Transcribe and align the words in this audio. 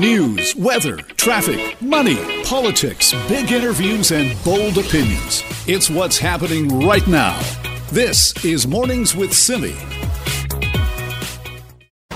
News, 0.00 0.56
weather, 0.56 0.96
traffic, 0.96 1.76
money, 1.82 2.16
politics, 2.44 3.12
big 3.28 3.52
interviews, 3.52 4.12
and 4.12 4.34
bold 4.42 4.78
opinions. 4.78 5.42
It's 5.66 5.90
what's 5.90 6.16
happening 6.16 6.80
right 6.86 7.06
now. 7.06 7.38
This 7.92 8.32
is 8.42 8.66
Mornings 8.66 9.14
with 9.14 9.34
Simi. 9.34 9.74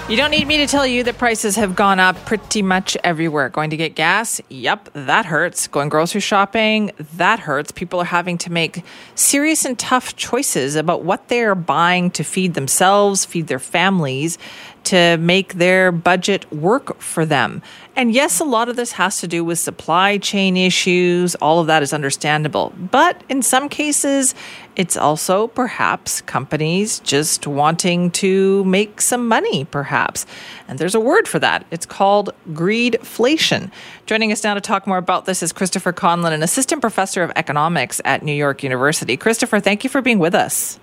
You 0.06 0.18
don't 0.18 0.30
need 0.30 0.46
me 0.46 0.58
to 0.58 0.66
tell 0.66 0.86
you 0.86 1.02
that 1.04 1.16
prices 1.16 1.56
have 1.56 1.74
gone 1.74 1.98
up 1.98 2.16
pretty 2.26 2.60
much 2.60 2.94
everywhere. 3.04 3.48
Going 3.48 3.70
to 3.70 3.76
get 3.76 3.94
gas? 3.94 4.38
Yep, 4.50 4.90
that 4.92 5.24
hurts. 5.24 5.66
Going 5.66 5.88
grocery 5.88 6.20
shopping? 6.20 6.90
That 7.16 7.40
hurts. 7.40 7.72
People 7.72 8.00
are 8.00 8.04
having 8.04 8.36
to 8.38 8.52
make 8.52 8.84
serious 9.14 9.64
and 9.64 9.78
tough 9.78 10.14
choices 10.14 10.76
about 10.76 11.04
what 11.04 11.28
they're 11.28 11.54
buying 11.54 12.10
to 12.12 12.22
feed 12.22 12.52
themselves, 12.52 13.24
feed 13.24 13.46
their 13.46 13.58
families, 13.58 14.36
to 14.84 15.16
make 15.18 15.54
their 15.54 15.90
budget 15.92 16.50
work 16.52 17.00
for 17.00 17.24
them. 17.26 17.62
And 17.96 18.12
yes, 18.12 18.40
a 18.40 18.44
lot 18.44 18.68
of 18.68 18.76
this 18.76 18.92
has 18.92 19.20
to 19.20 19.28
do 19.28 19.44
with 19.44 19.58
supply 19.58 20.18
chain 20.18 20.56
issues. 20.56 21.34
All 21.36 21.60
of 21.60 21.68
that 21.68 21.82
is 21.82 21.92
understandable. 21.92 22.72
But 22.90 23.22
in 23.28 23.40
some 23.42 23.68
cases, 23.68 24.34
it's 24.76 24.96
also 24.96 25.46
perhaps 25.46 26.20
companies 26.22 26.98
just 27.00 27.46
wanting 27.46 28.10
to 28.12 28.64
make 28.64 29.00
some 29.00 29.28
money, 29.28 29.64
perhaps. 29.64 30.26
And 30.66 30.78
there's 30.78 30.94
a 30.94 31.00
word 31.00 31.28
for 31.28 31.38
that. 31.38 31.64
It's 31.70 31.86
called 31.86 32.30
greedflation. 32.50 33.70
Joining 34.06 34.32
us 34.32 34.42
now 34.42 34.54
to 34.54 34.60
talk 34.60 34.86
more 34.86 34.98
about 34.98 35.26
this 35.26 35.42
is 35.42 35.52
Christopher 35.52 35.92
Conlon, 35.92 36.32
an 36.32 36.42
assistant 36.42 36.80
professor 36.80 37.22
of 37.22 37.30
economics 37.36 38.00
at 38.04 38.22
New 38.24 38.32
York 38.32 38.62
University. 38.64 39.16
Christopher, 39.16 39.60
thank 39.60 39.84
you 39.84 39.90
for 39.90 40.02
being 40.02 40.18
with 40.18 40.34
us. 40.34 40.80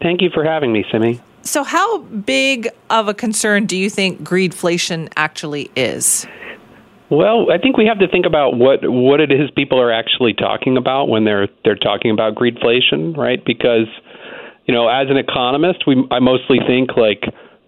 Thank 0.00 0.22
you 0.22 0.30
for 0.30 0.44
having 0.44 0.72
me, 0.72 0.84
Simi. 0.90 1.20
So, 1.46 1.62
how 1.62 1.98
big 1.98 2.68
of 2.90 3.06
a 3.06 3.14
concern 3.14 3.66
do 3.66 3.76
you 3.76 3.88
think 3.88 4.20
greedflation 4.22 5.12
actually 5.16 5.70
is? 5.76 6.26
Well, 7.08 7.52
I 7.52 7.58
think 7.58 7.76
we 7.76 7.86
have 7.86 8.00
to 8.00 8.08
think 8.08 8.26
about 8.26 8.56
what 8.56 8.80
what 8.82 9.20
it 9.20 9.30
is 9.30 9.48
people 9.54 9.80
are 9.80 9.92
actually 9.92 10.34
talking 10.34 10.76
about 10.76 11.08
when 11.08 11.24
they're 11.24 11.46
they're 11.64 11.76
talking 11.76 12.10
about 12.10 12.34
greedflation, 12.34 13.16
right? 13.16 13.42
Because 13.44 13.86
you 14.66 14.74
know, 14.74 14.88
as 14.88 15.08
an 15.08 15.16
economist, 15.16 15.86
we 15.86 16.04
I 16.10 16.18
mostly 16.18 16.58
think 16.66 16.96
like 16.96 17.22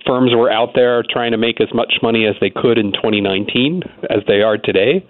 firms 0.05 0.35
were 0.35 0.51
out 0.51 0.71
there 0.75 1.05
trying 1.09 1.31
to 1.31 1.39
make 1.39 1.61
as 1.61 1.73
much 1.73 1.95
money 2.03 2.27
as 2.27 2.35
they 2.41 2.51
could 2.51 2.79
in 2.79 2.91
2019 2.93 3.83
as 4.11 4.25
they 4.27 4.43
are 4.43 4.59
today. 4.59 5.07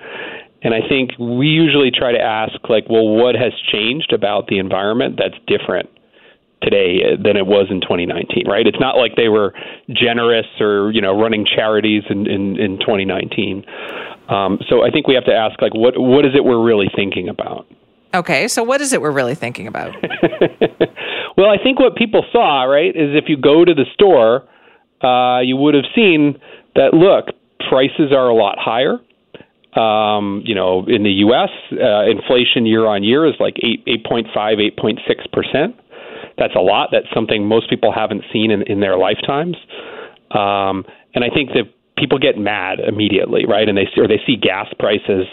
And 0.61 0.75
I 0.75 0.87
think 0.87 1.13
we 1.19 1.47
usually 1.47 1.91
try 1.91 2.13
to 2.13 2.21
ask 2.21 2.53
like, 2.69 2.85
well, 2.91 3.09
what 3.09 3.35
has 3.35 3.53
changed 3.73 4.13
about 4.13 4.49
the 4.49 4.59
environment 4.59 5.19
that's 5.19 5.37
different 5.47 5.89
today 6.63 7.17
than 7.23 7.37
it 7.37 7.47
was 7.47 7.67
in 7.71 7.81
2019, 7.81 8.49
right? 8.49 8.67
It's 8.67 8.81
not 8.81 8.97
like 8.97 9.17
they 9.17 9.29
were 9.29 9.53
generous 9.89 10.47
or 10.61 10.91
you 10.93 11.01
know 11.01 11.19
running 11.19 11.47
charities 11.47 12.03
in 12.11 12.27
in, 12.27 12.59
in 12.59 12.79
2019. 12.79 13.65
Um, 14.29 14.59
so 14.69 14.85
I 14.85 14.91
think 14.91 15.07
we 15.07 15.15
have 15.15 15.25
to 15.27 15.35
ask 15.35 15.61
like 15.63 15.75
what 15.75 15.95
what 15.97 16.25
is 16.25 16.35
it 16.35 16.45
we're 16.45 16.63
really 16.63 16.91
thinking 16.95 17.29
about? 17.29 17.67
Okay, 18.15 18.49
so 18.49 18.63
what 18.63 18.81
is 18.81 18.93
it 18.93 19.03
we're 19.03 19.13
really 19.13 19.35
thinking 19.35 19.67
about? 19.67 19.95
well, 21.37 21.51
I 21.51 21.63
think 21.63 21.79
what 21.79 21.95
people 21.95 22.25
saw, 22.33 22.63
right, 22.65 22.89
is 22.89 23.15
if 23.15 23.25
you 23.29 23.37
go 23.37 23.65
to 23.67 23.75
the 23.75 23.85
store, 23.93 24.49
uh, 25.03 25.41
you 25.41 25.57
would 25.57 25.75
have 25.75 25.85
seen 25.95 26.41
that 26.75 26.95
look, 26.95 27.27
prices 27.69 28.13
are 28.13 28.29
a 28.29 28.35
lot 28.35 28.57
higher. 28.59 28.99
Um, 29.79 30.43
you 30.45 30.55
know, 30.55 30.87
in 30.89 31.03
the 31.03 31.21
U.S., 31.29 31.51
uh, 31.73 32.11
inflation 32.11 32.65
year 32.65 32.87
on 32.87 33.05
year 33.05 33.27
is 33.27 33.35
like 33.39 33.57
eight, 33.63 33.85
8.5, 33.87 34.35
8.6 34.35 35.33
percent 35.33 35.77
that's 36.39 36.55
a 36.55 36.61
lot. 36.61 36.91
That's 36.93 37.07
something 37.15 37.47
most 37.47 37.69
people 37.71 37.93
haven't 37.93 38.23
seen 38.33 38.51
in, 38.51 38.63
in 38.63 38.81
their 38.81 38.97
lifetimes. 38.97 39.57
Um, 40.31 40.85
and 41.15 41.25
I 41.25 41.31
think 41.33 41.51
that 41.51 41.65
people 41.97 42.19
get 42.19 42.39
mad 42.39 42.79
immediately, 42.81 43.45
right? 43.47 43.69
And 43.69 43.77
they 43.77 43.89
see, 43.95 44.01
or 44.01 44.09
they 44.09 44.21
see 44.27 44.37
gas 44.37 44.67
prices. 44.79 45.27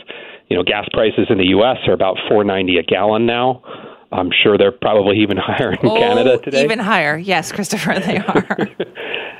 You 0.50 0.58
know, 0.58 0.64
gas 0.64 0.86
prices 0.94 1.28
in 1.30 1.38
the 1.40 1.48
U.S. 1.58 1.78
are 1.88 1.94
about 1.94 2.18
four 2.30 2.44
ninety 2.44 2.78
a 2.78 2.84
gallon 2.84 3.26
now. 3.26 3.64
I'm 4.12 4.30
sure 4.44 4.58
they're 4.58 4.72
probably 4.72 5.18
even 5.22 5.38
higher 5.40 5.74
in 5.74 5.80
oh, 5.84 5.98
Canada 5.98 6.38
today. 6.38 6.64
Even 6.64 6.80
higher, 6.80 7.18
yes, 7.18 7.52
Christopher, 7.52 8.00
they 8.00 8.18
are. 8.18 8.70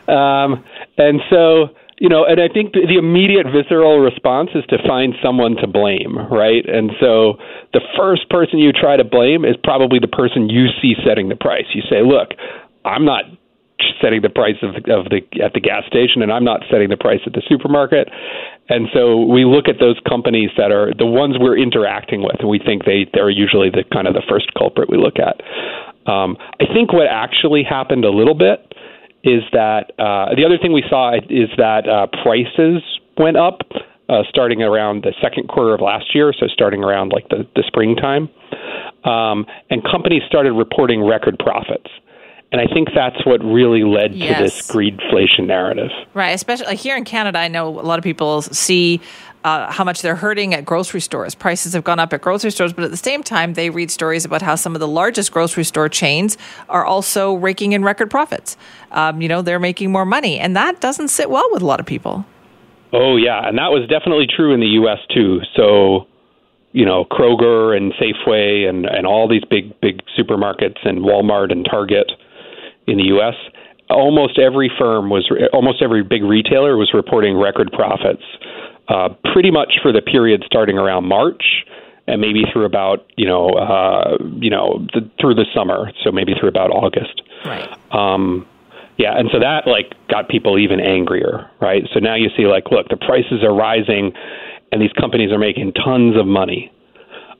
um, 0.44 0.64
and 0.98 1.22
so 1.30 1.70
you 1.98 2.10
know, 2.10 2.26
and 2.26 2.42
I 2.42 2.52
think 2.52 2.74
the, 2.74 3.00
immediate 3.00 3.48
visceral 3.48 4.00
response 4.00 4.50
is 4.54 4.66
to 4.68 4.78
find 4.86 5.16
someone 5.24 5.56
to 5.58 5.68
blame, 5.68 6.18
right? 6.28 6.68
And 6.68 6.92
so 7.00 7.40
the 7.72 7.80
first 7.96 8.30
person 8.30 8.60
you 8.60 8.74
try 8.74 8.98
to 8.98 9.04
blame 9.04 9.46
is 9.46 9.56
probably 9.64 10.00
the 10.00 10.12
person 10.12 10.50
you 10.50 10.68
see 10.82 10.96
setting 11.08 11.30
the 11.30 11.40
price. 11.40 11.66
You 11.74 11.82
say, 11.90 12.04
"Look, 12.04 12.36
I'm 12.84 13.06
not 13.06 13.24
setting 14.02 14.22
the 14.22 14.30
price 14.30 14.60
of 14.62 14.76
the, 14.76 14.84
of 14.92 15.08
the 15.08 15.24
at 15.40 15.54
the 15.54 15.62
gas 15.62 15.88
station, 15.88 16.22
and 16.22 16.34
I'm 16.34 16.44
not 16.44 16.68
setting 16.70 16.90
the 16.90 16.98
price 17.00 17.22
at 17.26 17.32
the 17.32 17.44
supermarket." 17.48 18.10
And 18.68 18.90
so 18.92 19.24
we 19.24 19.46
look 19.46 19.70
at 19.70 19.80
those 19.80 20.00
companies 20.08 20.52
that 20.58 20.72
are 20.72 20.92
the 20.92 21.06
ones 21.06 21.38
we're 21.40 21.58
interacting 21.58 22.24
with, 22.24 22.36
and 22.40 22.50
we 22.50 22.60
think 22.60 22.84
they 22.84 23.08
they're 23.14 23.30
usually 23.30 23.70
the 23.70 23.86
kind 23.94 24.08
of 24.08 24.14
the 24.14 24.24
first 24.28 24.54
culprit 24.58 24.90
we 24.90 24.98
look 24.98 25.16
at. 25.16 25.40
Um, 26.12 26.36
I 26.60 26.66
think 26.74 26.92
what 26.92 27.08
actually 27.08 27.64
happened 27.64 28.04
a 28.04 28.12
little 28.12 28.36
bit 28.36 28.76
is 29.26 29.42
that 29.52 29.92
uh, 29.98 30.34
the 30.36 30.46
other 30.46 30.58
thing 30.58 30.72
we 30.72 30.84
saw 30.88 31.14
is 31.16 31.50
that 31.58 31.90
uh, 31.90 32.08
prices 32.22 32.82
went 33.18 33.38
up 33.38 33.62
uh, 34.08 34.22
starting 34.30 34.62
around 34.62 35.04
the 35.04 35.14
second 35.20 35.50
quarter 35.50 35.74
of 35.74 35.82
last 35.82 36.14
year, 36.14 36.32
so 36.32 36.46
starting 36.48 36.84
around 36.84 37.10
like 37.10 37.28
the, 37.30 37.48
the 37.56 37.64
springtime. 37.66 38.30
Um, 39.04 39.46
and 39.70 39.84
companies 39.84 40.22
started 40.28 40.54
reporting 40.54 41.04
record 41.04 41.40
profits. 41.40 41.90
And 42.52 42.62
I 42.62 42.72
think 42.72 42.90
that's 42.96 43.26
what 43.26 43.44
really 43.44 43.84
led 43.84 44.14
yes. 44.14 44.38
to 44.38 44.44
this 44.44 44.72
greedflation 44.72 45.48
narrative. 45.48 45.90
Right. 46.14 46.30
Especially 46.30 46.68
like 46.68 46.80
here 46.80 46.96
in 46.96 47.04
Canada, 47.04 47.40
I 47.40 47.48
know 47.48 47.68
a 47.68 47.82
lot 47.82 47.98
of 47.98 48.04
people 48.04 48.44
see 48.44 49.02
uh, 49.46 49.72
how 49.72 49.84
much 49.84 50.02
they're 50.02 50.16
hurting 50.16 50.56
at 50.56 50.66
grocery 50.66 51.00
stores. 51.00 51.36
Prices 51.36 51.74
have 51.74 51.84
gone 51.84 52.00
up 52.00 52.12
at 52.12 52.22
grocery 52.22 52.50
stores, 52.50 52.74
but 52.74 52.84
at 52.84 52.90
the 52.90 52.98
same 52.98 53.22
time, 53.22 53.54
they 53.54 53.70
read 53.70 53.92
stories 53.92 54.26
about 54.26 54.42
how 54.42 54.56
some 54.56 54.74
of 54.76 54.80
the 54.80 54.88
largest 54.88 55.32
grocery 55.32 55.64
store 55.64 55.88
chains 55.88 56.36
are 56.68 56.84
also 56.84 57.36
raking 57.36 57.74
in 57.74 57.84
record 57.84 58.10
profits. 58.10 58.58
Um, 58.92 59.22
you 59.22 59.28
know, 59.28 59.44
they're 59.44 59.60
making 59.60 59.92
more 59.92 60.04
money, 60.04 60.40
and 60.40 60.56
that 60.56 60.82
doesn't 60.82 61.10
sit 61.10 61.30
well 61.30 61.48
with 61.52 61.62
a 61.62 61.66
lot 61.66 61.80
of 61.80 61.86
people. 61.86 62.26
Oh, 62.92 63.18
yeah. 63.18 63.48
And 63.48 63.60
that 63.60 63.70
was 63.70 63.88
definitely 63.88 64.26
true 64.26 64.52
in 64.52 64.62
the 64.62 64.82
U.S., 64.82 64.98
too. 65.14 65.42
So, 65.56 66.08
you 66.72 66.86
know, 66.86 67.06
Kroger 67.06 67.78
and 67.78 67.94
Safeway 67.94 68.68
and, 68.68 68.88
and 68.88 69.06
all 69.06 69.30
these 69.30 69.44
big, 69.48 69.80
big 69.80 70.02
supermarkets 70.18 70.84
and 70.86 71.06
Walmart 71.06 71.52
and 71.52 71.64
Target 71.70 72.12
in 72.88 72.98
the 72.98 73.06
U.S., 73.16 73.36
almost 73.92 74.40
every 74.40 74.72
firm 74.80 75.12
was, 75.12 75.30
almost 75.54 75.84
every 75.84 76.02
big 76.02 76.24
retailer 76.24 76.78
was 76.78 76.90
reporting 76.96 77.38
record 77.38 77.72
profits, 77.72 78.24
uh, 78.88 79.10
pretty 79.34 79.52
much 79.52 79.80
for 79.82 79.92
the 79.92 80.02
period 80.02 80.44
starting 80.46 80.78
around 80.78 81.06
March 81.06 81.44
and 82.08 82.22
maybe 82.22 82.44
through 82.52 82.66
about 82.66 83.06
you 83.18 83.26
know 83.28 83.50
uh, 83.50 84.18
you 84.40 84.50
know 84.50 84.86
the, 84.94 85.10
through 85.20 85.36
the 85.36 85.46
summer, 85.56 85.92
so 86.04 86.12
maybe 86.12 86.34
through 86.40 86.50
about 86.50 86.72
August. 86.72 87.22
Right. 87.46 87.68
Um, 87.92 88.48
yeah, 88.98 89.18
and 89.18 89.30
so 89.32 89.40
that 89.40 89.68
like 89.68 89.94
got 90.10 90.30
people 90.30 90.58
even 90.58 90.80
angrier, 90.80 91.50
right? 91.60 91.84
So 91.94 92.00
now 92.00 92.16
you 92.16 92.30
see 92.38 92.46
like, 92.46 92.72
look, 92.72 92.88
the 92.90 92.98
prices 92.98 93.44
are 93.44 93.54
rising, 93.54 94.14
and 94.72 94.82
these 94.82 94.94
companies 94.94 95.32
are 95.32 95.40
making 95.40 95.74
tons 95.74 96.16
of 96.18 96.26
money. 96.26 96.72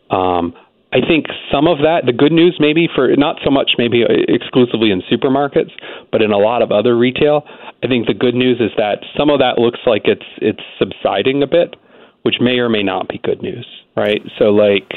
Um, 0.10 0.54
I 0.96 1.06
think 1.06 1.26
some 1.52 1.68
of 1.68 1.80
that, 1.80 2.06
the 2.06 2.14
good 2.14 2.32
news 2.32 2.56
maybe 2.58 2.88
for 2.88 3.14
not 3.18 3.36
so 3.44 3.52
much 3.52 3.72
maybe 3.78 4.06
exclusively 4.08 4.92
in 4.92 5.02
supermarkets, 5.12 5.72
but 6.10 6.22
in 6.22 6.32
a 6.32 6.38
lot 6.38 6.62
of 6.62 6.72
other 6.72 6.98
retail, 6.98 7.44
I 7.84 7.88
think 7.88 8.08
the 8.08 8.14
good 8.14 8.34
news 8.34 8.62
is 8.62 8.72
that 8.78 9.04
some 9.18 9.30
of 9.30 9.40
that 9.40 9.60
looks 9.60 9.80
like 9.86 10.04
it's 10.06 10.26
it's 10.38 10.64
subsiding 10.80 11.44
a 11.44 11.48
bit, 11.48 11.76
which 12.22 12.36
may 12.40 12.60
or 12.60 12.70
may 12.70 12.82
not 12.82 13.10
be 13.10 13.20
good 13.22 13.42
news, 13.42 13.68
right? 13.98 14.22
So 14.40 14.46
like 14.56 14.88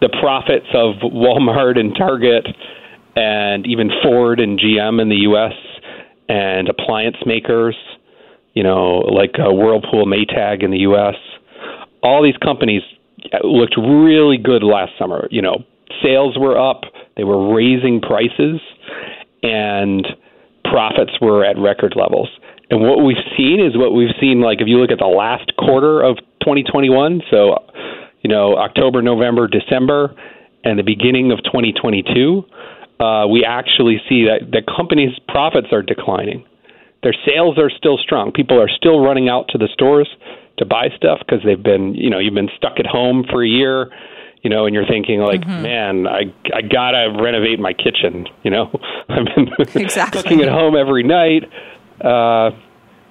the 0.00 0.08
profits 0.20 0.66
of 0.74 0.96
Walmart 1.12 1.78
and 1.78 1.94
Target 1.96 2.48
and 3.14 3.68
even 3.68 3.90
Ford 4.02 4.40
and 4.40 4.58
GM 4.58 5.00
in 5.00 5.10
the 5.10 5.22
U.S. 5.30 5.54
and 6.28 6.68
appliance 6.68 7.18
makers, 7.24 7.76
you 8.54 8.64
know, 8.64 8.98
like 8.98 9.38
uh, 9.38 9.54
Whirlpool, 9.54 10.06
Maytag 10.06 10.64
in 10.64 10.72
the 10.72 10.78
U.S. 10.90 11.14
All 12.02 12.20
these 12.20 12.36
companies 12.38 12.82
looked 13.42 13.76
really 13.76 14.38
good 14.38 14.62
last 14.62 14.92
summer. 14.98 15.28
You 15.30 15.42
know, 15.42 15.64
sales 16.02 16.36
were 16.38 16.58
up, 16.58 16.82
they 17.16 17.24
were 17.24 17.54
raising 17.54 18.00
prices, 18.00 18.60
and 19.42 20.06
profits 20.64 21.12
were 21.20 21.44
at 21.44 21.58
record 21.58 21.94
levels. 21.96 22.28
And 22.70 22.80
what 22.80 23.04
we've 23.04 23.22
seen 23.36 23.60
is 23.60 23.76
what 23.76 23.94
we've 23.94 24.14
seen, 24.20 24.40
like 24.40 24.60
if 24.60 24.68
you 24.68 24.78
look 24.78 24.90
at 24.90 24.98
the 24.98 25.06
last 25.06 25.52
quarter 25.56 26.02
of 26.02 26.16
2021, 26.40 27.22
so, 27.30 27.62
you 28.22 28.30
know, 28.30 28.56
October, 28.56 29.02
November, 29.02 29.46
December, 29.46 30.14
and 30.64 30.78
the 30.78 30.82
beginning 30.82 31.30
of 31.30 31.38
2022, 31.44 32.42
uh, 33.00 33.26
we 33.28 33.44
actually 33.44 34.00
see 34.08 34.24
that 34.24 34.50
the 34.50 34.62
company's 34.64 35.18
profits 35.28 35.68
are 35.72 35.82
declining. 35.82 36.44
Their 37.02 37.14
sales 37.26 37.58
are 37.58 37.70
still 37.70 37.98
strong. 37.98 38.32
People 38.32 38.60
are 38.60 38.68
still 38.68 39.00
running 39.00 39.28
out 39.28 39.48
to 39.50 39.58
the 39.58 39.68
stores 39.74 40.08
to 40.58 40.64
buy 40.64 40.88
stuff 40.96 41.20
because 41.20 41.42
they've 41.44 41.62
been, 41.62 41.94
you 41.94 42.10
know, 42.10 42.18
you've 42.18 42.34
been 42.34 42.50
stuck 42.56 42.78
at 42.78 42.86
home 42.86 43.24
for 43.30 43.42
a 43.42 43.48
year 43.48 43.90
you 44.42 44.50
know, 44.50 44.66
and 44.66 44.74
you're 44.74 44.86
thinking 44.86 45.20
like, 45.20 45.40
mm-hmm. 45.40 45.62
man, 45.62 46.06
I 46.06 46.24
I 46.54 46.60
gotta 46.60 47.16
renovate 47.18 47.58
my 47.58 47.72
kitchen. 47.72 48.28
You 48.42 48.50
know, 48.50 48.70
I've 49.08 49.24
been 49.34 49.48
exactly. 49.74 50.22
cooking 50.22 50.42
at 50.42 50.50
home 50.50 50.76
every 50.76 51.02
night. 51.02 51.44
Uh, 51.98 52.50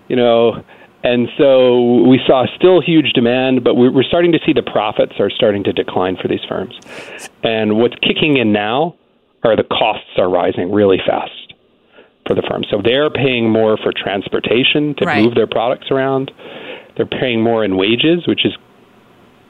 you 0.08 0.16
know, 0.16 0.64
and 1.04 1.28
so 1.38 2.04
we 2.08 2.20
saw 2.26 2.46
still 2.56 2.82
huge 2.82 3.12
demand, 3.14 3.64
but 3.64 3.76
we're 3.76 4.04
starting 4.04 4.32
to 4.32 4.40
see 4.46 4.54
the 4.54 4.64
profits 4.64 5.14
are 5.20 5.30
starting 5.30 5.64
to 5.66 5.74
decline 5.74 6.18
for 6.22 6.30
these 6.30 6.44
firms. 6.48 6.76
And 7.44 7.78
what's 7.78 7.96
kicking 7.96 8.38
in 8.38 8.54
now 8.54 8.96
are 9.44 9.58
the 9.58 9.66
costs 9.66 10.18
are 10.18 10.30
rising 10.30 10.72
really 10.72 11.00
fast 11.06 11.54
for 12.26 12.36
the 12.36 12.42
firms. 12.50 12.68
So 12.72 12.82
they're 12.82 13.10
paying 13.10 13.50
more 13.50 13.76
for 13.76 13.92
transportation 13.92 14.96
to 14.96 15.06
right. 15.06 15.24
move 15.24 15.36
their 15.36 15.48
products 15.48 15.92
around. 15.92 16.32
They're 16.96 17.06
paying 17.06 17.42
more 17.42 17.64
in 17.66 17.78
wages, 17.78 18.28
which 18.28 18.46
is 18.46 18.54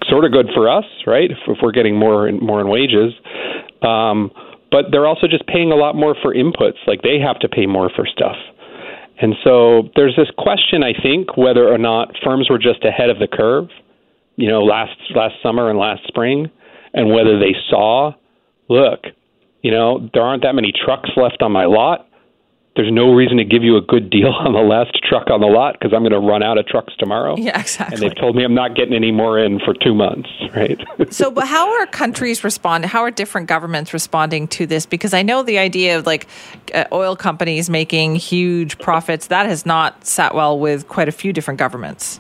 sort 0.10 0.26
of 0.26 0.32
good 0.32 0.48
for 0.54 0.70
us, 0.70 0.86
right? 1.06 1.32
If, 1.32 1.38
if 1.48 1.58
we're 1.62 1.72
getting 1.72 1.98
more 1.98 2.28
and 2.28 2.42
more 2.42 2.62
in 2.62 2.68
wages. 2.68 3.14
Um, 3.82 4.32
but 4.72 4.86
they're 4.92 5.06
also 5.06 5.28
just 5.28 5.46
paying 5.48 5.72
a 5.72 5.76
lot 5.76 5.96
more 5.96 6.16
for 6.22 6.34
inputs. 6.34 6.78
Like 6.88 7.02
they 7.02 7.20
have 7.20 7.40
to 7.40 7.50
pay 7.50 7.66
more 7.66 7.90
for 7.96 8.06
stuff. 8.06 8.38
And 9.22 9.36
so 9.44 9.90
there's 9.96 10.16
this 10.16 10.30
question, 10.38 10.84
I 10.84 10.94
think, 11.00 11.38
whether 11.38 11.72
or 11.72 11.78
not 11.78 12.16
firms 12.24 12.50
were 12.50 12.58
just 12.58 12.84
ahead 12.84 13.10
of 13.10 13.20
the 13.20 13.28
curve, 13.28 13.70
you 14.36 14.50
know, 14.50 14.64
last 14.64 14.98
last 15.16 15.36
summer 15.44 15.70
and 15.70 15.78
last 15.78 16.02
spring, 16.08 16.50
and 16.94 17.10
whether 17.10 17.40
they 17.40 17.56
saw, 17.70 18.14
look, 18.70 19.02
you 19.62 19.72
know, 19.72 20.10
there 20.14 20.24
aren't 20.24 20.42
that 20.44 20.56
many 20.56 20.74
trucks 20.74 21.12
left 21.16 21.42
on 21.42 21.52
my 21.52 21.66
lot 21.66 22.10
there's 22.76 22.92
no 22.92 23.14
reason 23.14 23.38
to 23.38 23.44
give 23.44 23.62
you 23.64 23.78
a 23.78 23.82
good 23.82 24.10
deal 24.10 24.28
on 24.40 24.54
the 24.54 24.60
last 24.60 24.98
truck 25.04 25.30
on 25.30 25.42
the 25.42 25.48
lot 25.48 25.74
because 25.74 25.94
I'm 25.94 26.02
going 26.02 26.12
to 26.12 26.20
run 26.20 26.42
out 26.42 26.58
of 26.58 26.66
trucks 26.66 26.94
tomorrow. 26.98 27.36
Yeah, 27.38 27.60
exactly. 27.60 27.96
And 27.96 28.04
they've 28.04 28.20
told 28.20 28.36
me 28.36 28.44
I'm 28.44 28.56
not 28.56 28.76
getting 28.76 28.94
any 28.94 29.12
more 29.12 29.38
in 29.38 29.60
for 29.60 29.74
two 29.74 29.94
months, 29.94 30.30
right? 30.56 30.80
so, 31.12 31.30
but 31.30 31.48
how 31.48 31.72
are 31.80 31.86
countries 31.88 32.44
responding? 32.44 32.90
How 32.90 33.02
are 33.02 33.12
different 33.12 33.48
governments 33.48 33.94
responding 33.94 34.48
to 34.50 34.66
this? 34.66 34.86
Because 34.86 35.14
I 35.14 35.22
know 35.22 35.44
the 35.44 35.60
idea 35.60 35.98
of 35.98 36.06
like 36.06 36.28
uh, 36.74 36.86
oil 36.92 37.16
companies 37.16 37.70
making 37.70 38.16
huge 38.16 38.80
profits 38.80 39.28
that 39.28 39.46
has 39.46 39.66
not 39.66 40.06
sat 40.06 40.34
well 40.34 40.58
with 40.58 40.88
quite 40.88 41.08
a 41.08 41.12
few 41.12 41.34
different 41.34 41.60
governments. 41.60 42.20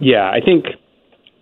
Yeah, 0.00 0.30
I 0.30 0.40
think, 0.40 0.64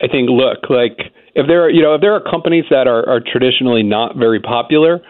I 0.02 0.08
think. 0.08 0.28
Look, 0.28 0.68
like 0.68 0.98
if 1.34 1.46
there 1.46 1.62
are, 1.62 1.70
you 1.70 1.80
know, 1.80 1.94
if 1.94 2.00
there 2.00 2.12
are 2.12 2.20
companies 2.20 2.64
that 2.70 2.88
are, 2.88 3.08
are 3.08 3.20
traditionally 3.20 3.84
not 3.84 4.16
very 4.16 4.40
popular 4.40 5.00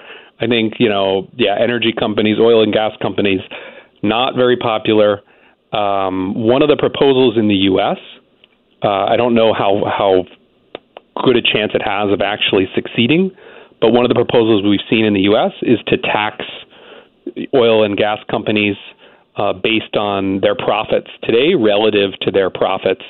I 0.40 0.46
think 0.46 0.74
you 0.78 0.88
know, 0.88 1.28
yeah, 1.36 1.56
energy 1.60 1.92
companies, 1.98 2.38
oil 2.40 2.62
and 2.62 2.72
gas 2.72 2.92
companies, 3.02 3.40
not 4.02 4.34
very 4.36 4.56
popular. 4.56 5.20
Um, 5.72 6.34
one 6.34 6.62
of 6.62 6.68
the 6.68 6.76
proposals 6.76 7.36
in 7.36 7.48
the 7.48 7.68
U.S. 7.72 7.98
Uh, 8.82 9.04
I 9.04 9.16
don't 9.16 9.34
know 9.34 9.52
how 9.52 9.82
how 9.86 10.24
good 11.24 11.36
a 11.36 11.42
chance 11.42 11.72
it 11.74 11.82
has 11.82 12.12
of 12.12 12.20
actually 12.20 12.68
succeeding, 12.74 13.30
but 13.80 13.92
one 13.92 14.04
of 14.04 14.08
the 14.08 14.14
proposals 14.14 14.64
we've 14.64 14.86
seen 14.88 15.04
in 15.04 15.14
the 15.14 15.22
U.S. 15.22 15.52
is 15.62 15.78
to 15.88 15.98
tax 15.98 16.44
oil 17.54 17.84
and 17.84 17.96
gas 17.96 18.18
companies 18.30 18.76
uh, 19.36 19.52
based 19.52 19.96
on 19.96 20.40
their 20.40 20.54
profits 20.54 21.08
today 21.22 21.54
relative 21.54 22.12
to 22.22 22.30
their 22.30 22.50
profits, 22.50 23.02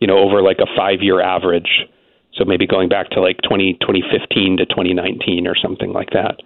you 0.00 0.06
know, 0.06 0.18
over 0.18 0.42
like 0.42 0.58
a 0.58 0.66
five-year 0.76 1.20
average. 1.20 1.86
So 2.36 2.44
maybe 2.44 2.66
going 2.66 2.88
back 2.88 3.10
to 3.10 3.20
like 3.20 3.40
20, 3.42 3.74
2015 3.80 4.58
to 4.58 4.66
2019 4.66 5.46
or 5.46 5.54
something 5.56 5.92
like 5.92 6.10
that. 6.10 6.40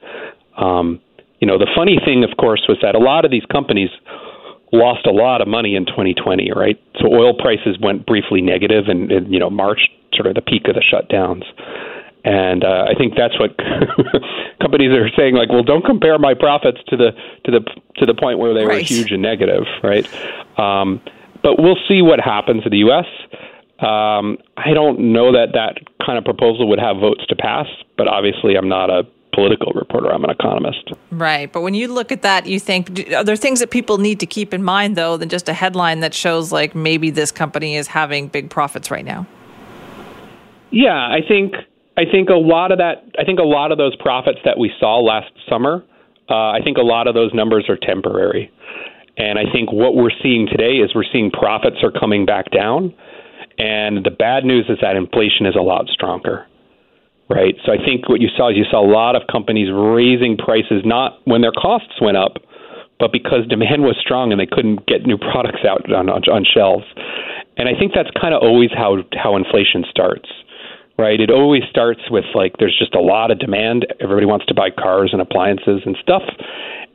Um, 0.57 1.01
you 1.41 1.47
know, 1.47 1.59
the 1.59 1.71
funny 1.75 1.99
thing, 2.05 2.25
of 2.25 2.37
course, 2.37 2.67
was 2.69 2.79
that 2.83 2.95
a 2.95 2.99
lot 2.99 3.25
of 3.25 3.31
these 3.31 3.45
companies 3.51 3.91
lost 4.73 5.07
a 5.07 5.11
lot 5.11 5.41
of 5.41 5.49
money 5.49 5.77
in 5.77 5.87
2020, 5.87 6.53
right? 6.55 6.79
So 7.01 7.09
oil 7.09 7.35
prices 7.35 7.79
went 7.81 8.07
briefly 8.07 8.43
negative 8.43 8.89
in, 8.89 9.11
in 9.11 9.33
you 9.33 9.39
know 9.39 9.51
March, 9.51 9.81
sort 10.13 10.27
of 10.27 10.35
the 10.35 10.43
peak 10.43 10.67
of 10.69 10.75
the 10.75 10.83
shutdowns. 10.83 11.45
And 12.25 12.65
uh, 12.65 12.85
I 12.89 12.95
think 12.99 13.15
that's 13.17 13.39
what 13.39 13.57
companies 14.61 14.91
are 14.93 15.09
saying. 15.17 15.35
Like, 15.35 15.49
well, 15.49 15.63
don't 15.63 15.85
compare 15.85 16.19
my 16.19 16.35
profits 16.35 16.79
to 16.89 16.97
the 16.97 17.13
to 17.45 17.51
the 17.51 17.61
to 17.97 18.07
the 18.07 18.15
point 18.15 18.39
where 18.39 18.53
they 18.53 18.67
right. 18.67 18.79
were 18.79 18.85
huge 18.85 19.13
and 19.13 19.23
negative, 19.23 19.65
right? 19.83 20.07
Um, 20.59 21.01
but 21.43 21.59
we'll 21.59 21.79
see 21.89 22.03
what 22.03 22.21
happens 22.21 22.65
in 22.65 22.71
the 22.71 22.79
U.S. 22.79 23.07
Um, 23.81 24.39
I 24.57 24.75
don't 24.75 25.13
know 25.13 25.31
that 25.33 25.53
that 25.53 25.79
kind 26.05 26.19
of 26.19 26.25
proposal 26.25 26.69
would 26.69 26.81
have 26.81 26.97
votes 26.97 27.25
to 27.29 27.37
pass, 27.37 27.67
but 27.97 28.09
obviously 28.09 28.57
I'm 28.57 28.69
not 28.69 28.91
a 28.91 29.05
political 29.33 29.73
reporter. 29.73 30.13
I'm 30.13 30.25
an 30.25 30.31
economist. 30.31 30.91
Right. 31.13 31.53
But 31.53 31.61
when 31.61 31.75
you 31.75 31.87
look 31.87 32.11
at 32.11 32.23
that, 32.23 32.47
you 32.47 32.59
think, 32.59 33.09
are 33.13 33.23
there 33.23 33.37
things 33.37 33.61
that 33.61 33.71
people 33.71 33.99
need 33.99 34.19
to 34.19 34.27
keep 34.27 34.53
in 34.53 34.65
mind, 34.65 34.97
though, 34.97 35.17
than 35.17 35.29
just 35.29 35.49
a 35.49 35.53
headline 35.53 36.01
that 36.01 36.13
shows 36.13 36.51
like 36.51 36.75
maybe 36.75 37.11
this 37.11 37.31
company 37.31 37.77
is 37.77 37.87
having 37.87 38.27
big 38.27 38.51
profits 38.51 38.91
right 38.91 39.05
now? 39.05 39.29
Yeah, 40.71 40.97
I 40.97 41.21
think 41.27 41.55
I 41.97 42.03
think 42.05 42.29
a 42.31 42.35
lot 42.35 42.73
of 42.73 42.79
that. 42.79 43.05
I 43.19 43.25
think 43.25 43.39
a 43.39 43.45
lot 43.45 43.73
of 43.73 43.79
those 43.79 43.95
profits 43.97 44.39
that 44.45 44.59
we 44.59 44.73
saw 44.81 44.99
last 44.99 45.31
summer. 45.49 45.85
Uh, 46.29 46.51
I 46.51 46.61
think 46.63 46.77
a 46.77 46.83
lot 46.83 47.07
of 47.07 47.15
those 47.15 47.33
numbers 47.33 47.67
are 47.69 47.77
temporary, 47.77 48.53
and 49.17 49.39
I 49.39 49.45
think 49.51 49.73
what 49.73 49.95
we're 49.95 50.13
seeing 50.23 50.47
today 50.47 50.79
is 50.79 50.95
we're 50.95 51.11
seeing 51.11 51.31
profits 51.31 51.77
are 51.83 51.91
coming 51.91 52.27
back 52.27 52.51
down 52.51 52.93
and 53.59 54.05
the 54.05 54.11
bad 54.11 54.45
news 54.45 54.67
is 54.69 54.79
that 54.81 54.97
inflation 54.97 55.47
is 55.47 55.57
a 55.57 55.63
lot 55.63 55.87
stronger. 55.89 56.47
Right. 57.29 57.57
So 57.67 57.73
I 57.73 57.77
think 57.77 58.09
what 58.09 58.23
you 58.23 58.29
saw 58.35 58.49
is 58.49 58.57
you 58.57 58.65
saw 58.71 58.81
a 58.81 58.89
lot 58.89 59.15
of 59.15 59.23
companies 59.31 59.69
raising 59.71 60.39
prices 60.39 60.81
not 60.87 61.21
when 61.27 61.43
their 61.43 61.53
costs 61.53 62.01
went 62.01 62.17
up, 62.17 62.39
but 62.99 63.13
because 63.13 63.47
demand 63.49 63.83
was 63.83 63.97
strong 64.01 64.33
and 64.33 64.41
they 64.41 64.47
couldn't 64.47 64.87
get 64.87 65.05
new 65.05 65.19
products 65.19 65.61
out 65.69 65.93
on, 65.93 66.09
on 66.09 66.45
shelves. 66.45 66.87
And 67.59 67.69
I 67.69 67.79
think 67.79 67.93
that's 67.95 68.09
kind 68.19 68.33
of 68.33 68.41
always 68.43 68.71
how 68.73 69.05
how 69.13 69.37
inflation 69.37 69.85
starts. 69.91 70.31
Right? 70.97 71.21
It 71.21 71.31
always 71.31 71.63
starts 71.71 72.01
with 72.11 72.25
like 72.35 72.57
there's 72.59 72.77
just 72.79 72.95
a 72.95 73.01
lot 73.01 73.31
of 73.31 73.39
demand. 73.39 73.87
Everybody 74.01 74.27
wants 74.27 74.47
to 74.47 74.55
buy 74.55 74.71
cars 74.71 75.11
and 75.13 75.21
appliances 75.21 75.83
and 75.85 75.97
stuff, 76.01 76.23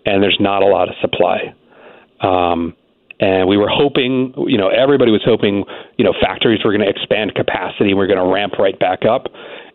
and 0.05 0.23
there's 0.23 0.39
not 0.39 0.63
a 0.63 0.65
lot 0.65 0.89
of 0.89 0.95
supply. 0.99 1.53
Um, 2.19 2.75
and 3.23 3.47
we 3.47 3.55
were 3.55 3.69
hoping, 3.69 4.33
you 4.35 4.57
know, 4.57 4.67
everybody 4.67 5.09
was 5.09 5.21
hoping, 5.23 5.63
you 5.97 6.03
know, 6.03 6.11
factories 6.19 6.59
were 6.65 6.75
going 6.75 6.83
to 6.83 6.89
expand 6.89 7.33
capacity 7.35 7.91
and 7.91 7.97
we're 7.97 8.07
going 8.07 8.19
to 8.19 8.27
ramp 8.27 8.59
right 8.59 8.77
back 8.77 9.05
up. 9.05 9.27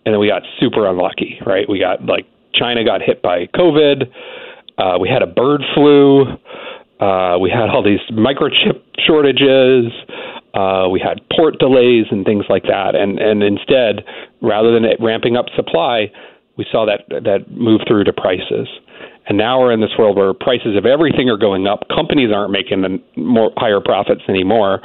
And 0.05 0.13
then 0.13 0.21
we 0.21 0.29
got 0.29 0.43
super 0.61 0.87
unlucky, 0.87 1.41
right? 1.47 1.67
We 1.67 1.79
got 1.79 2.05
like 2.05 2.27
China 2.55 2.85
got 2.85 3.01
hit 3.01 3.23
by 3.23 3.47
COVID. 3.47 4.13
Uh, 4.77 4.99
we 5.01 5.09
had 5.09 5.23
a 5.23 5.27
bird 5.27 5.63
flu. 5.75 6.27
Uh, 7.01 7.39
we 7.41 7.49
had 7.49 7.71
all 7.71 7.83
these 7.83 8.05
microchip 8.13 8.85
shortages. 9.07 9.93
Uh, 10.53 10.89
we 10.91 11.01
had 11.01 11.21
port 11.35 11.59
delays 11.59 12.05
and 12.11 12.27
things 12.27 12.45
like 12.51 12.65
that. 12.65 12.95
And 12.95 13.19
and 13.19 13.43
instead, 13.43 14.05
rather 14.43 14.73
than 14.73 14.85
ramping 15.01 15.37
up 15.37 15.47
supply, 15.57 16.13
we 16.59 16.67
saw 16.71 16.85
that 16.85 17.09
that 17.25 17.51
move 17.51 17.81
through 17.89 18.05
to 18.05 18.13
prices. 18.13 18.69
And 19.29 19.37
now 19.37 19.61
we're 19.61 19.73
in 19.73 19.81
this 19.81 19.91
world 19.99 20.17
where 20.17 20.33
prices 20.33 20.77
of 20.77 20.87
everything 20.87 21.29
are 21.29 21.37
going 21.37 21.67
up. 21.67 21.87
Companies 21.95 22.31
aren't 22.35 22.51
making 22.51 22.81
the 22.81 23.03
more 23.17 23.53
higher 23.59 23.81
profits 23.81 24.23
anymore. 24.29 24.81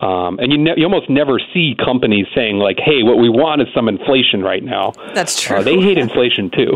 Um, 0.00 0.38
and 0.38 0.50
you, 0.50 0.58
ne- 0.58 0.74
you 0.76 0.84
almost 0.84 1.08
never 1.08 1.38
see 1.52 1.74
companies 1.82 2.26
saying 2.34 2.56
like, 2.56 2.78
"Hey, 2.78 3.02
what 3.02 3.18
we 3.18 3.28
want 3.28 3.62
is 3.62 3.68
some 3.74 3.88
inflation 3.88 4.42
right 4.42 4.62
now." 4.62 4.92
That's 5.14 5.40
true. 5.40 5.58
Uh, 5.58 5.62
they 5.62 5.76
hate 5.76 5.98
inflation 5.98 6.50
too. 6.50 6.72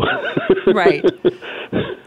right. 0.71 1.03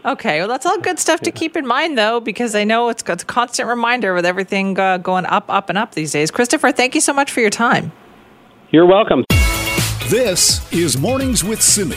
Okay. 0.05 0.39
Well, 0.39 0.47
that's 0.47 0.65
all 0.65 0.79
good 0.79 0.99
stuff 0.99 1.21
to 1.21 1.31
keep 1.31 1.55
in 1.55 1.65
mind, 1.65 1.97
though, 1.97 2.19
because 2.19 2.55
I 2.55 2.63
know 2.63 2.89
it's, 2.89 3.03
it's 3.07 3.23
a 3.23 3.25
constant 3.25 3.69
reminder 3.69 4.13
with 4.13 4.25
everything 4.25 4.77
uh, 4.77 4.97
going 4.97 5.25
up, 5.27 5.45
up, 5.49 5.69
and 5.69 5.77
up 5.77 5.95
these 5.95 6.11
days. 6.11 6.31
Christopher, 6.31 6.71
thank 6.71 6.95
you 6.95 7.01
so 7.01 7.13
much 7.13 7.31
for 7.31 7.39
your 7.39 7.49
time. 7.49 7.91
You're 8.71 8.87
welcome. 8.87 9.23
This 10.07 10.73
is 10.73 10.97
Mornings 10.99 11.43
with 11.43 11.61
Simi. 11.61 11.95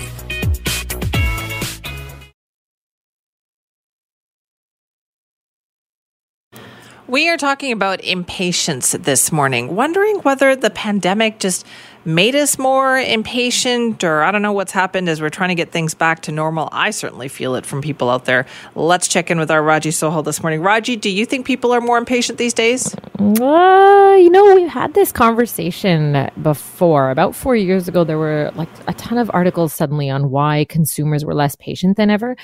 We 7.08 7.28
are 7.28 7.36
talking 7.36 7.70
about 7.70 8.02
impatience 8.02 8.90
this 8.90 9.30
morning, 9.30 9.76
wondering 9.76 10.16
whether 10.22 10.56
the 10.56 10.70
pandemic 10.70 11.38
just 11.38 11.64
made 12.04 12.34
us 12.34 12.58
more 12.58 12.98
impatient, 12.98 14.02
or 14.02 14.24
I 14.24 14.32
don't 14.32 14.42
know 14.42 14.50
what's 14.50 14.72
happened 14.72 15.08
as 15.08 15.20
we're 15.20 15.30
trying 15.30 15.50
to 15.50 15.54
get 15.54 15.70
things 15.70 15.94
back 15.94 16.22
to 16.22 16.32
normal. 16.32 16.68
I 16.72 16.90
certainly 16.90 17.28
feel 17.28 17.54
it 17.54 17.64
from 17.64 17.80
people 17.80 18.10
out 18.10 18.24
there. 18.24 18.44
Let's 18.74 19.06
check 19.06 19.30
in 19.30 19.38
with 19.38 19.52
our 19.52 19.62
Raji 19.62 19.90
Sohal 19.90 20.24
this 20.24 20.42
morning. 20.42 20.62
Raji, 20.62 20.96
do 20.96 21.08
you 21.08 21.26
think 21.26 21.46
people 21.46 21.72
are 21.72 21.80
more 21.80 21.96
impatient 21.96 22.38
these 22.38 22.54
days? 22.54 22.92
Uh, 23.20 24.16
you 24.18 24.30
know, 24.30 24.56
we've 24.56 24.68
had 24.68 24.94
this 24.94 25.12
conversation 25.12 26.28
before. 26.42 27.10
About 27.10 27.36
four 27.36 27.54
years 27.54 27.86
ago, 27.86 28.02
there 28.02 28.18
were 28.18 28.50
like 28.56 28.68
a 28.88 28.94
ton 28.94 29.18
of 29.18 29.30
articles 29.32 29.72
suddenly 29.72 30.10
on 30.10 30.30
why 30.30 30.66
consumers 30.68 31.24
were 31.24 31.34
less 31.34 31.54
patient 31.54 31.96
than 31.96 32.10
ever. 32.10 32.36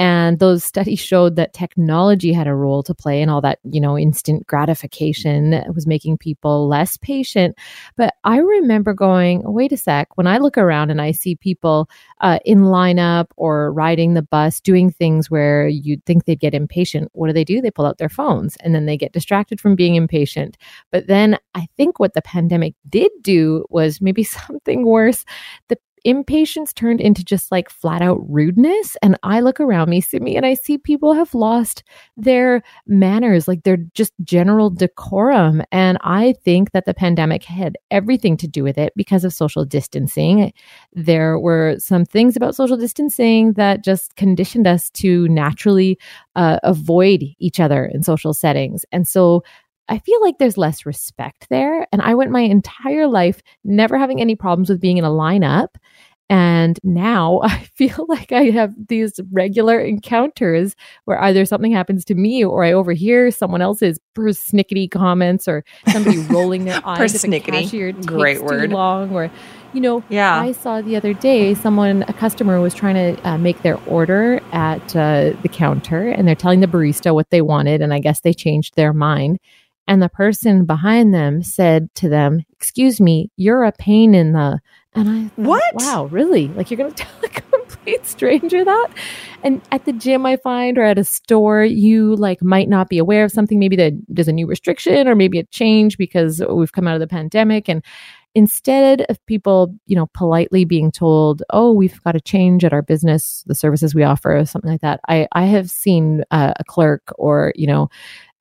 And 0.00 0.38
those 0.38 0.64
studies 0.64 0.98
showed 0.98 1.36
that 1.36 1.52
technology 1.52 2.32
had 2.32 2.46
a 2.46 2.54
role 2.54 2.82
to 2.84 2.94
play 2.94 3.20
and 3.20 3.30
all 3.30 3.42
that, 3.42 3.58
you 3.64 3.82
know, 3.82 3.98
instant 3.98 4.46
gratification 4.46 5.62
was 5.74 5.86
making 5.86 6.16
people 6.16 6.66
less 6.66 6.96
patient. 6.96 7.54
But 7.98 8.14
I 8.24 8.38
remember 8.38 8.94
going, 8.94 9.42
wait 9.44 9.72
a 9.72 9.76
sec, 9.76 10.16
when 10.16 10.26
I 10.26 10.38
look 10.38 10.56
around 10.56 10.90
and 10.90 11.02
I 11.02 11.12
see 11.12 11.36
people 11.36 11.90
uh, 12.22 12.38
in 12.46 12.60
lineup 12.60 13.26
or 13.36 13.74
riding 13.74 14.14
the 14.14 14.22
bus 14.22 14.58
doing 14.58 14.90
things 14.90 15.30
where 15.30 15.68
you'd 15.68 16.02
think 16.06 16.24
they'd 16.24 16.40
get 16.40 16.54
impatient, 16.54 17.10
what 17.12 17.26
do 17.26 17.34
they 17.34 17.44
do? 17.44 17.60
They 17.60 17.70
pull 17.70 17.84
out 17.84 17.98
their 17.98 18.08
phones 18.08 18.56
and 18.60 18.74
then 18.74 18.86
they 18.86 18.96
get 18.96 19.12
distracted 19.12 19.60
from 19.60 19.76
being 19.76 19.96
impatient. 19.96 20.56
But 20.90 21.08
then 21.08 21.36
I 21.54 21.68
think 21.76 22.00
what 22.00 22.14
the 22.14 22.22
pandemic 22.22 22.74
did 22.88 23.12
do 23.20 23.66
was 23.68 24.00
maybe 24.00 24.24
something 24.24 24.86
worse. 24.86 25.26
The 25.68 25.76
impatience 26.04 26.72
turned 26.72 27.00
into 27.00 27.24
just 27.24 27.50
like 27.50 27.70
flat 27.70 28.02
out 28.02 28.18
rudeness. 28.28 28.96
And 29.02 29.18
I 29.22 29.40
look 29.40 29.60
around 29.60 29.90
me, 29.90 30.00
Simi, 30.00 30.36
and 30.36 30.46
I 30.46 30.54
see 30.54 30.78
people 30.78 31.14
have 31.14 31.34
lost 31.34 31.82
their 32.16 32.62
manners, 32.86 33.48
like 33.48 33.62
their 33.62 33.78
just 33.94 34.12
general 34.22 34.70
decorum. 34.70 35.62
And 35.72 35.98
I 36.02 36.34
think 36.44 36.72
that 36.72 36.84
the 36.84 36.94
pandemic 36.94 37.44
had 37.44 37.76
everything 37.90 38.36
to 38.38 38.48
do 38.48 38.62
with 38.62 38.78
it 38.78 38.92
because 38.96 39.24
of 39.24 39.32
social 39.32 39.64
distancing. 39.64 40.52
There 40.92 41.38
were 41.38 41.76
some 41.78 42.04
things 42.04 42.36
about 42.36 42.54
social 42.54 42.76
distancing 42.76 43.54
that 43.54 43.84
just 43.84 44.16
conditioned 44.16 44.66
us 44.66 44.90
to 44.90 45.28
naturally 45.28 45.98
uh, 46.36 46.58
avoid 46.62 47.24
each 47.38 47.60
other 47.60 47.84
in 47.84 48.02
social 48.02 48.34
settings. 48.34 48.84
And 48.92 49.06
so 49.06 49.42
I 49.90 49.98
feel 49.98 50.20
like 50.22 50.38
there's 50.38 50.56
less 50.56 50.86
respect 50.86 51.48
there. 51.50 51.86
And 51.92 52.00
I 52.00 52.14
went 52.14 52.30
my 52.30 52.40
entire 52.40 53.06
life 53.06 53.42
never 53.64 53.98
having 53.98 54.20
any 54.20 54.36
problems 54.36 54.70
with 54.70 54.80
being 54.80 54.98
in 54.98 55.04
a 55.04 55.10
lineup. 55.10 55.68
And 56.30 56.78
now 56.84 57.40
I 57.44 57.58
feel 57.74 58.06
like 58.08 58.32
I 58.32 58.44
have 58.50 58.72
these 58.88 59.18
regular 59.32 59.80
encounters 59.80 60.76
where 61.04 61.20
either 61.22 61.44
something 61.44 61.72
happens 61.72 62.04
to 62.06 62.14
me 62.14 62.44
or 62.44 62.64
I 62.64 62.72
overhear 62.72 63.30
someone 63.32 63.60
else's 63.60 63.98
persnickety 64.16 64.90
comments 64.90 65.48
or 65.48 65.64
somebody 65.88 66.18
rolling 66.30 66.64
their 66.64 66.80
eyes 66.86 67.22
at 67.22 67.30
the 67.30 67.40
cashier 67.40 67.92
takes 67.92 68.06
Great 68.06 68.42
word. 68.42 68.70
too 68.70 68.74
long 68.74 69.10
or 69.10 69.30
you 69.72 69.80
know, 69.80 70.02
yeah. 70.08 70.40
I 70.40 70.50
saw 70.50 70.80
the 70.80 70.96
other 70.96 71.14
day 71.14 71.54
someone, 71.54 72.02
a 72.08 72.12
customer 72.12 72.60
was 72.60 72.74
trying 72.74 73.16
to 73.16 73.28
uh, 73.28 73.38
make 73.38 73.62
their 73.62 73.78
order 73.86 74.40
at 74.50 74.96
uh, 74.96 75.32
the 75.42 75.48
counter 75.48 76.08
and 76.08 76.26
they're 76.26 76.34
telling 76.34 76.58
the 76.58 76.66
barista 76.66 77.14
what 77.14 77.30
they 77.30 77.40
wanted. 77.40 77.80
And 77.80 77.94
I 77.94 78.00
guess 78.00 78.20
they 78.20 78.32
changed 78.32 78.74
their 78.74 78.92
mind. 78.92 79.38
And 79.90 80.00
the 80.00 80.08
person 80.08 80.66
behind 80.66 81.12
them 81.12 81.42
said 81.42 81.92
to 81.96 82.08
them, 82.08 82.44
Excuse 82.52 83.00
me, 83.00 83.28
you're 83.36 83.64
a 83.64 83.72
pain 83.72 84.14
in 84.14 84.34
the. 84.34 84.60
And 84.94 85.08
I 85.08 85.22
thought, 85.24 85.46
what? 85.46 85.74
Wow, 85.74 86.04
really? 86.04 86.46
Like 86.46 86.70
you're 86.70 86.78
going 86.78 86.92
to 86.94 87.02
tell 87.02 87.24
a 87.24 87.28
complete 87.28 88.06
stranger 88.06 88.64
that? 88.64 88.88
And 89.42 89.60
at 89.72 89.86
the 89.86 89.92
gym, 89.92 90.26
I 90.26 90.36
find, 90.36 90.78
or 90.78 90.84
at 90.84 90.98
a 90.98 91.02
store, 91.02 91.64
you 91.64 92.14
like 92.14 92.40
might 92.40 92.68
not 92.68 92.88
be 92.88 92.98
aware 92.98 93.24
of 93.24 93.32
something. 93.32 93.58
Maybe 93.58 93.74
that 93.76 93.94
there's 94.06 94.28
a 94.28 94.32
new 94.32 94.46
restriction, 94.46 95.08
or 95.08 95.16
maybe 95.16 95.40
a 95.40 95.44
change 95.46 95.98
because 95.98 96.40
we've 96.48 96.70
come 96.70 96.86
out 96.86 96.94
of 96.94 97.00
the 97.00 97.08
pandemic. 97.08 97.68
And 97.68 97.84
instead 98.36 99.00
of 99.08 99.24
people, 99.26 99.74
you 99.86 99.96
know, 99.96 100.08
politely 100.14 100.64
being 100.64 100.92
told, 100.92 101.42
"Oh, 101.50 101.72
we've 101.72 102.00
got 102.04 102.12
to 102.12 102.20
change 102.20 102.64
at 102.64 102.72
our 102.72 102.82
business 102.82 103.42
the 103.48 103.56
services 103.56 103.92
we 103.92 104.04
offer," 104.04 104.36
or 104.36 104.44
something 104.44 104.70
like 104.70 104.82
that, 104.82 105.00
I 105.08 105.26
I 105.32 105.46
have 105.46 105.68
seen 105.68 106.22
uh, 106.30 106.52
a 106.56 106.64
clerk 106.64 107.12
or 107.18 107.52
you 107.56 107.66
know 107.66 107.88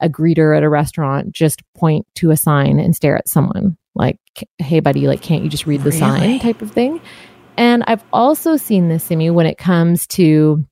a 0.01 0.09
greeter 0.09 0.55
at 0.55 0.63
a 0.63 0.69
restaurant 0.69 1.31
just 1.31 1.61
point 1.75 2.05
to 2.15 2.31
a 2.31 2.37
sign 2.37 2.79
and 2.79 2.95
stare 2.95 3.17
at 3.17 3.27
someone 3.27 3.77
like, 3.95 4.17
hey, 4.59 4.79
buddy, 4.79 5.07
like, 5.07 5.21
can't 5.21 5.43
you 5.43 5.49
just 5.49 5.67
read 5.67 5.81
the 5.81 5.89
really? 5.89 5.99
sign 5.99 6.39
type 6.39 6.61
of 6.61 6.71
thing? 6.71 7.01
And 7.57 7.83
I've 7.87 8.03
also 8.13 8.55
seen 8.55 8.87
this, 8.87 9.03
Simi, 9.03 9.29
when 9.29 9.45
it 9.45 9.57
comes 9.57 10.07
to 10.07 10.65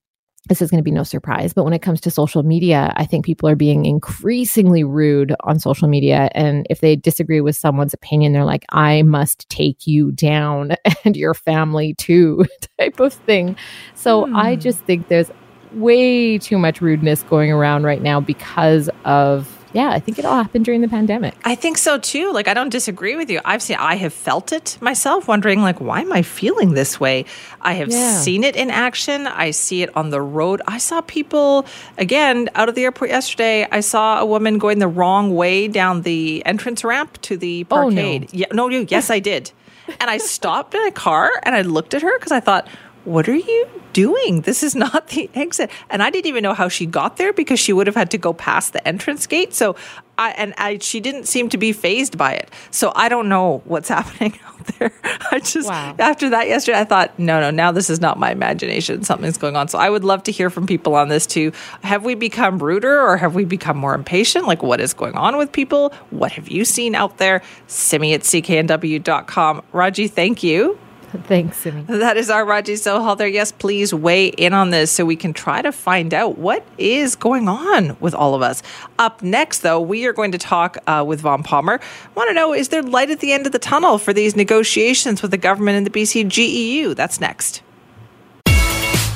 this 0.48 0.62
is 0.62 0.72
going 0.72 0.80
to 0.80 0.84
be 0.84 0.92
no 0.92 1.04
surprise, 1.04 1.54
but 1.54 1.64
when 1.64 1.74
it 1.74 1.82
comes 1.82 2.00
to 2.02 2.12
social 2.12 2.44
media, 2.44 2.94
I 2.96 3.06
think 3.06 3.26
people 3.26 3.50
are 3.50 3.56
being 3.56 3.86
increasingly 3.86 4.84
rude 4.84 5.36
on 5.42 5.60
social 5.60 5.88
media. 5.88 6.30
And 6.34 6.66
if 6.70 6.80
they 6.80 6.96
disagree 6.96 7.42
with 7.42 7.56
someone's 7.56 7.94
opinion, 7.94 8.34
they're 8.34 8.46
like, 8.46 8.66
I 8.70 9.02
must 9.02 9.50
take 9.50 9.86
you 9.86 10.12
down 10.12 10.76
and 11.06 11.18
your 11.18 11.34
family 11.34 11.94
too, 11.96 12.46
type 12.80 13.00
of 13.00 13.14
thing. 13.14 13.58
So 13.94 14.26
hmm. 14.26 14.36
I 14.36 14.56
just 14.56 14.80
think 14.82 15.08
there's 15.08 15.32
way 15.74 16.38
too 16.38 16.58
much 16.58 16.82
rudeness 16.82 17.24
going 17.24 17.52
around 17.52 17.84
right 17.84 18.02
now 18.02 18.20
because 18.20 18.90
of 19.06 19.54
yeah, 19.74 19.90
I 19.90 20.00
think 20.00 20.18
it 20.18 20.26
all 20.26 20.36
happened 20.36 20.66
during 20.66 20.82
the 20.82 20.88
pandemic. 20.88 21.36
I 21.44 21.54
think 21.54 21.78
so 21.78 22.00
too. 22.00 22.32
Like 22.32 22.48
I 22.48 22.54
don't 22.54 22.70
disagree 22.70 23.16
with 23.16 23.30
you. 23.30 23.42
I've 23.46 23.62
seen 23.62 23.78
I 23.78 23.96
have 23.96 24.14
felt 24.14 24.52
it 24.52 24.78
myself 24.82 25.28
wondering 25.28 25.62
like 25.62 25.80
why 25.80 26.02
am 26.02 26.12
I 26.12 26.22
feeling 26.22 26.74
this 26.74 27.00
way? 27.00 27.26
I 27.62 27.74
have 27.74 27.90
yeah. 27.90 28.18
seen 28.18 28.44
it 28.44 28.56
in 28.56 28.72
action. 28.72 29.28
I 29.28 29.52
see 29.52 29.84
it 29.84 29.96
on 29.96 30.10
the 30.10 30.22
road. 30.22 30.62
I 30.68 30.78
saw 30.78 31.02
people 31.02 31.66
again 31.98 32.50
out 32.56 32.70
of 32.70 32.76
the 32.76 32.84
airport 32.86 33.12
yesterday. 33.12 33.68
I 33.72 33.82
saw 33.82 34.20
a 34.20 34.26
woman 34.26 34.58
going 34.58 34.80
the 34.80 34.88
wrong 34.88 35.36
way 35.36 35.68
down 35.68 36.02
the 36.04 36.44
entrance 36.46 36.84
ramp 36.84 37.22
to 37.24 37.38
the 37.38 37.66
parkade. 37.66 38.24
Oh, 38.24 38.26
no. 38.26 38.28
Yeah, 38.32 38.48
no, 38.54 38.70
yes 38.70 39.10
I 39.10 39.20
did. 39.20 39.52
and 40.00 40.10
I 40.10 40.18
stopped 40.18 40.74
in 40.76 40.86
a 40.86 40.92
car 40.92 41.32
and 41.44 41.56
I 41.56 41.62
looked 41.62 41.94
at 41.94 42.02
her 42.02 42.18
because 42.18 42.32
I 42.32 42.40
thought 42.40 42.68
what 43.08 43.30
are 43.30 43.36
you 43.36 43.70
doing? 43.94 44.42
This 44.42 44.64
is 44.64 44.76
not 44.76 45.08
the 45.08 45.30
exit. 45.34 45.72
And 45.90 46.04
I 46.04 46.10
didn't 46.10 46.26
even 46.28 46.44
know 46.44 46.54
how 46.54 46.68
she 46.68 46.86
got 46.86 47.16
there 47.16 47.32
because 47.32 47.58
she 47.58 47.72
would 47.72 47.88
have 47.88 47.96
had 47.96 48.12
to 48.12 48.18
go 48.18 48.34
past 48.34 48.74
the 48.74 48.86
entrance 48.86 49.26
gate. 49.26 49.54
So 49.54 49.78
I, 50.18 50.32
and 50.32 50.54
I, 50.58 50.80
she 50.80 51.00
didn't 51.00 51.24
seem 51.24 51.48
to 51.50 51.58
be 51.58 51.72
phased 51.72 52.18
by 52.18 52.34
it. 52.34 52.52
So 52.70 52.92
I 52.98 53.08
don't 53.08 53.30
know 53.30 53.62
what's 53.64 53.88
happening 53.98 54.38
out 54.46 54.68
there. 54.78 54.92
I 55.32 55.40
just, 55.40 55.70
wow. 55.70 55.96
after 55.98 56.30
that 56.32 56.50
yesterday, 56.50 56.80
I 56.80 56.84
thought, 56.84 57.18
no, 57.18 57.40
no, 57.40 57.50
now 57.50 57.72
this 57.72 57.90
is 57.90 58.02
not 58.02 58.20
my 58.20 58.30
imagination. 58.30 59.04
Something's 59.04 59.38
going 59.38 59.56
on. 59.56 59.70
So 59.70 59.80
I 59.80 59.90
would 59.90 60.04
love 60.04 60.24
to 60.24 60.32
hear 60.34 60.50
from 60.50 60.68
people 60.68 60.94
on 60.94 61.08
this 61.08 61.26
too. 61.26 61.54
Have 61.84 62.04
we 62.04 62.14
become 62.14 62.60
ruder 62.60 63.02
or 63.02 63.16
have 63.16 63.36
we 63.36 63.46
become 63.46 63.78
more 63.78 63.96
impatient? 63.96 64.48
Like 64.48 64.62
what 64.62 64.82
is 64.82 64.94
going 64.94 65.16
on 65.16 65.38
with 65.38 65.54
people? 65.54 65.94
What 66.10 66.34
have 66.34 66.50
you 66.50 66.66
seen 66.66 66.94
out 66.94 67.20
there? 67.20 67.42
Simi 67.68 68.14
at 68.14 68.22
cknw.com. 68.22 69.62
Raji, 69.72 70.08
thank 70.10 70.44
you. 70.44 70.78
Thanks, 71.24 71.58
Simi. 71.58 71.84
That 71.84 72.18
is 72.18 72.30
our 72.30 72.46
Raji 72.46 72.74
Sohal 72.74 73.18
there. 73.18 73.28
Yes, 73.28 73.52
please 73.52 73.94
weigh 73.94 74.28
in 74.28 74.54
on 74.54 74.72
this 74.72 74.92
so 74.92 75.06
we 75.06 75.16
can 75.16 75.34
try 75.34 75.62
to 75.62 75.72
find 75.72 76.14
out 76.14 76.38
what 76.38 76.66
is 76.78 77.16
going 77.16 77.48
on 77.48 77.96
with 78.00 78.14
all 78.14 78.36
of 78.36 78.42
us. 78.42 78.62
Up 79.00 79.22
next, 79.24 79.60
though, 79.60 79.80
we 79.80 80.06
are 80.06 80.14
going 80.14 80.32
to 80.34 80.38
talk 80.38 80.78
uh, 80.86 81.04
with 81.08 81.22
Vaughn 81.22 81.44
Palmer. 81.44 81.80
Want 82.16 82.30
to 82.30 82.34
know 82.34 82.54
is 82.54 82.70
there 82.70 82.84
light 82.84 83.10
at 83.10 83.20
the 83.20 83.32
end 83.32 83.46
of 83.46 83.54
the 83.54 83.60
tunnel 83.60 83.98
for 83.98 84.12
these 84.12 84.36
negotiations 84.36 85.22
with 85.22 85.32
the 85.32 85.38
government 85.38 85.78
and 85.78 85.86
the 85.86 85.92
BC 85.92 86.28
GEU? 86.28 86.94
That's 86.94 87.22
next. 87.22 87.62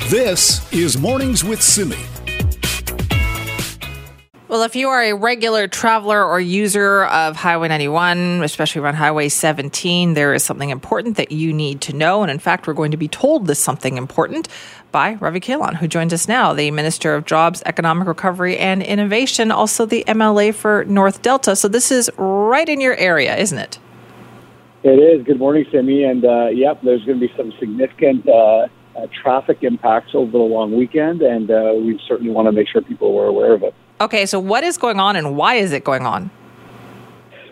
This 0.09 0.71
is 0.73 0.97
Mornings 0.97 1.43
with 1.43 1.61
Simi. 1.61 1.97
Well, 4.51 4.63
if 4.63 4.75
you 4.75 4.89
are 4.89 5.01
a 5.01 5.13
regular 5.13 5.69
traveler 5.69 6.21
or 6.21 6.37
user 6.41 7.05
of 7.05 7.37
Highway 7.37 7.69
91, 7.69 8.43
especially 8.43 8.81
around 8.81 8.95
Highway 8.95 9.29
17, 9.29 10.13
there 10.13 10.33
is 10.33 10.43
something 10.43 10.71
important 10.71 11.15
that 11.15 11.31
you 11.31 11.53
need 11.53 11.79
to 11.83 11.95
know. 11.95 12.21
And 12.21 12.29
in 12.29 12.37
fact, 12.37 12.67
we're 12.67 12.73
going 12.73 12.91
to 12.91 12.97
be 12.97 13.07
told 13.07 13.47
this 13.47 13.59
something 13.59 13.95
important 13.95 14.49
by 14.91 15.13
Ravi 15.13 15.39
Kahlon, 15.39 15.77
who 15.77 15.87
joins 15.87 16.11
us 16.11 16.27
now, 16.27 16.51
the 16.51 16.69
Minister 16.69 17.15
of 17.15 17.23
Jobs, 17.23 17.63
Economic 17.65 18.09
Recovery 18.09 18.57
and 18.57 18.83
Innovation, 18.83 19.51
also 19.51 19.85
the 19.85 20.03
MLA 20.05 20.53
for 20.53 20.83
North 20.83 21.21
Delta. 21.21 21.55
So 21.55 21.69
this 21.69 21.89
is 21.89 22.11
right 22.17 22.67
in 22.67 22.81
your 22.81 22.97
area, 22.97 23.37
isn't 23.37 23.57
it? 23.57 23.79
It 24.83 24.99
is. 24.99 25.25
Good 25.25 25.39
morning, 25.39 25.65
Simi. 25.71 26.03
And 26.03 26.25
uh, 26.25 26.47
yep, 26.47 26.81
there's 26.81 27.05
going 27.05 27.21
to 27.21 27.25
be 27.25 27.33
some 27.37 27.53
significant 27.57 28.27
uh, 28.27 28.67
uh, 28.97 29.07
traffic 29.23 29.59
impacts 29.61 30.13
over 30.13 30.29
the 30.29 30.37
long 30.39 30.75
weekend, 30.75 31.21
and 31.21 31.49
uh, 31.49 31.71
we 31.73 31.97
certainly 32.05 32.33
want 32.33 32.49
to 32.49 32.51
make 32.51 32.67
sure 32.67 32.81
people 32.81 33.17
are 33.17 33.27
aware 33.27 33.53
of 33.53 33.63
it. 33.63 33.73
Okay, 34.01 34.25
so 34.25 34.39
what 34.39 34.63
is 34.63 34.79
going 34.79 34.99
on 34.99 35.15
and 35.15 35.37
why 35.37 35.55
is 35.55 35.73
it 35.73 35.83
going 35.83 36.07
on? 36.07 36.31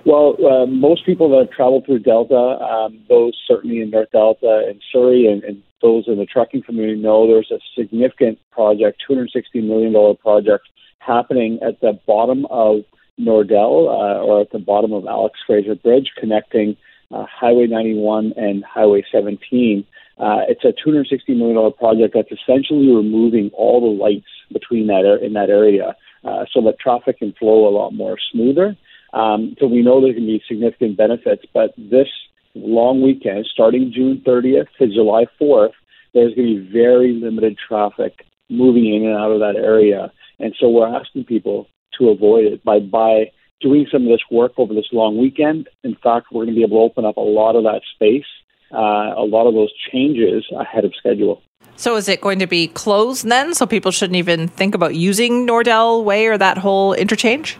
Well, 0.03 0.35
uh, 0.43 0.65
most 0.65 1.05
people 1.05 1.29
that 1.29 1.45
have 1.45 1.51
traveled 1.51 1.85
through 1.85 1.99
Delta, 1.99 2.35
um, 2.35 2.99
those 3.07 3.39
certainly 3.47 3.81
in 3.81 3.91
North 3.91 4.09
Delta 4.11 4.65
and 4.67 4.81
Surrey, 4.91 5.27
and, 5.27 5.43
and 5.43 5.61
those 5.83 6.05
in 6.07 6.17
the 6.17 6.25
trucking 6.25 6.63
community 6.63 6.99
know 6.99 7.27
there's 7.27 7.51
a 7.51 7.59
significant 7.79 8.39
project, 8.49 9.03
$260 9.07 9.63
million 9.63 9.93
project 10.17 10.67
happening 10.97 11.59
at 11.61 11.79
the 11.81 11.99
bottom 12.07 12.47
of 12.49 12.77
Nordel 13.19 13.87
uh, 13.87 14.23
or 14.23 14.41
at 14.41 14.51
the 14.51 14.57
bottom 14.57 14.91
of 14.91 15.05
Alex 15.05 15.37
Fraser 15.45 15.75
Bridge 15.75 16.09
connecting 16.19 16.75
uh, 17.11 17.27
Highway 17.29 17.67
91 17.67 18.33
and 18.37 18.63
Highway 18.65 19.03
17. 19.11 19.85
Uh, 20.17 20.39
it's 20.47 20.65
a 20.65 20.73
$260 20.73 21.37
million 21.37 21.71
project 21.73 22.15
that's 22.15 22.31
essentially 22.31 22.87
removing 22.87 23.51
all 23.53 23.81
the 23.81 24.03
lights 24.03 24.25
between 24.51 24.87
that 24.87 25.19
in 25.21 25.33
that 25.33 25.51
area 25.51 25.95
uh, 26.23 26.45
so 26.51 26.61
that 26.61 26.79
traffic 26.79 27.19
can 27.19 27.33
flow 27.33 27.67
a 27.67 27.75
lot 27.75 27.91
more 27.91 28.17
smoother. 28.31 28.75
Um, 29.13 29.55
so 29.59 29.67
we 29.67 29.81
know 29.81 30.01
there 30.01 30.13
can 30.13 30.25
be 30.25 30.41
significant 30.47 30.97
benefits, 30.97 31.43
but 31.53 31.73
this 31.77 32.07
long 32.55 33.01
weekend, 33.01 33.47
starting 33.51 33.91
June 33.93 34.21
30th 34.25 34.67
to 34.77 34.87
July 34.87 35.25
4th, 35.41 35.73
there's 36.13 36.33
going 36.35 36.55
to 36.55 36.61
be 36.61 36.71
very 36.71 37.13
limited 37.13 37.57
traffic 37.67 38.25
moving 38.49 38.93
in 38.93 39.05
and 39.05 39.15
out 39.15 39.31
of 39.31 39.39
that 39.39 39.55
area. 39.55 40.11
And 40.39 40.55
so 40.59 40.69
we're 40.69 40.87
asking 40.87 41.25
people 41.25 41.67
to 41.99 42.09
avoid 42.09 42.45
it 42.45 42.63
by, 42.63 42.79
by 42.79 43.31
doing 43.61 43.85
some 43.91 44.03
of 44.03 44.09
this 44.09 44.21
work 44.31 44.53
over 44.57 44.73
this 44.73 44.87
long 44.91 45.17
weekend. 45.17 45.69
In 45.83 45.95
fact, 45.95 46.27
we're 46.31 46.45
going 46.45 46.55
to 46.55 46.59
be 46.59 46.63
able 46.63 46.77
to 46.77 46.91
open 46.91 47.05
up 47.05 47.17
a 47.17 47.21
lot 47.21 47.55
of 47.55 47.63
that 47.63 47.81
space, 47.95 48.25
uh, 48.73 49.13
a 49.17 49.25
lot 49.25 49.47
of 49.47 49.53
those 49.53 49.71
changes 49.91 50.45
ahead 50.57 50.85
of 50.85 50.93
schedule. 50.97 51.41
So 51.79 51.95
is 51.95 52.09
it 52.09 52.19
going 52.19 52.39
to 52.39 52.45
be 52.45 52.67
closed 52.67 53.25
then? 53.25 53.53
So 53.53 53.65
people 53.65 53.89
shouldn't 53.89 54.17
even 54.17 54.49
think 54.49 54.75
about 54.75 54.95
using 54.95 55.47
Nordel 55.47 56.03
Way 56.03 56.27
or 56.27 56.37
that 56.37 56.57
whole 56.57 56.93
interchange? 56.93 57.57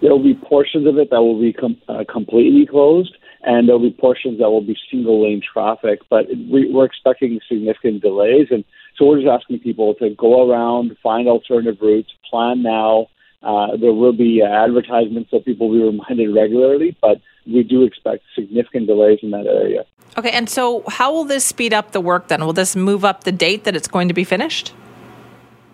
There 0.00 0.10
will 0.10 0.22
be 0.22 0.32
portions 0.32 0.86
of 0.86 0.96
it 0.96 1.10
that 1.10 1.20
will 1.20 1.38
be 1.38 1.52
com- 1.52 1.76
uh, 1.90 2.04
completely 2.10 2.64
closed, 2.64 3.14
and 3.42 3.68
there'll 3.68 3.82
be 3.82 3.90
portions 3.90 4.38
that 4.38 4.48
will 4.48 4.62
be 4.62 4.78
single 4.90 5.24
lane 5.24 5.42
traffic. 5.42 6.00
But 6.08 6.28
we, 6.50 6.70
we're 6.72 6.86
expecting 6.86 7.38
significant 7.46 8.00
delays, 8.00 8.46
and 8.50 8.64
so 8.96 9.04
we're 9.04 9.18
just 9.20 9.28
asking 9.28 9.58
people 9.58 9.94
to 9.96 10.14
go 10.14 10.50
around, 10.50 10.96
find 11.02 11.28
alternative 11.28 11.82
routes, 11.82 12.08
plan 12.30 12.62
now. 12.62 13.08
Uh, 13.42 13.76
there 13.76 13.92
will 13.92 14.12
be 14.12 14.42
uh, 14.42 14.46
advertisements 14.46 15.30
so 15.30 15.40
people 15.40 15.68
will 15.68 15.78
be 15.78 15.98
reminded 15.98 16.34
regularly, 16.34 16.96
but 17.00 17.20
we 17.46 17.62
do 17.62 17.82
expect 17.82 18.22
significant 18.34 18.86
delays 18.86 19.18
in 19.22 19.30
that 19.30 19.46
area. 19.46 19.84
Okay, 20.16 20.30
and 20.30 20.48
so 20.48 20.84
how 20.88 21.12
will 21.12 21.24
this 21.24 21.44
speed 21.44 21.72
up 21.72 21.92
the 21.92 22.00
work 22.00 22.28
then? 22.28 22.44
Will 22.44 22.52
this 22.52 22.76
move 22.76 23.04
up 23.04 23.24
the 23.24 23.32
date 23.32 23.64
that 23.64 23.74
it's 23.74 23.88
going 23.88 24.08
to 24.08 24.14
be 24.14 24.24
finished? 24.24 24.72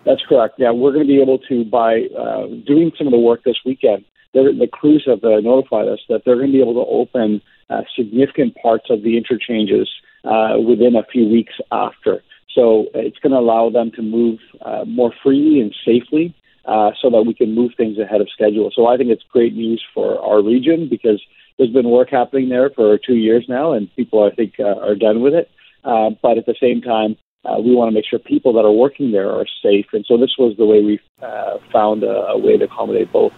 That's 0.05 0.21
correct. 0.27 0.55
Yeah, 0.57 0.71
we're 0.71 0.93
going 0.93 1.05
to 1.05 1.13
be 1.13 1.21
able 1.21 1.39
to, 1.39 1.65
by 1.65 2.05
uh, 2.17 2.47
doing 2.65 2.91
some 2.97 3.05
of 3.05 3.11
the 3.11 3.19
work 3.19 3.43
this 3.43 3.57
weekend, 3.65 4.05
the 4.33 4.67
crews 4.71 5.03
have 5.07 5.23
uh, 5.23 5.39
notified 5.41 5.87
us 5.87 5.99
that 6.09 6.21
they're 6.25 6.35
going 6.35 6.47
to 6.47 6.53
be 6.53 6.61
able 6.61 6.73
to 6.73 6.89
open 6.89 7.41
uh, 7.69 7.81
significant 7.95 8.55
parts 8.61 8.85
of 8.89 9.03
the 9.03 9.17
interchanges 9.17 9.89
uh, 10.23 10.55
within 10.65 10.95
a 10.95 11.03
few 11.11 11.27
weeks 11.27 11.53
after. 11.71 12.23
So 12.53 12.87
it's 12.93 13.17
going 13.19 13.31
to 13.31 13.39
allow 13.39 13.69
them 13.69 13.91
to 13.95 14.01
move 14.01 14.39
uh, 14.61 14.85
more 14.85 15.13
freely 15.23 15.61
and 15.61 15.75
safely 15.85 16.35
uh, 16.65 16.91
so 17.01 17.09
that 17.09 17.23
we 17.23 17.33
can 17.33 17.55
move 17.55 17.71
things 17.77 17.97
ahead 17.97 18.21
of 18.21 18.29
schedule. 18.29 18.71
So 18.73 18.87
I 18.87 18.97
think 18.97 19.09
it's 19.09 19.23
great 19.31 19.55
news 19.55 19.83
for 19.93 20.19
our 20.21 20.41
region 20.41 20.87
because 20.89 21.21
there's 21.57 21.71
been 21.71 21.89
work 21.89 22.09
happening 22.09 22.49
there 22.49 22.69
for 22.69 22.97
two 22.97 23.15
years 23.15 23.45
now, 23.49 23.73
and 23.73 23.93
people, 23.95 24.23
I 24.23 24.33
think, 24.33 24.53
uh, 24.59 24.79
are 24.79 24.95
done 24.95 25.21
with 25.21 25.33
it. 25.33 25.49
Uh, 25.83 26.11
but 26.21 26.37
at 26.37 26.45
the 26.45 26.55
same 26.59 26.81
time, 26.81 27.17
uh, 27.45 27.57
we 27.59 27.73
want 27.73 27.89
to 27.89 27.93
make 27.93 28.05
sure 28.05 28.19
people 28.19 28.53
that 28.53 28.65
are 28.65 28.71
working 28.71 29.11
there 29.11 29.31
are 29.31 29.45
safe. 29.63 29.85
And 29.93 30.05
so 30.07 30.17
this 30.17 30.35
was 30.37 30.55
the 30.57 30.65
way 30.65 30.83
we 30.83 30.99
uh, 31.21 31.57
found 31.71 32.03
a, 32.03 32.27
a 32.27 32.37
way 32.37 32.57
to 32.57 32.65
accommodate 32.65 33.11
both. 33.11 33.33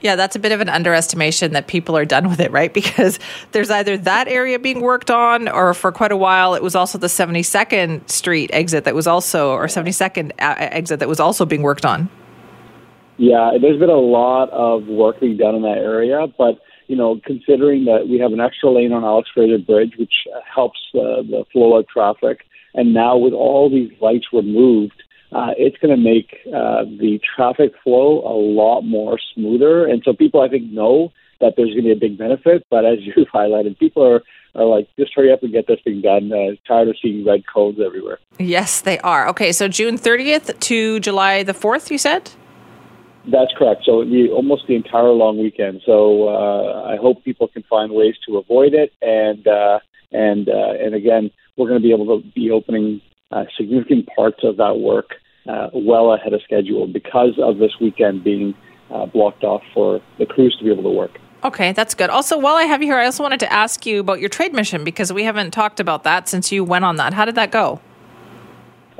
Yeah, 0.00 0.16
that's 0.16 0.34
a 0.34 0.40
bit 0.40 0.50
of 0.50 0.60
an 0.60 0.68
underestimation 0.68 1.52
that 1.52 1.68
people 1.68 1.96
are 1.96 2.04
done 2.04 2.28
with 2.28 2.40
it, 2.40 2.50
right? 2.50 2.72
Because 2.82 3.18
there's 3.52 3.70
either 3.70 3.96
that 3.98 4.26
area 4.28 4.58
being 4.58 4.80
worked 4.80 5.10
on, 5.10 5.48
or 5.48 5.74
for 5.74 5.92
quite 5.92 6.12
a 6.12 6.16
while, 6.16 6.54
it 6.54 6.62
was 6.62 6.74
also 6.74 6.98
the 6.98 7.06
72nd 7.06 8.10
Street 8.10 8.50
exit 8.52 8.84
that 8.84 8.94
was 8.94 9.06
also, 9.06 9.52
or 9.52 9.66
72nd 9.66 10.32
uh, 10.40 10.56
exit 10.58 10.98
that 10.98 11.08
was 11.08 11.20
also 11.20 11.46
being 11.46 11.62
worked 11.62 11.84
on. 11.84 12.10
Yeah, 13.18 13.52
there's 13.60 13.78
been 13.78 13.90
a 13.90 13.94
lot 13.94 14.50
of 14.50 14.86
work 14.86 15.20
being 15.20 15.36
done 15.36 15.54
in 15.54 15.62
that 15.62 15.78
area, 15.78 16.26
but 16.38 16.58
you 16.88 16.96
know, 16.96 17.20
considering 17.24 17.84
that 17.84 18.08
we 18.08 18.18
have 18.18 18.32
an 18.32 18.40
extra 18.40 18.70
lane 18.70 18.92
on 18.92 19.04
Alex 19.04 19.30
Fraser 19.32 19.58
Bridge, 19.58 19.94
which 19.98 20.12
helps 20.52 20.78
uh, 20.94 21.22
the 21.22 21.44
flow 21.52 21.76
of 21.78 21.88
traffic, 21.88 22.40
and 22.74 22.92
now 22.92 23.16
with 23.16 23.32
all 23.32 23.70
these 23.70 23.90
lights 24.00 24.26
removed, 24.32 25.02
uh, 25.32 25.52
it's 25.56 25.76
going 25.78 25.96
to 25.96 26.02
make 26.02 26.36
uh, 26.48 26.84
the 26.84 27.18
traffic 27.36 27.72
flow 27.82 28.20
a 28.20 28.36
lot 28.36 28.82
more 28.82 29.18
smoother. 29.34 29.86
And 29.86 30.02
so 30.04 30.12
people, 30.12 30.42
I 30.42 30.48
think, 30.48 30.70
know 30.70 31.12
that 31.40 31.54
there's 31.56 31.70
going 31.70 31.84
to 31.84 31.88
be 31.88 31.92
a 31.92 31.96
big 31.96 32.18
benefit. 32.18 32.66
But 32.70 32.84
as 32.84 32.98
you've 33.00 33.28
highlighted, 33.28 33.78
people 33.78 34.06
are, 34.06 34.22
are 34.54 34.66
like, 34.66 34.88
just 34.98 35.12
hurry 35.14 35.32
up 35.32 35.42
and 35.42 35.52
get 35.52 35.66
this 35.66 35.80
thing 35.84 36.02
done. 36.02 36.32
Uh, 36.32 36.56
tired 36.68 36.88
of 36.88 36.96
seeing 37.00 37.24
red 37.24 37.44
cones 37.52 37.78
everywhere. 37.84 38.18
Yes, 38.38 38.82
they 38.82 38.98
are. 39.00 39.26
Okay, 39.28 39.52
so 39.52 39.68
June 39.68 39.96
30th 39.96 40.58
to 40.60 41.00
July 41.00 41.42
the 41.42 41.54
4th, 41.54 41.90
you 41.90 41.98
said? 41.98 42.30
That's 43.30 43.52
correct. 43.56 43.82
So 43.84 44.04
the, 44.04 44.30
almost 44.30 44.66
the 44.66 44.74
entire 44.74 45.10
long 45.10 45.38
weekend. 45.38 45.82
So 45.86 46.28
uh, 46.28 46.82
I 46.88 46.96
hope 46.96 47.24
people 47.24 47.48
can 47.48 47.62
find 47.70 47.92
ways 47.92 48.14
to 48.26 48.38
avoid 48.38 48.74
it. 48.74 48.92
And 49.00 49.46
uh, 49.46 49.78
and 50.10 50.48
uh, 50.48 50.72
and 50.80 50.94
again, 50.94 51.30
we're 51.56 51.68
going 51.68 51.80
to 51.80 51.86
be 51.86 51.92
able 51.92 52.20
to 52.20 52.26
be 52.34 52.50
opening 52.50 53.00
uh, 53.30 53.44
significant 53.56 54.08
parts 54.14 54.40
of 54.42 54.56
that 54.56 54.78
work 54.78 55.10
uh, 55.48 55.68
well 55.72 56.12
ahead 56.12 56.32
of 56.32 56.42
schedule 56.42 56.86
because 56.86 57.38
of 57.38 57.58
this 57.58 57.72
weekend 57.80 58.22
being 58.24 58.54
uh, 58.90 59.06
blocked 59.06 59.44
off 59.44 59.62
for 59.72 60.00
the 60.18 60.26
crews 60.26 60.56
to 60.58 60.64
be 60.64 60.70
able 60.70 60.82
to 60.82 60.90
work. 60.90 61.18
Okay, 61.44 61.72
that's 61.72 61.94
good. 61.94 62.08
Also, 62.08 62.38
while 62.38 62.54
I 62.54 62.64
have 62.64 62.82
you 62.82 62.88
here, 62.88 62.98
I 62.98 63.06
also 63.06 63.22
wanted 63.22 63.40
to 63.40 63.52
ask 63.52 63.84
you 63.84 64.00
about 64.00 64.20
your 64.20 64.28
trade 64.28 64.52
mission 64.52 64.84
because 64.84 65.12
we 65.12 65.24
haven't 65.24 65.50
talked 65.50 65.80
about 65.80 66.04
that 66.04 66.28
since 66.28 66.52
you 66.52 66.62
went 66.62 66.84
on 66.84 66.96
that. 66.96 67.14
How 67.14 67.24
did 67.24 67.34
that 67.34 67.50
go? 67.50 67.80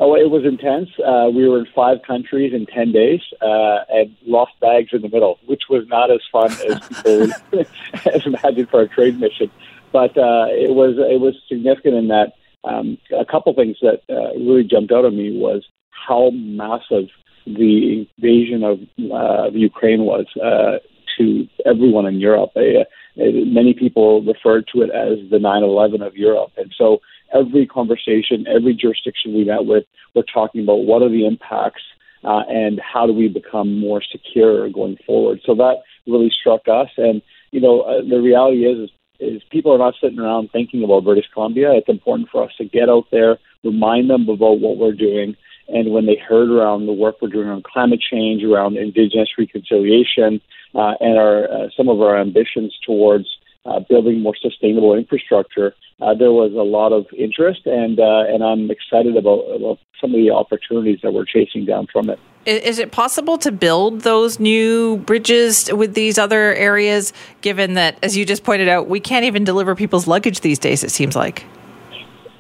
Oh, 0.05 0.17
it 0.17 0.31
was 0.31 0.45
intense. 0.45 0.89
Uh, 0.99 1.31
we 1.33 1.49
were 1.49 1.61
in 1.61 1.67
five 1.77 1.99
countries 2.05 2.53
in 2.53 2.67
10 2.67 2.91
days 2.91 3.21
uh, 3.41 3.85
and 3.89 4.17
lost 4.27 4.51
bags 4.61 4.89
in 4.93 5.01
the 5.01 5.09
middle, 5.09 5.39
which 5.47 5.63
was 5.71 5.87
not 5.87 6.11
as 6.11 6.19
fun 6.33 6.51
as 6.51 6.89
people 6.89 7.31
as 8.13 8.27
imagined 8.27 8.69
for 8.69 8.81
a 8.81 8.89
trade 8.89 9.21
mission. 9.21 9.49
But 9.93 10.19
uh, 10.19 10.51
it 10.51 10.75
was 10.75 10.97
it 10.99 11.21
was 11.21 11.37
significant 11.49 11.95
in 11.95 12.09
that 12.09 12.33
um, 12.65 12.99
a 13.17 13.25
couple 13.25 13.55
things 13.55 13.77
that 13.81 14.01
uh, 14.11 14.35
really 14.41 14.65
jumped 14.65 14.91
out 14.91 15.05
at 15.05 15.13
me 15.13 15.39
was 15.39 15.65
how 15.91 16.31
massive 16.31 17.09
the 17.47 18.09
invasion 18.19 18.65
of 18.65 18.81
uh, 19.13 19.51
Ukraine 19.53 20.03
was 20.03 20.27
uh, 20.43 20.79
to 21.17 21.47
everyone 21.65 22.07
in 22.07 22.19
Europe. 22.19 22.51
Uh, 22.57 22.83
many 23.17 23.73
people 23.73 24.23
referred 24.23 24.67
to 24.75 24.83
it 24.83 24.91
as 24.91 25.31
the 25.31 25.39
9/11 25.39 26.05
of 26.05 26.17
Europe, 26.17 26.51
and 26.57 26.75
so 26.77 26.99
every 27.33 27.67
conversation, 27.67 28.47
every 28.47 28.75
jurisdiction 28.75 29.35
we 29.35 29.45
met 29.45 29.65
with, 29.65 29.85
we're 30.15 30.23
talking 30.23 30.63
about 30.63 30.85
what 30.85 31.03
are 31.03 31.09
the 31.09 31.27
impacts 31.27 31.83
uh, 32.25 32.43
and 32.49 32.81
how 32.81 33.07
do 33.07 33.13
we 33.13 33.29
become 33.29 33.79
more 33.79 34.03
secure 34.03 34.69
going 34.71 34.97
forward. 35.07 35.41
So 35.45 35.55
that 35.57 35.77
really 36.07 36.31
struck 36.31 36.63
us, 36.69 36.89
and 36.97 37.23
you 37.51 37.61
know 37.61 37.81
uh, 37.83 38.03
the 38.09 38.21
reality 38.21 38.65
is, 38.65 38.91
is 38.91 38.91
is 39.23 39.43
people 39.51 39.73
are 39.73 39.79
not 39.79 39.95
sitting 40.01 40.19
around 40.19 40.51
thinking 40.51 40.83
about 40.83 41.05
British 41.05 41.27
Columbia. 41.33 41.73
It's 41.75 41.89
important 41.89 42.29
for 42.31 42.43
us 42.43 42.51
to 42.59 42.65
get 42.65 42.89
out 42.89 43.07
there, 43.13 43.39
remind 43.63 44.11
them 44.11 44.29
about 44.29 44.59
what 44.59 44.79
we're 44.79 44.93
doing, 44.93 45.37
and 45.69 45.93
when 45.93 46.07
they 46.07 46.17
heard 46.17 46.51
around 46.51 46.87
the 46.87 46.93
work 46.93 47.17
we're 47.23 47.29
doing 47.29 47.49
on 47.49 47.63
climate 47.63 48.01
change, 48.01 48.43
around 48.43 48.77
Indigenous 48.77 49.29
reconciliation, 49.39 50.41
uh, 50.75 50.95
and 51.01 51.19
our 51.19 51.45
uh, 51.45 51.69
some 51.77 51.89
of 51.89 52.01
our 52.01 52.21
ambitions 52.21 52.77
towards 52.85 53.27
uh, 53.65 53.81
building 53.89 54.21
more 54.21 54.35
sustainable 54.41 54.95
infrastructure, 54.95 55.75
uh, 56.01 56.15
there 56.15 56.33
was 56.33 56.53
a 56.53 56.65
lot 56.65 56.93
of 56.93 57.07
interest, 57.17 57.67
and 57.67 58.01
uh, 58.01 58.25
and 58.27 58.43
I'm 58.43 58.71
excited 58.71 59.17
about, 59.17 59.41
about 59.55 59.79
some 60.01 60.11
of 60.11 60.17
the 60.17 60.31
opportunities 60.31 60.99
that 61.03 61.13
we're 61.13 61.25
chasing 61.25 61.65
down 61.65 61.87
from 61.93 62.11
it. 62.11 62.19
Is 62.45 62.81
it 62.81 62.91
possible 62.91 63.39
to 63.39 63.53
build 63.53 64.01
those 64.01 64.41
new 64.41 64.97
bridges 64.99 65.73
with 65.73 65.95
these 65.95 66.19
other 66.19 66.55
areas, 66.55 67.13
given 67.41 67.75
that, 67.75 67.97
as 68.03 68.17
you 68.17 68.25
just 68.25 68.43
pointed 68.43 68.69
out, 68.69 68.89
we 68.89 68.99
can't 68.99 69.25
even 69.25 69.45
deliver 69.45 69.77
people's 69.77 70.09
luggage 70.09 70.41
these 70.41 70.59
days, 70.59 70.83
it 70.83 70.91
seems 70.91 71.15
like? 71.15 71.45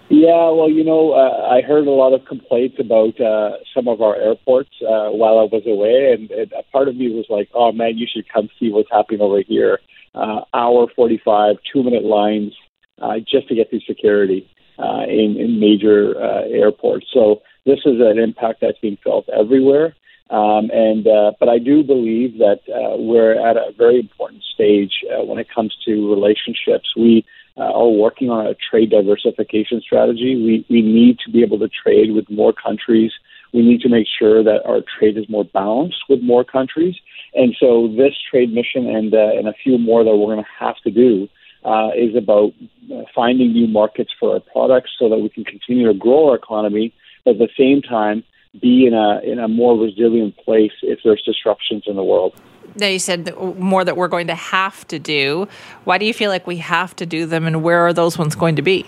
Yeah, 0.08 0.50
well, 0.50 0.68
you 0.68 0.84
know, 0.84 1.12
uh, 1.12 1.46
I 1.48 1.62
heard 1.62 1.86
a 1.86 1.90
lot 1.90 2.12
of 2.12 2.24
complaints 2.26 2.76
about 2.80 3.18
uh, 3.20 3.58
some 3.72 3.86
of 3.86 4.02
our 4.02 4.16
airports 4.16 4.70
uh, 4.82 5.08
while 5.08 5.38
I 5.38 5.44
was 5.44 5.62
away, 5.66 6.12
and, 6.12 6.30
and 6.32 6.52
a 6.52 6.64
part 6.72 6.88
of 6.88 6.96
me 6.96 7.14
was 7.14 7.26
like, 7.30 7.48
"Oh 7.54 7.72
man, 7.72 7.96
you 7.96 8.06
should 8.12 8.28
come 8.28 8.50
see 8.58 8.70
what's 8.70 8.90
happening 8.90 9.20
over 9.20 9.40
here." 9.40 9.78
Uh, 10.14 10.40
hour 10.52 10.86
forty-five, 10.94 11.56
two-minute 11.72 12.04
lines 12.04 12.52
uh, 13.00 13.16
just 13.34 13.48
to 13.48 13.54
get 13.54 13.70
through 13.70 13.80
security 13.80 14.46
uh, 14.78 15.04
in, 15.08 15.36
in 15.38 15.58
major 15.58 16.14
uh, 16.20 16.44
airports. 16.62 17.06
So 17.14 17.40
this 17.64 17.80
is 17.86 17.98
an 17.98 18.18
impact 18.18 18.60
that's 18.60 18.78
being 18.82 18.98
felt 19.02 19.26
everywhere. 19.30 19.96
Um, 20.28 20.70
and 20.70 21.06
uh, 21.06 21.32
but 21.40 21.48
I 21.48 21.58
do 21.58 21.82
believe 21.82 22.38
that 22.38 22.60
uh, 22.68 22.96
we're 22.96 23.36
at 23.48 23.56
a 23.56 23.72
very 23.76 23.98
important 24.00 24.42
stage 24.54 24.94
uh, 25.12 25.24
when 25.24 25.38
it 25.38 25.48
comes 25.54 25.74
to 25.86 26.10
relationships. 26.10 26.88
We 26.96 27.24
uh, 27.56 27.72
are 27.80 27.88
working 27.88 28.28
on 28.30 28.46
a 28.46 28.54
trade 28.54 28.90
diversification 28.90 29.80
strategy. 29.80 30.36
We, 30.36 30.66
we 30.68 30.80
need 30.80 31.18
to 31.24 31.30
be 31.30 31.42
able 31.42 31.58
to 31.60 31.68
trade 31.68 32.12
with 32.12 32.30
more 32.30 32.52
countries. 32.52 33.12
We 33.52 33.62
need 33.62 33.80
to 33.82 33.88
make 33.88 34.06
sure 34.18 34.42
that 34.42 34.64
our 34.64 34.80
trade 34.98 35.16
is 35.18 35.28
more 35.28 35.44
balanced 35.44 36.04
with 36.08 36.22
more 36.22 36.44
countries. 36.44 36.96
And 37.34 37.54
so 37.58 37.88
this 37.88 38.14
trade 38.30 38.52
mission 38.52 38.88
and, 38.88 39.14
uh, 39.14 39.30
and 39.36 39.48
a 39.48 39.52
few 39.52 39.78
more 39.78 40.04
that 40.04 40.16
we're 40.16 40.34
going 40.34 40.44
to 40.44 40.64
have 40.64 40.76
to 40.84 40.90
do 40.90 41.28
uh, 41.64 41.90
is 41.96 42.16
about 42.16 42.52
finding 43.14 43.52
new 43.52 43.66
markets 43.66 44.10
for 44.18 44.34
our 44.34 44.40
products 44.40 44.90
so 44.98 45.08
that 45.08 45.18
we 45.18 45.28
can 45.28 45.44
continue 45.44 45.86
to 45.86 45.94
grow 45.94 46.30
our 46.30 46.36
economy, 46.36 46.92
but 47.24 47.32
at 47.32 47.38
the 47.38 47.48
same 47.56 47.82
time 47.82 48.24
be 48.60 48.86
in 48.86 48.92
a 48.92 49.20
in 49.20 49.38
a 49.38 49.48
more 49.48 49.78
resilient 49.78 50.36
place 50.36 50.72
if 50.82 50.98
there's 51.04 51.22
disruptions 51.22 51.84
in 51.86 51.96
the 51.96 52.04
world. 52.04 52.34
Now 52.76 52.86
you 52.86 52.98
said 52.98 53.34
more 53.58 53.84
that 53.84 53.96
we're 53.96 54.08
going 54.08 54.26
to 54.26 54.34
have 54.34 54.86
to 54.88 54.98
do. 54.98 55.48
Why 55.84 55.98
do 55.98 56.04
you 56.04 56.12
feel 56.12 56.30
like 56.30 56.46
we 56.46 56.58
have 56.58 56.94
to 56.96 57.06
do 57.06 57.26
them, 57.26 57.46
and 57.46 57.62
where 57.62 57.80
are 57.86 57.92
those 57.92 58.18
ones 58.18 58.34
going 58.34 58.56
to 58.56 58.62
be? 58.62 58.86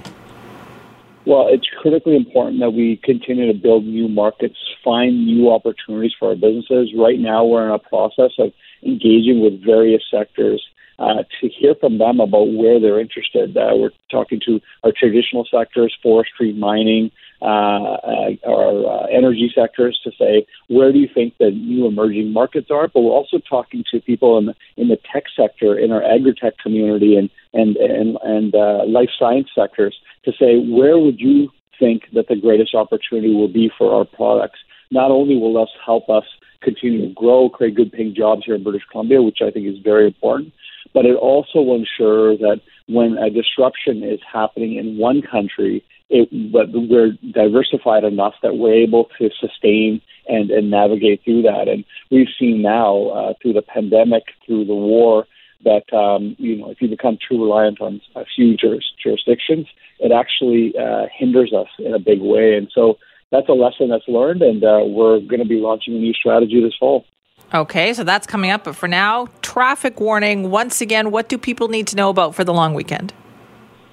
Well, 1.27 1.49
it's 1.49 1.69
critically 1.81 2.17
important 2.17 2.61
that 2.61 2.73
we 2.73 3.01
continue 3.03 3.51
to 3.51 3.59
build 3.59 3.87
new 3.87 4.09
markets, 4.09 4.57
find 4.85 5.25
new 5.25 5.51
opportunities 5.51 6.13
for 6.19 6.29
our 6.29 6.35
businesses. 6.35 6.93
Right 6.95 7.19
now, 7.19 7.45
we're 7.45 7.65
in 7.67 7.73
a 7.73 7.79
process 7.79 8.33
of 8.39 8.53
engaging 8.85 9.41
with 9.41 9.65
various 9.65 10.03
sectors 10.11 10.63
uh, 10.99 11.25
to 11.41 11.49
hear 11.49 11.75
from 11.81 11.99
them 11.99 12.21
about 12.21 12.53
where 12.53 12.79
they're 12.79 13.01
interested. 13.01 13.57
Uh, 13.57 13.71
we're 13.73 13.91
talking 14.11 14.41
to 14.47 14.61
our 14.85 14.93
traditional 14.93 15.47
sectors, 15.51 15.97
forestry, 16.03 16.53
mining, 16.53 17.11
our 17.45 18.87
uh, 18.87 19.07
energy 19.07 19.53
sectors 19.55 20.01
to 20.05 20.11
say 20.19 20.47
where 20.69 20.93
do 20.93 20.99
you 20.99 21.09
think 21.13 21.35
the 21.39 21.51
new 21.51 21.87
emerging 21.87 22.33
markets 22.33 22.71
are, 22.71 22.89
but 22.89 23.01
we're 23.01 23.11
also 23.11 23.39
talking 23.39 23.85
to 23.91 24.01
people 24.01 24.39
in 24.39 24.47
the, 24.47 24.55
in 24.77 24.89
the 24.89 24.99
tech 25.13 25.25
sector, 25.37 25.79
in 25.79 25.93
our 25.93 26.03
agri-tech 26.03 26.55
community, 26.59 27.17
and 27.17 27.31
and 27.53 27.77
and, 27.77 28.17
and 28.23 28.55
uh, 28.55 28.85
life 28.87 29.11
science 29.19 29.49
sectors 29.55 29.97
to 30.25 30.33
say 30.33 30.59
where 30.59 30.99
would 30.99 31.21
you 31.21 31.51
think 31.79 32.03
that 32.15 32.29
the 32.29 32.37
greatest 32.37 32.75
opportunity 32.75 33.35
will 33.35 33.49
be 33.49 33.71
for 33.77 33.95
our 33.95 34.05
products. 34.05 34.59
Not 34.91 35.11
only 35.11 35.37
will 35.37 35.55
this 35.55 35.71
help 35.85 36.09
us 36.09 36.25
continue 36.63 37.09
to 37.09 37.15
grow, 37.15 37.49
create 37.49 37.75
good 37.75 37.93
paying 37.93 38.15
jobs 38.15 38.43
here 38.45 38.55
in 38.55 38.63
British 38.63 38.85
Columbia, 38.91 39.23
which 39.23 39.39
I 39.43 39.51
think 39.51 39.67
is 39.67 39.79
very 39.83 40.07
important, 40.07 40.53
but 40.93 41.05
it 41.05 41.17
also 41.17 41.61
will 41.61 41.77
ensure 41.77 42.37
that 42.39 42.61
when 42.87 43.17
a 43.19 43.31
disruption 43.31 44.03
is 44.03 44.21
happening 44.31 44.77
in 44.77 44.97
one 44.97 45.23
country, 45.23 45.85
it, 46.11 46.53
but 46.53 46.67
we're 46.73 47.13
diversified 47.33 48.05
enough 48.05 48.35
that 48.43 48.57
we're 48.57 48.75
able 48.75 49.09
to 49.19 49.31
sustain 49.41 50.01
and, 50.29 50.51
and 50.51 50.71
navigate 50.71 51.23
through 51.25 51.43
that. 51.43 51.69
And 51.69 51.85
we've 52.11 52.29
seen 52.39 52.63
now 52.63 53.09
uh, 53.09 53.35
through 53.41 53.55
the 53.55 53.63
pandemic, 53.63 54.25
through 54.47 54.67
the 54.67 54.75
war, 54.75 55.27
that 55.65 55.91
um, 55.97 56.37
you 56.39 56.57
know 56.57 56.71
if 56.71 56.81
you 56.81 56.89
become 56.89 57.19
too 57.27 57.43
reliant 57.43 57.81
on 57.81 58.01
a 58.15 58.25
few 58.37 58.57
juris, 58.57 58.85
jurisdictions, 59.03 59.67
it 59.99 60.13
actually 60.13 60.75
uh, 60.79 61.07
hinders 61.17 61.53
us 61.53 61.69
in 61.79 61.95
a 61.95 61.99
big 61.99 62.21
way. 62.21 62.57
And 62.57 62.71
so 62.75 62.99
that's 63.31 63.49
a 63.49 63.53
lesson 63.53 63.89
that's 63.89 64.07
learned, 64.07 64.43
and 64.43 64.63
uh, 64.63 64.83
we're 64.87 65.21
going 65.21 65.41
to 65.41 65.49
be 65.49 65.57
launching 65.57 65.95
a 65.95 65.99
new 65.99 66.13
strategy 66.13 66.61
this 66.63 66.75
fall. 66.79 67.05
Okay, 67.53 67.95
so 67.95 68.05
that's 68.05 68.27
coming 68.27 68.51
up. 68.51 68.65
But 68.65 68.77
for 68.77 68.89
now, 68.89 69.29
traffic 69.43 70.01
warning. 70.01 70.51
Once 70.51 70.81
again, 70.81 71.11
what 71.11 71.29
do 71.29 71.39
people 71.39 71.69
need 71.69 71.87
to 71.89 71.97
know 71.97 72.11
about 72.11 72.35
for 72.35 72.45
the 72.45 72.53
long 72.53 72.75
weekend? 72.75 73.13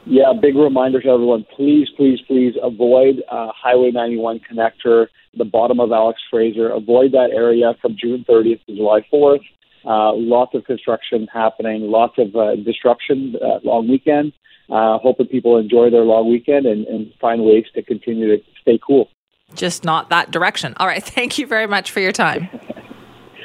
Yeah, 0.06 0.34
big 0.40 0.56
reminder 0.56 1.00
to 1.02 1.10
everyone. 1.10 1.46
Please, 1.56 1.88
please, 1.96 2.20
please 2.28 2.56
avoid 2.62 3.22
uh, 3.30 3.52
Highway 3.56 3.92
91 3.92 4.42
connector, 4.52 5.08
the 5.38 5.46
bottom 5.46 5.80
of 5.80 5.92
Alex 5.92 6.20
Fraser. 6.30 6.70
Avoid 6.70 7.12
that 7.12 7.30
area 7.34 7.74
from 7.82 7.96
June 8.00 8.26
30th 8.28 8.66
to 8.66 8.76
July 8.76 9.06
4th. 9.14 9.42
Uh, 9.86 10.14
lots 10.14 10.54
of 10.54 10.64
construction 10.66 11.28
happening, 11.32 11.84
lots 11.84 12.14
of 12.18 12.36
uh, 12.36 12.56
disruption 12.56 13.36
uh, 13.42 13.60
long 13.64 13.88
weekend. 13.88 14.34
Uh, 14.70 14.98
hoping 15.00 15.28
people 15.28 15.58
enjoy 15.58 15.90
their 15.90 16.04
long 16.04 16.30
weekend 16.30 16.66
and, 16.66 16.86
and 16.88 17.12
find 17.20 17.44
ways 17.44 17.66
to 17.74 17.84
continue 17.84 18.38
to 18.38 18.44
stay 18.62 18.80
cool. 18.86 19.10
Just 19.54 19.84
not 19.84 20.10
that 20.10 20.32
direction. 20.32 20.74
All 20.78 20.88
right. 20.88 21.04
Thank 21.04 21.38
you 21.38 21.46
very 21.46 21.68
much 21.68 21.92
for 21.92 22.00
your 22.00 22.14
time. 22.14 22.50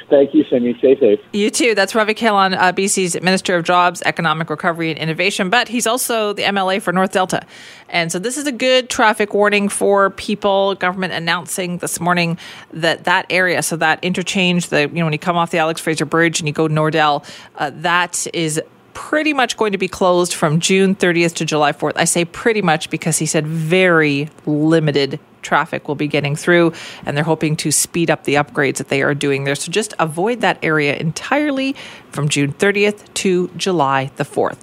Thank 0.09 0.33
you, 0.33 0.45
Cindy. 0.49 0.73
Stay 0.77 0.97
safe. 0.97 1.19
You 1.33 1.49
too. 1.49 1.75
That's 1.75 1.93
Ravi 1.93 2.13
Kahlon, 2.13 2.55
uh, 2.55 2.71
BC's 2.71 3.21
Minister 3.21 3.55
of 3.55 3.65
Jobs, 3.65 4.01
Economic 4.03 4.49
Recovery 4.49 4.89
and 4.89 4.97
Innovation, 4.97 5.49
but 5.49 5.67
he's 5.67 5.85
also 5.85 6.31
the 6.31 6.43
MLA 6.43 6.81
for 6.81 6.93
North 6.93 7.11
Delta. 7.11 7.45
And 7.89 8.09
so 8.09 8.17
this 8.17 8.37
is 8.37 8.47
a 8.47 8.53
good 8.53 8.89
traffic 8.89 9.33
warning 9.33 9.67
for 9.67 10.11
people. 10.11 10.75
Government 10.75 11.11
announcing 11.11 11.79
this 11.79 11.99
morning 11.99 12.37
that 12.71 13.03
that 13.03 13.25
area, 13.29 13.61
so 13.61 13.75
that 13.77 14.01
interchange, 14.01 14.69
the 14.69 14.81
you 14.81 14.87
know 14.87 15.05
when 15.05 15.13
you 15.13 15.19
come 15.19 15.35
off 15.35 15.51
the 15.51 15.57
Alex 15.57 15.81
Fraser 15.81 16.05
Bridge 16.05 16.39
and 16.39 16.47
you 16.47 16.53
go 16.53 16.69
Nordel, 16.69 17.25
uh, 17.57 17.71
that 17.73 18.27
is 18.33 18.61
pretty 18.93 19.33
much 19.33 19.57
going 19.57 19.73
to 19.73 19.77
be 19.77 19.87
closed 19.87 20.33
from 20.33 20.59
June 20.59 20.95
30th 20.95 21.35
to 21.35 21.45
July 21.45 21.71
4th. 21.71 21.93
I 21.97 22.05
say 22.05 22.25
pretty 22.25 22.63
much 22.63 22.89
because 22.89 23.17
he 23.19 23.27
said 23.27 23.45
very 23.45 24.29
limited 24.47 25.19
traffic 25.47 25.87
will 25.87 25.95
be 25.95 26.07
getting 26.07 26.35
through, 26.35 26.73
and 27.05 27.15
they're 27.15 27.23
hoping 27.23 27.55
to 27.57 27.71
speed 27.71 28.11
up 28.11 28.25
the 28.25 28.35
upgrades 28.35 28.77
that 28.77 28.89
they 28.89 29.01
are 29.01 29.15
doing 29.15 29.45
there. 29.45 29.55
So 29.55 29.71
just 29.71 29.93
avoid 29.97 30.41
that 30.41 30.59
area 30.61 30.95
entirely 30.97 31.75
from 32.11 32.27
June 32.27 32.51
30th 32.51 33.13
to 33.15 33.47
July 33.55 34.11
the 34.17 34.25
4th. 34.25 34.59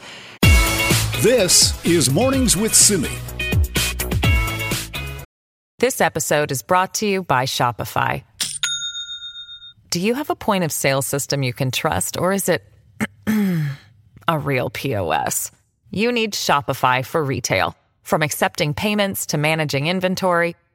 This 1.22 1.72
is 1.86 2.12
Mornings 2.12 2.56
with 2.56 2.74
Simi. 2.74 3.08
This 5.78 6.00
episode 6.00 6.52
is 6.52 6.62
brought 6.62 6.94
to 6.94 7.06
you 7.06 7.22
by 7.22 7.46
Shopify. 7.46 8.22
Do 9.90 10.00
you 10.00 10.14
have 10.14 10.28
a 10.28 10.36
point 10.36 10.64
of 10.64 10.72
sale 10.72 11.02
system 11.02 11.42
you 11.42 11.52
can 11.52 11.70
trust, 11.70 12.18
or 12.18 12.32
is 12.32 12.48
it 12.48 12.62
a 14.28 14.38
real 14.38 14.70
POS? 14.70 15.50
You 15.90 16.12
need 16.12 16.32
Shopify 16.32 17.04
for 17.04 17.22
retail. 17.24 17.76
From 18.02 18.22
accepting 18.22 18.74
payments 18.74 19.26
to 19.26 19.38
managing 19.38 19.86
inventory, 19.86 20.56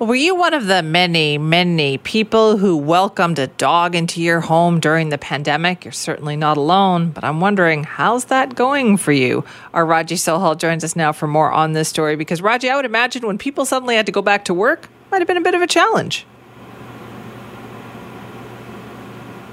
Were 0.00 0.14
you 0.14 0.36
one 0.36 0.54
of 0.54 0.66
the 0.66 0.80
many, 0.80 1.38
many 1.38 1.98
people 1.98 2.56
who 2.56 2.76
welcomed 2.76 3.40
a 3.40 3.48
dog 3.48 3.96
into 3.96 4.22
your 4.22 4.38
home 4.38 4.78
during 4.78 5.08
the 5.08 5.18
pandemic? 5.18 5.84
You're 5.84 5.90
certainly 5.90 6.36
not 6.36 6.56
alone, 6.56 7.10
but 7.10 7.24
I'm 7.24 7.40
wondering, 7.40 7.82
how's 7.82 8.26
that 8.26 8.54
going 8.54 8.96
for 8.96 9.10
you? 9.10 9.44
Our 9.74 9.84
Raji 9.84 10.14
Sohal 10.14 10.56
joins 10.56 10.84
us 10.84 10.94
now 10.94 11.10
for 11.10 11.26
more 11.26 11.50
on 11.50 11.72
this 11.72 11.88
story 11.88 12.14
because, 12.14 12.40
Raji, 12.40 12.70
I 12.70 12.76
would 12.76 12.84
imagine 12.84 13.26
when 13.26 13.38
people 13.38 13.64
suddenly 13.64 13.96
had 13.96 14.06
to 14.06 14.12
go 14.12 14.22
back 14.22 14.44
to 14.44 14.54
work, 14.54 14.88
might 15.10 15.18
have 15.18 15.26
been 15.26 15.36
a 15.36 15.40
bit 15.40 15.54
of 15.54 15.62
a 15.62 15.66
challenge. 15.66 16.24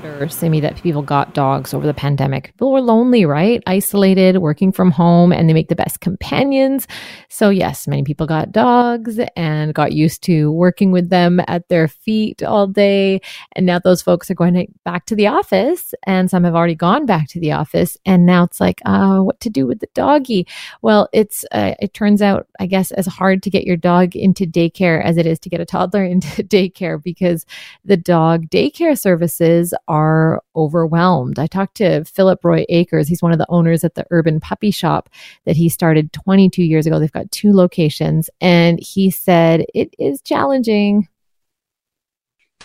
Or 0.05 0.29
Simi, 0.29 0.59
that 0.59 0.81
people 0.83 1.01
got 1.01 1.33
dogs 1.33 1.73
over 1.73 1.85
the 1.85 1.93
pandemic. 1.93 2.53
People 2.53 2.71
were 2.71 2.81
lonely, 2.81 3.25
right? 3.25 3.61
Isolated, 3.65 4.37
working 4.37 4.71
from 4.71 4.91
home, 4.91 5.31
and 5.31 5.49
they 5.49 5.53
make 5.53 5.69
the 5.69 5.75
best 5.75 5.99
companions. 5.99 6.87
So, 7.27 7.49
yes, 7.49 7.87
many 7.87 8.03
people 8.03 8.27
got 8.27 8.51
dogs 8.51 9.19
and 9.35 9.73
got 9.73 9.93
used 9.93 10.21
to 10.23 10.51
working 10.51 10.91
with 10.91 11.09
them 11.09 11.41
at 11.47 11.67
their 11.69 11.87
feet 11.87 12.43
all 12.43 12.67
day. 12.67 13.19
And 13.55 13.65
now 13.65 13.79
those 13.79 14.03
folks 14.03 14.29
are 14.29 14.35
going 14.35 14.73
back 14.83 15.05
to 15.07 15.15
the 15.15 15.27
office, 15.27 15.93
and 16.03 16.29
some 16.29 16.43
have 16.43 16.55
already 16.55 16.75
gone 16.75 17.05
back 17.05 17.27
to 17.29 17.39
the 17.39 17.53
office. 17.53 17.97
And 18.05 18.25
now 18.25 18.43
it's 18.43 18.59
like, 18.59 18.81
uh, 18.85 19.19
what 19.19 19.39
to 19.39 19.49
do 19.49 19.65
with 19.65 19.79
the 19.79 19.89
doggy? 19.95 20.45
Well, 20.83 21.09
it's 21.13 21.43
uh, 21.51 21.73
it 21.79 21.93
turns 21.95 22.21
out, 22.21 22.47
I 22.59 22.67
guess, 22.67 22.91
as 22.91 23.07
hard 23.07 23.41
to 23.43 23.49
get 23.49 23.65
your 23.65 23.77
dog 23.77 24.15
into 24.15 24.45
daycare 24.45 25.03
as 25.03 25.17
it 25.17 25.25
is 25.25 25.39
to 25.39 25.49
get 25.49 25.61
a 25.61 25.65
toddler 25.65 26.03
into 26.15 26.43
daycare 26.43 27.01
because 27.01 27.45
the 27.83 27.97
dog 27.97 28.49
daycare 28.49 28.97
services 28.97 29.73
are 29.87 29.94
are 29.95 30.43
overwhelmed. 30.55 31.39
I 31.39 31.47
talked 31.47 31.75
to 31.77 32.03
Philip 32.03 32.43
Roy 32.43 32.65
Akers. 32.67 33.08
He's 33.08 33.21
one 33.21 33.31
of 33.31 33.38
the 33.38 33.49
owners 33.49 33.84
at 33.86 33.95
the 33.95 34.05
Urban 34.12 34.41
Puppy 34.41 34.71
Shop 34.71 35.10
that 35.45 35.55
he 35.55 35.69
started 35.69 36.12
22 36.12 36.63
years 36.63 36.86
ago. 36.86 36.99
They've 36.99 37.12
got 37.12 37.31
two 37.31 37.53
locations, 37.53 38.29
and 38.41 38.77
he 38.79 39.10
said 39.10 39.65
it 39.73 39.93
is 39.97 40.21
challenging. 40.21 41.08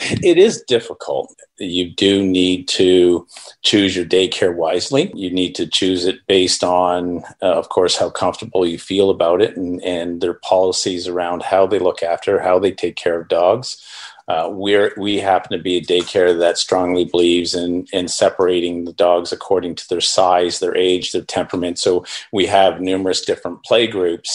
It 0.01 0.38
is 0.38 0.62
difficult. 0.62 1.35
You 1.59 1.90
do 1.90 2.25
need 2.25 2.69
to 2.69 3.27
choose 3.62 3.95
your 3.95 4.07
daycare 4.07 4.55
wisely. 4.55 5.12
You 5.14 5.31
need 5.31 5.55
to 5.57 5.66
choose 5.66 6.07
it 6.07 6.27
based 6.27 6.64
on, 6.64 7.23
uh, 7.43 7.53
of 7.53 7.69
course, 7.69 7.97
how 7.97 8.09
comfortable 8.09 8.66
you 8.66 8.79
feel 8.79 9.11
about 9.11 9.43
it 9.43 9.57
and, 9.59 9.83
and 9.85 10.23
their 10.23 10.35
policies 10.35 11.07
around 11.07 11.43
how 11.43 11.66
they 11.66 11.79
look 11.79 12.03
after, 12.03 12.40
how 12.40 12.59
they 12.59 12.73
take 12.73 12.97
care 12.97 13.21
of 13.21 13.29
dogs. 13.29 13.85
Uh, 14.31 14.49
we're, 14.49 14.93
we 14.97 15.16
happen 15.16 15.51
to 15.51 15.62
be 15.62 15.77
a 15.77 15.83
daycare 15.83 16.38
that 16.38 16.57
strongly 16.57 17.05
believes 17.05 17.53
in, 17.53 17.85
in 17.93 18.07
separating 18.07 18.85
the 18.85 18.93
dogs 18.93 19.33
according 19.33 19.75
to 19.75 19.88
their 19.88 20.01
size, 20.01 20.61
their 20.61 20.77
age, 20.77 21.11
their 21.11 21.23
temperament. 21.23 21.81
So 21.81 22.05
we 22.31 22.47
have 22.47 22.81
numerous 22.81 23.23
different 23.23 23.64
play 23.64 23.88
groups 23.88 24.31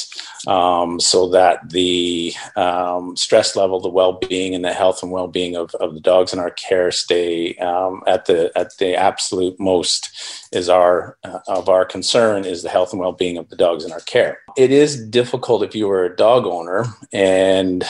um, 0.48 1.00
so 1.00 1.30
that 1.30 1.70
the 1.70 2.34
um, 2.58 3.16
stress 3.16 3.56
level, 3.56 3.80
the 3.80 3.88
well-being, 3.88 4.54
and 4.54 4.66
the 4.66 4.74
health 4.74 5.02
and 5.02 5.14
well-being 5.14 5.56
of, 5.56 5.74
of 5.76 5.94
the 5.94 6.02
dogs 6.02 6.34
in 6.34 6.40
our 6.40 6.52
care 6.52 6.92
stay 6.92 7.56
um, 7.56 8.04
at 8.06 8.26
the 8.26 8.52
at 8.58 8.76
the 8.78 8.96
absolute 8.96 9.58
most 9.60 10.12
is 10.52 10.68
our 10.68 11.18
uh, 11.24 11.40
of 11.48 11.70
our 11.70 11.86
concern 11.86 12.44
is 12.44 12.64
the 12.64 12.70
health 12.70 12.92
and 12.92 13.00
well-being 13.00 13.38
of 13.38 13.48
the 13.50 13.56
dogs 13.56 13.86
in 13.86 13.94
our 13.94 14.02
care. 14.02 14.40
It 14.58 14.72
is 14.72 15.06
difficult 15.10 15.64
if 15.64 15.76
you 15.76 15.88
were 15.88 16.06
a 16.06 16.16
dog 16.16 16.46
owner 16.46 16.86
and 17.12 17.84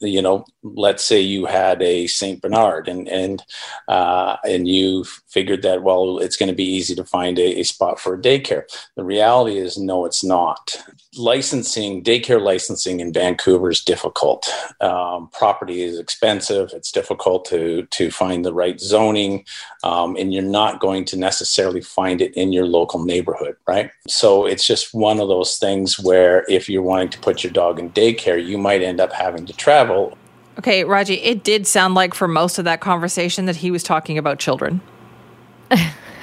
you 0.00 0.22
know, 0.22 0.44
let's 0.62 1.04
say 1.04 1.20
you 1.20 1.46
had 1.46 1.82
a 1.82 2.06
Saint 2.06 2.40
Bernard 2.40 2.88
and 2.88 3.08
and 3.08 3.42
uh, 3.88 4.36
and 4.44 4.68
you 4.68 5.04
figured 5.28 5.62
that 5.62 5.82
well, 5.82 6.18
it's 6.18 6.36
going 6.36 6.48
to 6.48 6.54
be 6.54 6.64
easy 6.64 6.94
to 6.94 7.04
find 7.04 7.38
a, 7.38 7.60
a 7.60 7.62
spot 7.64 7.98
for 7.98 8.14
a 8.14 8.20
daycare. 8.20 8.64
The 8.96 9.04
reality 9.04 9.58
is, 9.58 9.78
no, 9.78 10.04
it's 10.04 10.22
not. 10.22 10.76
Licensing 11.14 12.02
daycare 12.02 12.40
licensing 12.40 13.00
in 13.00 13.12
Vancouver 13.12 13.70
is 13.70 13.84
difficult. 13.84 14.48
Um, 14.80 15.28
property 15.28 15.82
is 15.82 15.98
expensive. 15.98 16.70
It's 16.72 16.90
difficult 16.90 17.44
to 17.46 17.86
to 17.90 18.10
find 18.10 18.46
the 18.46 18.54
right 18.54 18.80
zoning, 18.80 19.44
um, 19.84 20.16
and 20.16 20.32
you're 20.32 20.42
not 20.42 20.80
going 20.80 21.04
to 21.06 21.18
necessarily 21.18 21.82
find 21.82 22.22
it 22.22 22.32
in 22.34 22.50
your 22.50 22.66
local 22.66 23.04
neighborhood, 23.04 23.56
right? 23.66 23.90
So 24.08 24.46
it's 24.46 24.66
just 24.66 24.94
one 24.94 25.20
of 25.20 25.28
those 25.28 25.58
things 25.58 26.00
where 26.00 26.46
if 26.48 26.70
you're 26.70 26.82
wanting 26.82 27.10
to 27.10 27.18
put 27.18 27.44
your 27.44 27.52
dog 27.52 27.78
in 27.78 27.90
daycare, 27.90 28.42
you 28.42 28.56
might 28.56 28.80
end 28.80 28.98
up 28.98 29.12
having 29.12 29.44
to 29.44 29.52
travel. 29.52 30.16
Okay, 30.58 30.84
Raji, 30.84 31.14
it 31.14 31.44
did 31.44 31.66
sound 31.66 31.94
like 31.94 32.14
for 32.14 32.26
most 32.26 32.58
of 32.58 32.64
that 32.64 32.80
conversation 32.80 33.44
that 33.46 33.56
he 33.56 33.70
was 33.70 33.82
talking 33.82 34.16
about 34.16 34.38
children. 34.38 34.80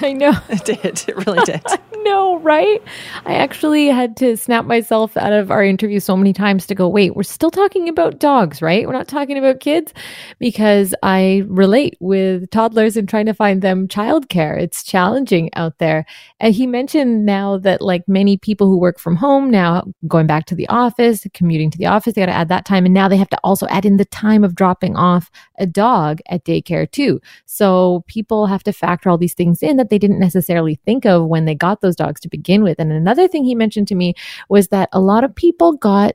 I 0.00 0.12
know. 0.12 0.32
It 0.48 0.64
did. 0.64 1.04
It 1.06 1.26
really 1.26 1.44
did. 1.44 1.62
Know, 2.10 2.38
right? 2.40 2.82
I 3.24 3.34
actually 3.34 3.86
had 3.86 4.16
to 4.16 4.36
snap 4.36 4.64
myself 4.64 5.16
out 5.16 5.32
of 5.32 5.50
our 5.50 5.62
interview 5.62 6.00
so 6.00 6.16
many 6.16 6.32
times 6.32 6.66
to 6.66 6.74
go, 6.74 6.88
wait, 6.88 7.14
we're 7.14 7.22
still 7.22 7.50
talking 7.50 7.88
about 7.88 8.18
dogs, 8.18 8.60
right? 8.60 8.86
We're 8.86 8.92
not 8.92 9.06
talking 9.06 9.38
about 9.38 9.60
kids 9.60 9.94
because 10.38 10.92
I 11.04 11.44
relate 11.46 11.96
with 12.00 12.50
toddlers 12.50 12.96
and 12.96 13.08
trying 13.08 13.26
to 13.26 13.34
find 13.34 13.62
them 13.62 13.86
childcare. 13.86 14.60
It's 14.60 14.82
challenging 14.82 15.50
out 15.54 15.78
there. 15.78 16.04
And 16.40 16.52
he 16.52 16.66
mentioned 16.66 17.26
now 17.26 17.58
that 17.58 17.80
like 17.80 18.08
many 18.08 18.36
people 18.36 18.66
who 18.66 18.78
work 18.78 18.98
from 18.98 19.16
home 19.16 19.48
now 19.50 19.84
going 20.08 20.26
back 20.26 20.46
to 20.46 20.54
the 20.56 20.68
office, 20.68 21.26
commuting 21.32 21.70
to 21.70 21.78
the 21.78 21.86
office, 21.86 22.14
they 22.14 22.22
got 22.22 22.26
to 22.26 22.32
add 22.32 22.48
that 22.48 22.64
time. 22.64 22.84
And 22.84 22.94
now 22.94 23.08
they 23.08 23.18
have 23.18 23.30
to 23.30 23.40
also 23.44 23.66
add 23.68 23.84
in 23.84 23.98
the 23.98 24.04
time 24.04 24.42
of 24.42 24.56
dropping 24.56 24.96
off 24.96 25.30
a 25.58 25.66
dog 25.66 26.20
at 26.26 26.44
daycare 26.44 26.90
too. 26.90 27.20
So 27.46 28.02
people 28.08 28.46
have 28.46 28.64
to 28.64 28.72
factor 28.72 29.08
all 29.08 29.18
these 29.18 29.34
things 29.34 29.62
in 29.62 29.76
that 29.76 29.90
they 29.90 29.98
didn't 29.98 30.18
necessarily 30.18 30.74
think 30.84 31.06
of 31.06 31.26
when 31.26 31.44
they 31.44 31.54
got 31.54 31.82
those 31.82 31.99
dogs 32.00 32.20
to 32.22 32.28
begin 32.28 32.62
with. 32.62 32.78
And 32.78 32.90
another 32.92 33.28
thing 33.28 33.44
he 33.44 33.54
mentioned 33.54 33.88
to 33.88 33.94
me 33.94 34.14
was 34.48 34.68
that 34.68 34.88
a 34.92 35.00
lot 35.00 35.24
of 35.24 35.34
people 35.34 35.74
got 35.74 36.14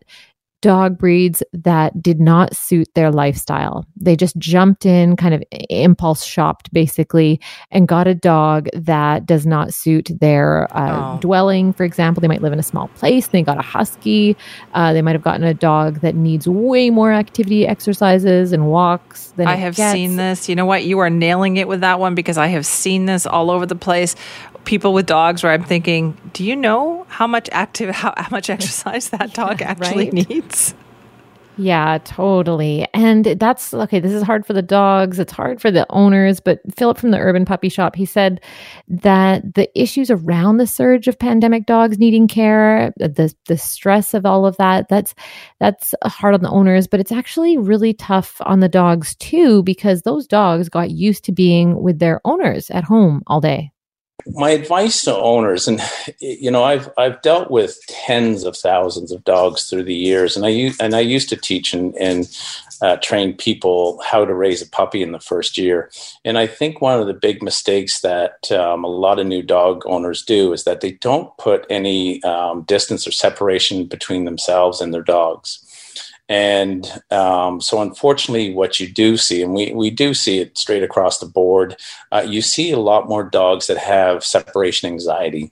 dog 0.66 0.98
breeds 0.98 1.44
that 1.54 2.02
did 2.02 2.20
not 2.20 2.56
suit 2.56 2.88
their 2.96 3.12
lifestyle. 3.12 3.86
They 3.96 4.16
just 4.16 4.36
jumped 4.38 4.84
in, 4.84 5.16
kind 5.16 5.36
of 5.36 5.44
impulse 5.70 6.26
shopped 6.26 6.74
basically, 6.74 7.40
and 7.70 7.88
got 7.88 8.08
a 8.08 8.16
dog 8.16 8.68
that 8.74 9.28
does 9.28 9.46
not 9.46 9.76
suit 9.76 10.10
their 10.20 10.68
uh, 10.76 11.18
oh. 11.18 11.20
dwelling. 11.20 11.72
For 11.72 11.84
example, 11.84 12.20
they 12.20 12.28
might 12.28 12.42
live 12.42 12.52
in 12.52 12.58
a 12.58 12.64
small 12.64 12.88
place. 12.90 13.28
They 13.28 13.44
got 13.44 13.60
a 13.60 13.62
husky. 13.62 14.36
Uh, 14.74 14.92
they 14.92 15.04
might 15.04 15.14
have 15.14 15.22
gotten 15.22 15.44
a 15.44 15.54
dog 15.54 16.02
that 16.02 16.16
needs 16.16 16.48
way 16.48 16.90
more 16.90 17.14
activity, 17.14 17.68
exercises, 17.68 18.52
and 18.52 18.68
walks 18.68 19.34
than 19.38 19.46
I 19.46 19.54
have 19.58 19.76
gets. 19.76 19.94
seen 19.94 20.16
this. 20.16 20.50
You 20.50 20.56
know 20.56 20.66
what? 20.66 20.84
You 20.84 20.98
are 20.98 21.12
nailing 21.12 21.58
it 21.58 21.68
with 21.68 21.82
that 21.82 22.00
one 22.00 22.16
because 22.16 22.40
I 22.40 22.48
have 22.48 22.66
seen 22.66 23.06
this 23.06 23.28
all 23.28 23.52
over 23.52 23.68
the 23.68 23.76
place 23.76 24.16
people 24.66 24.94
with 24.94 25.06
dogs 25.06 25.44
where 25.44 25.52
I'm 25.52 25.64
thinking, 25.64 26.18
do 26.34 26.44
you 26.44 26.56
know 26.56 27.06
how 27.10 27.28
much 27.28 27.50
active 27.52 27.94
how, 27.96 28.14
how 28.18 28.30
much 28.32 28.50
exercise 28.50 29.10
that 29.10 29.34
dog 29.34 29.62
yeah, 29.62 29.72
actually 29.72 30.10
right? 30.12 30.30
needs? 30.30 30.76
Yeah, 31.58 32.00
totally. 32.04 32.86
And 32.94 33.24
that's 33.26 33.74
okay. 33.74 34.00
This 34.00 34.12
is 34.12 34.24
hard 34.24 34.46
for 34.46 34.52
the 34.52 34.62
dogs. 34.62 35.20
It's 35.20 35.32
hard 35.32 35.62
for 35.62 35.72
the 35.72 35.86
owners. 35.90 36.42
But 36.42 36.60
Philip 36.76 36.98
from 36.98 37.12
the 37.12 37.18
Urban 37.20 37.46
Puppy 37.46 37.70
Shop, 37.70 37.96
he 37.96 38.06
said 38.06 38.42
that 38.90 39.56
the 39.56 39.70
issues 39.80 40.12
around 40.12 40.58
the 40.58 40.68
surge 40.68 41.08
of 41.08 41.18
pandemic 41.18 41.66
dogs 41.66 41.98
needing 41.98 42.28
care, 42.28 42.94
the 42.98 43.34
the 43.48 43.58
stress 43.58 44.14
of 44.14 44.26
all 44.26 44.46
of 44.46 44.58
that, 44.58 44.90
that's 44.90 45.16
that's 45.60 45.96
hard 46.04 46.34
on 46.34 46.42
the 46.42 46.50
owners. 46.50 46.88
But 46.88 47.00
it's 47.00 47.12
actually 47.12 47.58
really 47.58 47.94
tough 47.94 48.36
on 48.42 48.60
the 48.60 48.70
dogs 48.70 49.16
too, 49.16 49.64
because 49.64 50.02
those 50.02 50.28
dogs 50.28 50.68
got 50.68 50.92
used 50.92 51.24
to 51.26 51.32
being 51.32 51.82
with 51.82 52.00
their 52.00 52.20
owners 52.26 52.70
at 52.70 52.84
home 52.84 53.24
all 53.28 53.40
day 53.40 53.72
my 54.34 54.50
advice 54.50 55.04
to 55.04 55.16
owners 55.16 55.68
and 55.68 55.80
you 56.20 56.50
know 56.50 56.64
i've 56.64 56.90
i've 56.98 57.22
dealt 57.22 57.52
with 57.52 57.80
tens 57.88 58.44
of 58.44 58.58
thousands 58.58 59.12
of 59.12 59.24
dogs 59.24 59.70
through 59.70 59.84
the 59.84 59.96
years 59.96 60.36
and 60.36 60.46
i 60.46 60.72
and 60.80 60.96
i 60.96 61.00
used 61.00 61.30
to 61.30 61.36
teach 61.36 61.74
and, 61.74 61.96
and 61.96 62.28
uh, 62.82 62.98
train 62.98 63.34
people 63.34 64.02
how 64.04 64.26
to 64.26 64.34
raise 64.34 64.62
a 64.62 64.70
puppy 64.70 65.02
in 65.02 65.12
the 65.14 65.20
first 65.20 65.58
year. 65.58 65.90
And 66.24 66.38
i 66.38 66.48
think 66.48 66.82
one 66.82 67.00
of 67.00 67.08
the 67.08 67.14
big 67.14 67.42
mistakes 67.42 68.02
that 68.02 68.52
um, 68.52 68.84
a 68.84 68.88
lot 68.88 69.20
of 69.20 69.28
new 69.28 69.42
dog 69.42 69.84
owners 69.86 70.24
do 70.24 70.54
is 70.54 70.66
that 70.66 70.82
they 70.82 70.92
don't 70.92 71.36
put 71.38 71.66
any 71.70 72.22
um, 72.24 72.64
distance 72.64 73.08
or 73.08 73.12
separation 73.12 73.86
between 73.86 74.26
themselves 74.26 74.82
and 74.82 74.94
their 74.94 75.04
dogs 75.04 75.65
and 76.28 76.92
um, 77.12 77.62
so, 77.62 77.82
unfortunately, 77.82 78.54
what 78.54 78.80
you 78.80 78.92
do 78.92 79.16
see, 79.16 79.44
and 79.44 79.54
we, 79.54 79.74
we 79.74 79.92
do 79.92 80.14
see 80.14 80.40
it 80.40 80.58
straight 80.58 80.84
across 80.84 81.20
the 81.20 81.28
board, 81.28 81.76
uh, 82.12 82.26
you 82.28 82.42
see 82.42 82.72
a 82.72 82.80
lot 82.80 83.08
more 83.08 83.24
dogs 83.24 83.68
that 83.68 83.78
have 83.78 84.24
separation 84.24 84.90
anxiety. 84.90 85.52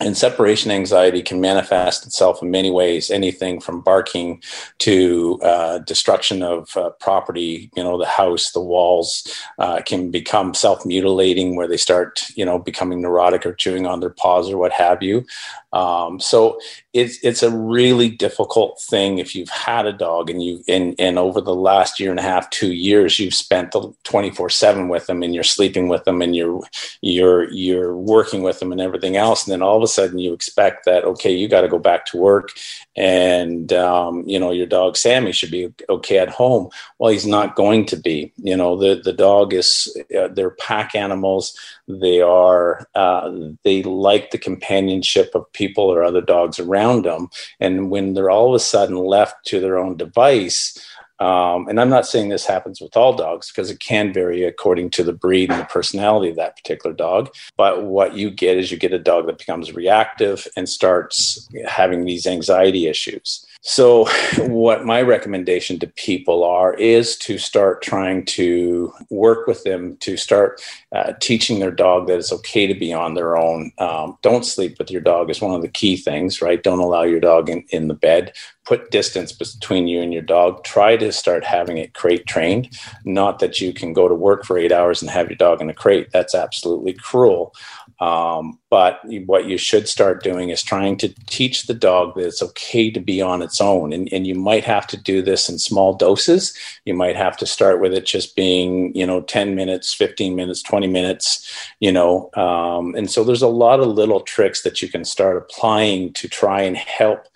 And 0.00 0.16
separation 0.16 0.70
anxiety 0.70 1.22
can 1.22 1.40
manifest 1.40 2.06
itself 2.06 2.40
in 2.40 2.52
many 2.52 2.70
ways, 2.70 3.10
anything 3.10 3.60
from 3.60 3.80
barking 3.80 4.40
to 4.78 5.40
uh, 5.42 5.78
destruction 5.78 6.40
of 6.40 6.76
uh, 6.76 6.90
property. 7.00 7.68
You 7.74 7.82
know, 7.82 7.98
the 7.98 8.06
house, 8.06 8.52
the 8.52 8.60
walls 8.60 9.26
uh, 9.58 9.80
can 9.82 10.12
become 10.12 10.54
self 10.54 10.86
mutilating, 10.86 11.56
where 11.56 11.66
they 11.66 11.76
start, 11.76 12.22
you 12.36 12.44
know, 12.44 12.60
becoming 12.60 13.02
neurotic 13.02 13.44
or 13.44 13.54
chewing 13.54 13.86
on 13.86 13.98
their 13.98 14.10
paws 14.10 14.48
or 14.50 14.58
what 14.58 14.70
have 14.70 15.02
you. 15.02 15.26
Um, 15.72 16.18
so 16.18 16.58
it's 16.94 17.22
it's 17.22 17.42
a 17.42 17.50
really 17.50 18.08
difficult 18.08 18.80
thing 18.80 19.18
if 19.18 19.34
you've 19.34 19.50
had 19.50 19.84
a 19.84 19.92
dog 19.92 20.30
and 20.30 20.42
you 20.42 20.64
and 20.66 20.94
and 20.98 21.18
over 21.18 21.40
the 21.40 21.54
last 21.54 22.00
year 22.00 22.10
and 22.10 22.18
a 22.18 22.22
half, 22.22 22.48
two 22.50 22.72
years, 22.72 23.18
you've 23.18 23.34
spent 23.34 23.72
the 23.72 23.92
twenty 24.02 24.30
four 24.30 24.48
seven 24.48 24.88
with 24.88 25.06
them 25.06 25.22
and 25.22 25.34
you're 25.34 25.44
sleeping 25.44 25.88
with 25.88 26.04
them 26.04 26.22
and 26.22 26.34
you're 26.34 26.60
you're 27.02 27.50
you're 27.52 27.94
working 27.96 28.42
with 28.42 28.60
them 28.60 28.72
and 28.72 28.80
everything 28.80 29.16
else, 29.16 29.46
and 29.46 29.52
then 29.52 29.62
all 29.62 29.76
of 29.76 29.82
a 29.82 29.88
sudden 29.88 30.18
you 30.18 30.32
expect 30.32 30.86
that 30.86 31.04
okay, 31.04 31.32
you 31.32 31.48
got 31.48 31.60
to 31.60 31.68
go 31.68 31.78
back 31.78 32.06
to 32.06 32.16
work 32.16 32.50
and 32.98 33.72
um, 33.72 34.24
you 34.26 34.38
know 34.40 34.50
your 34.50 34.66
dog 34.66 34.96
Sammy 34.96 35.30
should 35.30 35.52
be 35.52 35.72
okay 35.88 36.18
at 36.18 36.28
home. 36.28 36.68
Well, 36.98 37.12
he's 37.12 37.26
not 37.26 37.54
going 37.54 37.86
to 37.86 37.96
be. 37.96 38.32
You 38.36 38.56
know 38.56 38.76
the 38.76 39.00
the 39.02 39.12
dog 39.12 39.54
is 39.54 39.96
uh, 40.18 40.28
they're 40.28 40.50
pack 40.50 40.94
animals. 40.96 41.56
They 41.86 42.20
are 42.20 42.88
uh, 42.96 43.30
they 43.62 43.84
like 43.84 44.32
the 44.32 44.38
companionship 44.38 45.30
of 45.34 45.50
people 45.52 45.84
or 45.84 46.02
other 46.02 46.20
dogs 46.20 46.58
around 46.58 47.04
them, 47.04 47.28
and 47.60 47.90
when 47.90 48.14
they're 48.14 48.30
all 48.30 48.48
of 48.48 48.54
a 48.54 48.64
sudden 48.64 48.96
left 48.96 49.46
to 49.46 49.60
their 49.60 49.78
own 49.78 49.96
device. 49.96 50.76
Um, 51.20 51.66
and 51.68 51.80
I'm 51.80 51.88
not 51.88 52.06
saying 52.06 52.28
this 52.28 52.46
happens 52.46 52.80
with 52.80 52.96
all 52.96 53.14
dogs 53.14 53.50
because 53.50 53.70
it 53.70 53.80
can 53.80 54.12
vary 54.12 54.44
according 54.44 54.90
to 54.90 55.02
the 55.02 55.12
breed 55.12 55.50
and 55.50 55.60
the 55.60 55.64
personality 55.64 56.30
of 56.30 56.36
that 56.36 56.56
particular 56.56 56.94
dog. 56.94 57.34
But 57.56 57.84
what 57.84 58.14
you 58.14 58.30
get 58.30 58.56
is 58.56 58.70
you 58.70 58.78
get 58.78 58.92
a 58.92 58.98
dog 58.98 59.26
that 59.26 59.38
becomes 59.38 59.74
reactive 59.74 60.46
and 60.56 60.68
starts 60.68 61.48
having 61.66 62.04
these 62.04 62.26
anxiety 62.26 62.86
issues. 62.86 63.44
So, 63.68 64.06
what 64.38 64.86
my 64.86 65.02
recommendation 65.02 65.78
to 65.80 65.86
people 65.88 66.42
are 66.42 66.72
is 66.72 67.18
to 67.18 67.36
start 67.36 67.82
trying 67.82 68.24
to 68.24 68.94
work 69.10 69.46
with 69.46 69.62
them 69.64 69.98
to 69.98 70.16
start 70.16 70.62
uh, 70.92 71.12
teaching 71.20 71.58
their 71.58 71.70
dog 71.70 72.06
that 72.06 72.18
it's 72.18 72.32
okay 72.32 72.66
to 72.66 72.72
be 72.72 72.94
on 72.94 73.12
their 73.12 73.36
own. 73.36 73.70
Um, 73.76 74.16
don't 74.22 74.46
sleep 74.46 74.78
with 74.78 74.90
your 74.90 75.02
dog 75.02 75.28
is 75.28 75.42
one 75.42 75.54
of 75.54 75.60
the 75.60 75.68
key 75.68 75.98
things, 75.98 76.40
right? 76.40 76.62
Don't 76.62 76.78
allow 76.78 77.02
your 77.02 77.20
dog 77.20 77.50
in, 77.50 77.62
in 77.68 77.88
the 77.88 77.94
bed. 77.94 78.32
Put 78.64 78.90
distance 78.90 79.32
between 79.32 79.86
you 79.86 80.00
and 80.00 80.14
your 80.14 80.22
dog. 80.22 80.64
Try 80.64 80.96
to 80.96 81.12
start 81.12 81.44
having 81.44 81.76
it 81.76 81.92
crate 81.92 82.26
trained. 82.26 82.70
Not 83.04 83.38
that 83.40 83.60
you 83.60 83.74
can 83.74 83.92
go 83.92 84.08
to 84.08 84.14
work 84.14 84.46
for 84.46 84.56
eight 84.56 84.72
hours 84.72 85.02
and 85.02 85.10
have 85.10 85.28
your 85.28 85.36
dog 85.36 85.60
in 85.60 85.68
a 85.68 85.74
crate. 85.74 86.10
That's 86.10 86.34
absolutely 86.34 86.94
cruel. 86.94 87.54
Um, 88.00 88.58
but 88.70 89.00
what 89.26 89.46
you 89.46 89.58
should 89.58 89.88
start 89.88 90.22
doing 90.22 90.50
is 90.50 90.62
trying 90.62 90.96
to 90.98 91.08
teach 91.26 91.66
the 91.66 91.74
dog 91.74 92.14
that 92.14 92.26
it's 92.26 92.42
okay 92.42 92.90
to 92.90 93.00
be 93.00 93.20
on 93.20 93.42
its 93.42 93.57
own. 93.60 93.92
And, 93.92 94.08
and 94.12 94.26
you 94.26 94.34
might 94.34 94.64
have 94.64 94.86
to 94.88 94.96
do 94.96 95.22
this 95.22 95.48
in 95.48 95.58
small 95.58 95.94
doses. 95.94 96.56
You 96.84 96.94
might 96.94 97.16
have 97.16 97.36
to 97.38 97.46
start 97.46 97.80
with 97.80 97.92
it 97.92 98.06
just 98.06 98.36
being, 98.36 98.94
you 98.94 99.06
know, 99.06 99.20
10 99.20 99.54
minutes, 99.54 99.94
15 99.94 100.34
minutes, 100.34 100.62
20 100.62 100.86
minutes, 100.86 101.70
you 101.80 101.92
know. 101.92 102.30
Um, 102.34 102.94
and 102.94 103.10
so 103.10 103.24
there's 103.24 103.42
a 103.42 103.48
lot 103.48 103.80
of 103.80 103.88
little 103.88 104.20
tricks 104.20 104.62
that 104.62 104.82
you 104.82 104.88
can 104.88 105.04
start 105.04 105.36
applying 105.36 106.12
to 106.14 106.28
try 106.28 106.62
and 106.62 106.76
help 106.76 107.26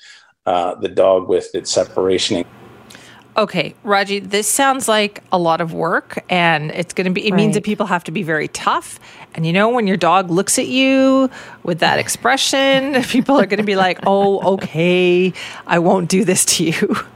uh, 0.46 0.74
the 0.76 0.88
dog 0.88 1.28
with 1.28 1.54
its 1.54 1.70
separation 1.70 2.44
Okay, 3.34 3.74
Raji, 3.82 4.18
this 4.18 4.46
sounds 4.46 4.88
like 4.88 5.22
a 5.32 5.38
lot 5.38 5.62
of 5.62 5.72
work 5.72 6.22
and 6.28 6.70
it's 6.72 6.92
going 6.92 7.06
to 7.06 7.10
be, 7.10 7.26
it 7.26 7.30
right. 7.30 7.36
means 7.36 7.54
that 7.54 7.64
people 7.64 7.86
have 7.86 8.04
to 8.04 8.10
be 8.10 8.22
very 8.22 8.48
tough. 8.48 9.00
And 9.34 9.46
you 9.46 9.54
know, 9.54 9.70
when 9.70 9.86
your 9.86 9.96
dog 9.96 10.30
looks 10.30 10.58
at 10.58 10.66
you 10.66 11.30
with 11.62 11.78
that 11.78 11.98
expression, 11.98 13.02
people 13.04 13.40
are 13.40 13.46
going 13.46 13.58
to 13.58 13.64
be 13.64 13.76
like, 13.76 14.00
oh, 14.06 14.54
okay, 14.54 15.32
I 15.66 15.78
won't 15.78 16.10
do 16.10 16.24
this 16.24 16.44
to 16.56 16.64
you. 16.64 16.96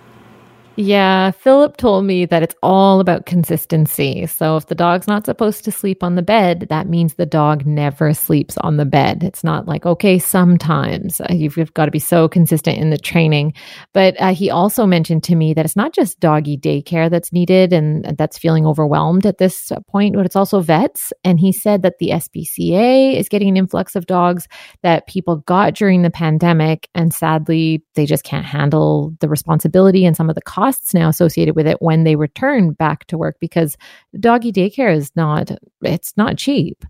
Yeah, 0.78 1.30
Philip 1.30 1.78
told 1.78 2.04
me 2.04 2.26
that 2.26 2.42
it's 2.42 2.54
all 2.62 3.00
about 3.00 3.24
consistency. 3.24 4.26
So 4.26 4.58
if 4.58 4.66
the 4.66 4.74
dog's 4.74 5.06
not 5.06 5.24
supposed 5.24 5.64
to 5.64 5.72
sleep 5.72 6.02
on 6.02 6.16
the 6.16 6.22
bed, 6.22 6.66
that 6.68 6.86
means 6.86 7.14
the 7.14 7.24
dog 7.24 7.64
never 7.64 8.12
sleeps 8.12 8.58
on 8.58 8.76
the 8.76 8.84
bed. 8.84 9.24
It's 9.24 9.42
not 9.42 9.66
like, 9.66 9.86
okay, 9.86 10.18
sometimes 10.18 11.18
uh, 11.22 11.28
you've, 11.30 11.72
got 11.72 11.86
to 11.86 11.90
be 11.90 11.98
so 11.98 12.28
consistent 12.28 12.76
in 12.76 12.90
the 12.90 12.98
training. 12.98 13.54
But 13.94 14.20
uh, 14.20 14.34
he 14.34 14.50
also 14.50 14.84
mentioned 14.84 15.24
to 15.24 15.34
me 15.34 15.54
that 15.54 15.64
it's 15.64 15.76
not 15.76 15.94
just 15.94 16.20
doggy 16.20 16.58
daycare 16.58 17.08
that's 17.08 17.32
needed 17.32 17.72
and 17.72 18.04
that's 18.18 18.36
feeling 18.36 18.66
overwhelmed 18.66 19.24
at 19.24 19.38
this 19.38 19.72
point, 19.88 20.14
but 20.14 20.26
it's 20.26 20.36
also 20.36 20.60
vets. 20.60 21.10
And 21.24 21.40
he 21.40 21.52
said 21.52 21.80
that 21.82 21.98
the 22.00 22.10
SPCA 22.10 23.18
is 23.18 23.30
getting 23.30 23.48
an 23.48 23.56
influx 23.56 23.96
of 23.96 24.04
dogs 24.04 24.46
that 24.82 25.06
people 25.06 25.36
got 25.36 25.74
during 25.74 26.02
the 26.02 26.10
pandemic. 26.10 26.90
And 26.94 27.14
sadly, 27.14 27.82
they 27.94 28.04
just 28.04 28.24
can't 28.24 28.44
handle 28.44 29.14
the 29.20 29.28
responsibility 29.28 30.04
and 30.04 30.14
some 30.14 30.28
of 30.28 30.34
the 30.34 30.42
costs 30.42 30.65
costs 30.66 30.92
now 30.92 31.08
associated 31.08 31.54
with 31.54 31.66
it 31.66 31.80
when 31.80 32.02
they 32.02 32.16
return 32.16 32.72
back 32.72 33.06
to 33.06 33.16
work 33.16 33.36
because 33.40 33.76
doggy 34.18 34.52
daycare 34.52 34.94
is 34.94 35.12
not 35.14 35.50
it's 35.82 36.12
not 36.16 36.36
cheap. 36.36 36.84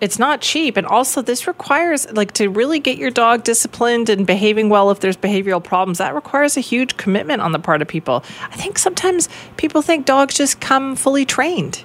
It's 0.00 0.18
not 0.18 0.40
cheap. 0.40 0.76
And 0.76 0.86
also 0.86 1.22
this 1.22 1.46
requires 1.46 2.10
like 2.12 2.32
to 2.32 2.48
really 2.48 2.78
get 2.78 2.98
your 2.98 3.10
dog 3.10 3.44
disciplined 3.44 4.08
and 4.08 4.26
behaving 4.26 4.68
well 4.70 4.90
if 4.90 5.00
there's 5.00 5.16
behavioral 5.16 5.62
problems 5.62 5.98
that 5.98 6.14
requires 6.14 6.56
a 6.56 6.60
huge 6.60 6.96
commitment 6.96 7.42
on 7.42 7.52
the 7.52 7.58
part 7.58 7.82
of 7.82 7.88
people. 7.88 8.24
I 8.50 8.56
think 8.56 8.78
sometimes 8.78 9.28
people 9.56 9.82
think 9.82 10.06
dogs 10.06 10.34
just 10.34 10.60
come 10.60 10.96
fully 10.96 11.24
trained 11.26 11.84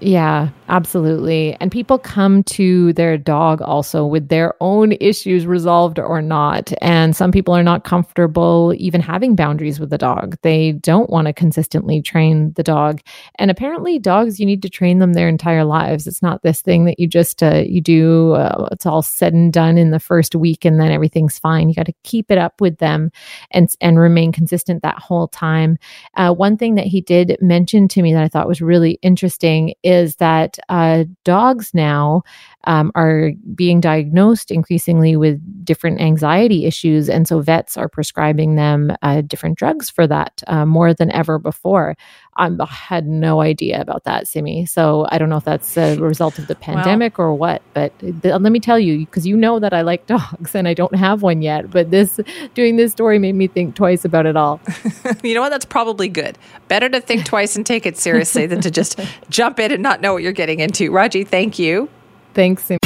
Yeah, 0.00 0.50
absolutely. 0.68 1.56
And 1.58 1.72
people 1.72 1.98
come 1.98 2.44
to 2.44 2.92
their 2.92 3.18
dog 3.18 3.60
also 3.60 4.06
with 4.06 4.28
their 4.28 4.54
own 4.60 4.92
issues 5.00 5.44
resolved 5.44 5.98
or 5.98 6.22
not. 6.22 6.72
And 6.80 7.16
some 7.16 7.32
people 7.32 7.52
are 7.52 7.64
not 7.64 7.82
comfortable 7.82 8.72
even 8.76 9.00
having 9.00 9.34
boundaries 9.34 9.80
with 9.80 9.90
the 9.90 9.98
dog. 9.98 10.36
They 10.42 10.72
don't 10.72 11.10
want 11.10 11.26
to 11.26 11.32
consistently 11.32 12.00
train 12.00 12.52
the 12.52 12.62
dog. 12.62 13.00
And 13.40 13.50
apparently 13.50 13.98
dogs 13.98 14.38
you 14.38 14.46
need 14.46 14.62
to 14.62 14.70
train 14.70 15.00
them 15.00 15.14
their 15.14 15.28
entire 15.28 15.64
lives. 15.64 16.06
It's 16.06 16.22
not 16.22 16.42
this 16.44 16.62
thing 16.62 16.84
that 16.84 17.00
you 17.00 17.08
just 17.08 17.42
uh, 17.42 17.64
you 17.66 17.80
do 17.80 18.34
uh, 18.34 18.68
it's 18.70 18.86
all 18.86 19.02
said 19.02 19.32
and 19.34 19.52
done 19.52 19.78
in 19.78 19.90
the 19.90 19.98
first 19.98 20.36
week 20.36 20.64
and 20.64 20.78
then 20.78 20.92
everything's 20.92 21.40
fine. 21.40 21.68
You 21.68 21.74
got 21.74 21.86
to 21.86 21.94
keep 22.04 22.30
it 22.30 22.38
up 22.38 22.60
with 22.60 22.78
them 22.78 23.10
and 23.50 23.68
and 23.80 23.98
remain 23.98 24.30
consistent 24.30 24.84
that 24.84 25.00
whole 25.00 25.26
time. 25.26 25.76
Uh, 26.14 26.32
one 26.32 26.56
thing 26.56 26.76
that 26.76 26.86
he 26.86 27.00
did 27.00 27.36
mention 27.40 27.88
to 27.88 28.02
me 28.02 28.12
that 28.12 28.22
I 28.22 28.28
thought 28.28 28.46
was 28.46 28.62
really 28.62 29.00
interesting 29.02 29.74
is 29.88 30.16
that 30.16 30.58
uh, 30.68 31.04
dogs 31.24 31.70
now 31.72 32.22
um, 32.64 32.92
are 32.94 33.32
being 33.54 33.80
diagnosed 33.80 34.50
increasingly 34.50 35.16
with 35.16 35.40
different 35.64 36.00
anxiety 36.00 36.66
issues. 36.66 37.08
And 37.08 37.26
so 37.26 37.40
vets 37.40 37.76
are 37.76 37.88
prescribing 37.88 38.56
them 38.56 38.92
uh, 39.02 39.22
different 39.22 39.56
drugs 39.56 39.88
for 39.88 40.06
that 40.06 40.42
uh, 40.46 40.66
more 40.66 40.92
than 40.92 41.10
ever 41.12 41.38
before. 41.38 41.96
I 42.38 42.50
had 42.66 43.06
no 43.06 43.40
idea 43.40 43.80
about 43.80 44.04
that, 44.04 44.28
Simi. 44.28 44.64
So 44.66 45.06
I 45.10 45.18
don't 45.18 45.28
know 45.28 45.36
if 45.36 45.44
that's 45.44 45.76
a 45.76 45.96
result 46.00 46.38
of 46.38 46.46
the 46.46 46.54
pandemic 46.54 47.18
well, 47.18 47.28
or 47.28 47.34
what. 47.34 47.62
But 47.74 47.98
th- 47.98 48.14
let 48.22 48.52
me 48.52 48.60
tell 48.60 48.78
you, 48.78 49.00
because 49.00 49.26
you 49.26 49.36
know 49.36 49.58
that 49.58 49.74
I 49.74 49.82
like 49.82 50.06
dogs 50.06 50.54
and 50.54 50.68
I 50.68 50.74
don't 50.74 50.94
have 50.94 51.22
one 51.22 51.42
yet. 51.42 51.70
But 51.70 51.90
this 51.90 52.20
doing 52.54 52.76
this 52.76 52.92
story 52.92 53.18
made 53.18 53.34
me 53.34 53.48
think 53.48 53.74
twice 53.74 54.04
about 54.04 54.26
it 54.26 54.36
all. 54.36 54.60
you 55.22 55.34
know 55.34 55.40
what? 55.40 55.50
That's 55.50 55.64
probably 55.64 56.08
good. 56.08 56.38
Better 56.68 56.88
to 56.88 57.00
think 57.00 57.24
twice 57.24 57.56
and 57.56 57.66
take 57.66 57.86
it 57.86 57.98
seriously 57.98 58.46
than 58.46 58.60
to 58.60 58.70
just 58.70 59.00
jump 59.28 59.58
in 59.58 59.72
and 59.72 59.82
not 59.82 60.00
know 60.00 60.12
what 60.12 60.22
you're 60.22 60.32
getting 60.32 60.60
into. 60.60 60.90
Raji, 60.90 61.24
thank 61.24 61.58
you. 61.58 61.88
Thanks, 62.34 62.64
Simi. 62.64 62.78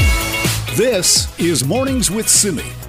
This 0.74 1.38
is 1.38 1.66
Mornings 1.66 2.10
with 2.10 2.28
Simi. 2.28 2.81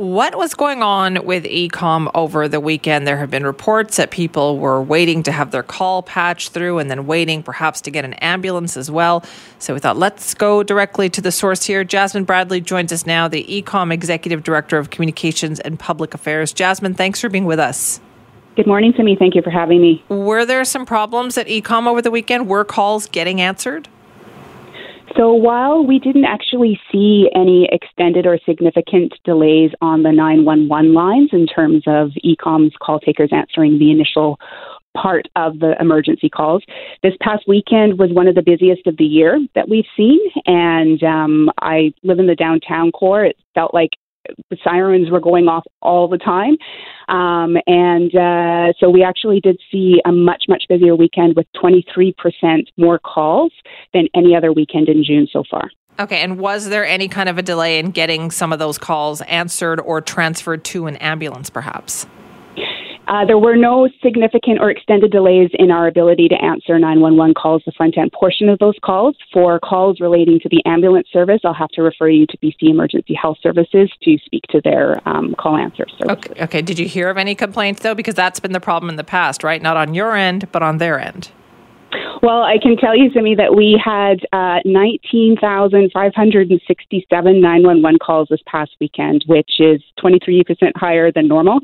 What 0.00 0.34
was 0.34 0.54
going 0.54 0.82
on 0.82 1.26
with 1.26 1.44
E-Comm 1.44 2.10
over 2.14 2.48
the 2.48 2.58
weekend? 2.58 3.06
There 3.06 3.18
have 3.18 3.30
been 3.30 3.44
reports 3.44 3.98
that 3.98 4.10
people 4.10 4.58
were 4.58 4.80
waiting 4.80 5.22
to 5.24 5.30
have 5.30 5.50
their 5.50 5.62
call 5.62 6.02
patched 6.02 6.54
through 6.54 6.78
and 6.78 6.90
then 6.90 7.06
waiting 7.06 7.42
perhaps 7.42 7.82
to 7.82 7.90
get 7.90 8.06
an 8.06 8.14
ambulance 8.14 8.78
as 8.78 8.90
well. 8.90 9.22
So 9.58 9.74
we 9.74 9.80
thought, 9.80 9.98
let's 9.98 10.32
go 10.32 10.62
directly 10.62 11.10
to 11.10 11.20
the 11.20 11.30
source 11.30 11.64
here. 11.64 11.84
Jasmine 11.84 12.24
Bradley 12.24 12.62
joins 12.62 12.94
us 12.94 13.04
now, 13.04 13.28
the 13.28 13.44
E-Comm 13.54 13.92
Executive 13.92 14.42
Director 14.42 14.78
of 14.78 14.88
Communications 14.88 15.60
and 15.60 15.78
Public 15.78 16.14
Affairs. 16.14 16.54
Jasmine, 16.54 16.94
thanks 16.94 17.20
for 17.20 17.28
being 17.28 17.44
with 17.44 17.58
us. 17.58 18.00
Good 18.56 18.66
morning, 18.66 18.94
Simi. 18.96 19.16
Thank 19.16 19.34
you 19.34 19.42
for 19.42 19.50
having 19.50 19.82
me. 19.82 20.02
Were 20.08 20.46
there 20.46 20.64
some 20.64 20.86
problems 20.86 21.36
at 21.36 21.46
E-Comm 21.46 21.86
over 21.86 22.00
the 22.00 22.10
weekend? 22.10 22.48
Were 22.48 22.64
calls 22.64 23.06
getting 23.06 23.42
answered? 23.42 23.86
So 25.16 25.32
while 25.32 25.84
we 25.84 25.98
didn't 25.98 26.24
actually 26.24 26.78
see 26.92 27.28
any 27.34 27.68
extended 27.72 28.26
or 28.26 28.38
significant 28.46 29.12
delays 29.24 29.70
on 29.80 30.02
the 30.02 30.12
911 30.12 30.94
lines 30.94 31.30
in 31.32 31.46
terms 31.46 31.82
of 31.86 32.10
E-Comm's 32.22 32.72
call 32.80 33.00
takers 33.00 33.30
answering 33.32 33.78
the 33.78 33.90
initial 33.90 34.38
part 34.96 35.26
of 35.36 35.58
the 35.60 35.74
emergency 35.80 36.28
calls. 36.28 36.62
This 37.02 37.14
past 37.20 37.44
weekend 37.46 37.98
was 37.98 38.10
one 38.12 38.26
of 38.26 38.34
the 38.34 38.42
busiest 38.42 38.86
of 38.86 38.96
the 38.96 39.04
year 39.04 39.38
that 39.54 39.68
we've 39.68 39.84
seen, 39.96 40.18
and 40.46 41.02
um, 41.02 41.50
I 41.60 41.92
live 42.02 42.18
in 42.18 42.26
the 42.26 42.34
downtown 42.34 42.90
core. 42.90 43.24
It 43.24 43.36
felt 43.54 43.72
like 43.72 43.90
sirens 44.62 45.10
were 45.10 45.20
going 45.20 45.48
off 45.48 45.64
all 45.82 46.08
the 46.08 46.18
time. 46.18 46.56
Um, 47.08 47.56
and 47.66 48.14
uh, 48.14 48.72
so 48.78 48.88
we 48.88 49.02
actually 49.02 49.40
did 49.40 49.60
see 49.70 50.00
a 50.04 50.12
much, 50.12 50.44
much 50.48 50.64
busier 50.68 50.94
weekend 50.94 51.36
with 51.36 51.46
23% 51.62 52.14
more 52.76 52.98
calls 52.98 53.52
than 53.92 54.08
any 54.14 54.36
other 54.36 54.52
weekend 54.52 54.88
in 54.88 55.02
June 55.04 55.26
so 55.32 55.42
far. 55.50 55.70
Okay, 55.98 56.22
and 56.22 56.38
was 56.38 56.68
there 56.68 56.86
any 56.86 57.08
kind 57.08 57.28
of 57.28 57.36
a 57.36 57.42
delay 57.42 57.78
in 57.78 57.90
getting 57.90 58.30
some 58.30 58.52
of 58.52 58.58
those 58.58 58.78
calls 58.78 59.20
answered 59.22 59.80
or 59.80 60.00
transferred 60.00 60.64
to 60.64 60.86
an 60.86 60.96
ambulance, 60.96 61.50
perhaps? 61.50 62.06
Uh, 63.10 63.24
there 63.24 63.38
were 63.38 63.56
no 63.56 63.88
significant 64.04 64.60
or 64.60 64.70
extended 64.70 65.10
delays 65.10 65.50
in 65.54 65.72
our 65.72 65.88
ability 65.88 66.28
to 66.28 66.36
answer 66.36 66.78
911 66.78 67.34
calls, 67.34 67.60
the 67.66 67.72
front 67.72 67.98
end 67.98 68.12
portion 68.12 68.48
of 68.48 68.56
those 68.60 68.76
calls. 68.84 69.16
For 69.32 69.58
calls 69.58 69.98
relating 69.98 70.38
to 70.38 70.48
the 70.48 70.62
ambulance 70.64 71.08
service, 71.12 71.40
I'll 71.44 71.52
have 71.52 71.70
to 71.70 71.82
refer 71.82 72.08
you 72.08 72.24
to 72.26 72.38
BC 72.38 72.70
Emergency 72.70 73.14
Health 73.20 73.38
Services 73.42 73.90
to 74.04 74.16
speak 74.24 74.42
to 74.50 74.60
their 74.62 75.06
um, 75.08 75.34
call 75.34 75.56
answer 75.56 75.86
service. 75.98 76.24
Okay. 76.24 76.44
okay. 76.44 76.62
Did 76.62 76.78
you 76.78 76.86
hear 76.86 77.10
of 77.10 77.18
any 77.18 77.34
complaints, 77.34 77.82
though? 77.82 77.96
Because 77.96 78.14
that's 78.14 78.38
been 78.38 78.52
the 78.52 78.60
problem 78.60 78.88
in 78.88 78.94
the 78.94 79.02
past, 79.02 79.42
right? 79.42 79.60
Not 79.60 79.76
on 79.76 79.92
your 79.92 80.14
end, 80.14 80.50
but 80.52 80.62
on 80.62 80.78
their 80.78 81.00
end. 81.00 81.32
Well, 82.22 82.42
I 82.42 82.58
can 82.62 82.76
tell 82.76 82.94
you, 82.96 83.10
Simi, 83.12 83.34
that 83.36 83.54
we 83.54 83.80
had 83.82 84.20
uh, 84.32 84.60
19,567 84.64 87.40
911 87.40 87.98
calls 87.98 88.28
this 88.30 88.40
past 88.46 88.76
weekend, 88.80 89.24
which 89.26 89.50
is 89.58 89.82
23% 89.98 90.44
higher 90.76 91.10
than 91.10 91.26
normal. 91.28 91.60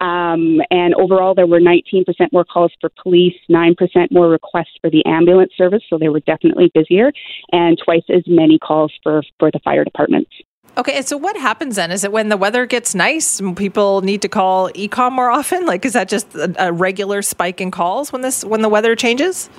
Um, 0.00 0.60
and 0.70 0.94
overall, 0.94 1.34
there 1.34 1.46
were 1.46 1.60
19% 1.60 2.04
more 2.32 2.44
calls 2.44 2.72
for 2.80 2.90
police, 3.02 3.34
9% 3.50 3.76
more 4.10 4.28
requests 4.28 4.78
for 4.80 4.90
the 4.90 5.04
ambulance 5.06 5.52
service, 5.56 5.82
so 5.88 5.98
they 5.98 6.08
were 6.08 6.20
definitely 6.20 6.70
busier, 6.74 7.12
and 7.52 7.78
twice 7.84 8.04
as 8.08 8.22
many 8.26 8.58
calls 8.58 8.92
for, 9.02 9.22
for 9.38 9.50
the 9.50 9.58
fire 9.60 9.84
departments. 9.84 10.30
Okay, 10.76 11.02
so 11.02 11.16
what 11.16 11.36
happens 11.36 11.76
then? 11.76 11.90
Is 11.90 12.04
it 12.04 12.12
when 12.12 12.28
the 12.28 12.36
weather 12.36 12.64
gets 12.64 12.94
nice 12.94 13.40
people 13.56 14.00
need 14.02 14.22
to 14.22 14.28
call 14.28 14.70
E-Comm 14.74 15.12
more 15.12 15.28
often? 15.28 15.66
Like, 15.66 15.84
is 15.84 15.94
that 15.94 16.08
just 16.08 16.32
a, 16.36 16.68
a 16.68 16.72
regular 16.72 17.20
spike 17.20 17.60
in 17.60 17.72
calls 17.72 18.12
when 18.12 18.22
this 18.22 18.44
when 18.44 18.62
the 18.62 18.68
weather 18.68 18.94
changes? 18.94 19.50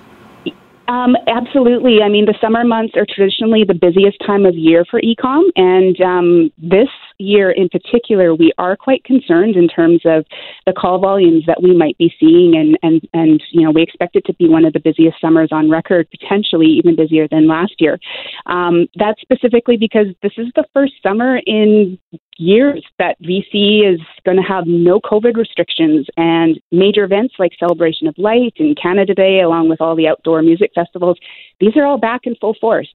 Um, 0.89 1.15
absolutely. 1.27 2.01
I 2.01 2.09
mean, 2.09 2.25
the 2.25 2.33
summer 2.41 2.63
months 2.63 2.95
are 2.97 3.05
traditionally 3.07 3.63
the 3.63 3.75
busiest 3.75 4.17
time 4.25 4.43
of 4.47 4.55
year 4.55 4.83
for 4.89 4.99
E-Comm, 4.99 5.43
and 5.55 6.01
um, 6.01 6.51
this 6.57 6.89
year 7.19 7.51
in 7.51 7.69
particular, 7.69 8.33
we 8.33 8.51
are 8.57 8.75
quite 8.75 9.03
concerned 9.03 9.55
in 9.55 9.67
terms 9.67 10.01
of 10.05 10.25
the 10.65 10.73
call 10.73 10.97
volumes 10.97 11.43
that 11.45 11.61
we 11.61 11.77
might 11.77 11.95
be 11.99 12.11
seeing, 12.19 12.55
and 12.55 12.75
and 12.81 13.07
and 13.13 13.43
you 13.51 13.61
know 13.61 13.69
we 13.69 13.83
expect 13.83 14.15
it 14.15 14.25
to 14.25 14.33
be 14.33 14.49
one 14.49 14.65
of 14.65 14.73
the 14.73 14.79
busiest 14.79 15.21
summers 15.21 15.49
on 15.51 15.69
record, 15.69 16.09
potentially 16.09 16.65
even 16.65 16.95
busier 16.95 17.27
than 17.27 17.47
last 17.47 17.75
year. 17.77 17.99
Um, 18.47 18.87
that's 18.95 19.21
specifically 19.21 19.77
because 19.77 20.07
this 20.23 20.33
is 20.37 20.47
the 20.55 20.65
first 20.73 20.93
summer 21.03 21.39
in 21.45 21.99
years 22.39 22.83
that 22.97 23.21
BC 23.21 23.93
is 23.93 23.99
going 24.25 24.37
to 24.37 24.43
have 24.43 24.65
no 24.65 24.99
COVID 24.99 25.35
restrictions 25.35 26.07
and 26.17 26.59
major 26.71 27.03
events 27.03 27.35
like 27.37 27.51
Celebration 27.59 28.07
of 28.07 28.17
Light 28.17 28.53
and 28.57 28.79
Canada 28.81 29.13
Day, 29.13 29.41
along 29.41 29.69
with 29.69 29.81
all 29.81 29.95
the 29.95 30.07
outdoor 30.07 30.41
music 30.41 30.71
festivals, 30.73 31.17
these 31.59 31.75
are 31.75 31.85
all 31.85 31.97
back 31.97 32.21
in 32.23 32.35
full 32.35 32.55
force. 32.59 32.91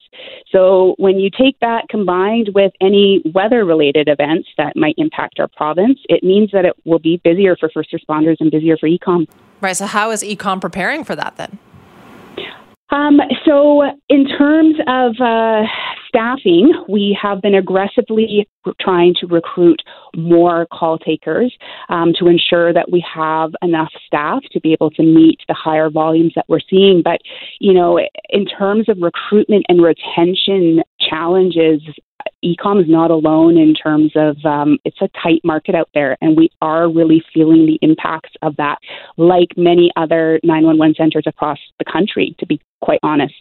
So 0.50 0.94
when 0.98 1.18
you 1.18 1.30
take 1.30 1.59
that 1.61 1.88
combined 1.88 2.50
with 2.54 2.72
any 2.80 3.22
weather 3.35 3.64
related 3.64 4.09
events 4.09 4.48
that 4.57 4.76
might 4.76 4.94
impact 4.96 5.38
our 5.38 5.48
province, 5.48 5.98
it 6.09 6.24
means 6.24 6.50
that 6.52 6.64
it 6.64 6.74
will 6.85 6.98
be 6.98 7.20
busier 7.22 7.57
for 7.57 7.68
first 7.68 7.92
responders 7.92 8.37
and 8.40 8.50
busier 8.50 8.76
for 8.78 8.87
E-Comm. 8.87 9.28
Right. 9.61 9.76
So 9.76 9.87
how 9.87 10.11
is 10.11 10.24
E-Comm 10.24 10.61
preparing 10.61 11.04
for 11.04 11.14
that 11.16 11.37
then? 11.37 11.59
Um, 12.90 13.18
so, 13.44 13.82
in 14.08 14.26
terms 14.28 14.76
of 14.86 15.14
uh, 15.20 15.62
staffing, 16.06 16.72
we 16.88 17.16
have 17.20 17.40
been 17.40 17.54
aggressively 17.54 18.46
trying 18.80 19.14
to 19.20 19.26
recruit 19.26 19.82
more 20.16 20.66
call 20.72 20.98
takers 20.98 21.52
um, 21.88 22.12
to 22.18 22.28
ensure 22.28 22.72
that 22.72 22.90
we 22.92 23.04
have 23.12 23.52
enough 23.62 23.90
staff 24.06 24.42
to 24.52 24.60
be 24.60 24.72
able 24.72 24.90
to 24.90 25.02
meet 25.02 25.40
the 25.48 25.54
higher 25.54 25.90
volumes 25.90 26.32
that 26.36 26.44
we're 26.48 26.60
seeing. 26.70 27.02
But, 27.02 27.20
you 27.58 27.72
know, 27.72 27.98
in 28.28 28.46
terms 28.46 28.88
of 28.88 28.98
recruitment 29.00 29.66
and 29.68 29.82
retention 29.82 30.82
challenges, 31.00 31.80
E-Comm 32.42 32.80
is 32.80 32.88
not 32.88 33.10
alone 33.10 33.56
in 33.56 33.74
terms 33.74 34.12
of 34.14 34.36
um, 34.44 34.78
it's 34.84 35.00
a 35.00 35.08
tight 35.22 35.40
market 35.44 35.74
out 35.74 35.88
there, 35.94 36.16
and 36.20 36.36
we 36.36 36.50
are 36.60 36.90
really 36.90 37.22
feeling 37.32 37.66
the 37.66 37.78
impacts 37.80 38.32
of 38.42 38.54
that, 38.56 38.78
like 39.16 39.48
many 39.56 39.90
other 39.96 40.38
911 40.42 40.94
centers 40.96 41.24
across 41.26 41.58
the 41.78 41.84
country, 41.90 42.36
to 42.38 42.46
be 42.46 42.60
quite 42.84 43.00
honest. 43.02 43.34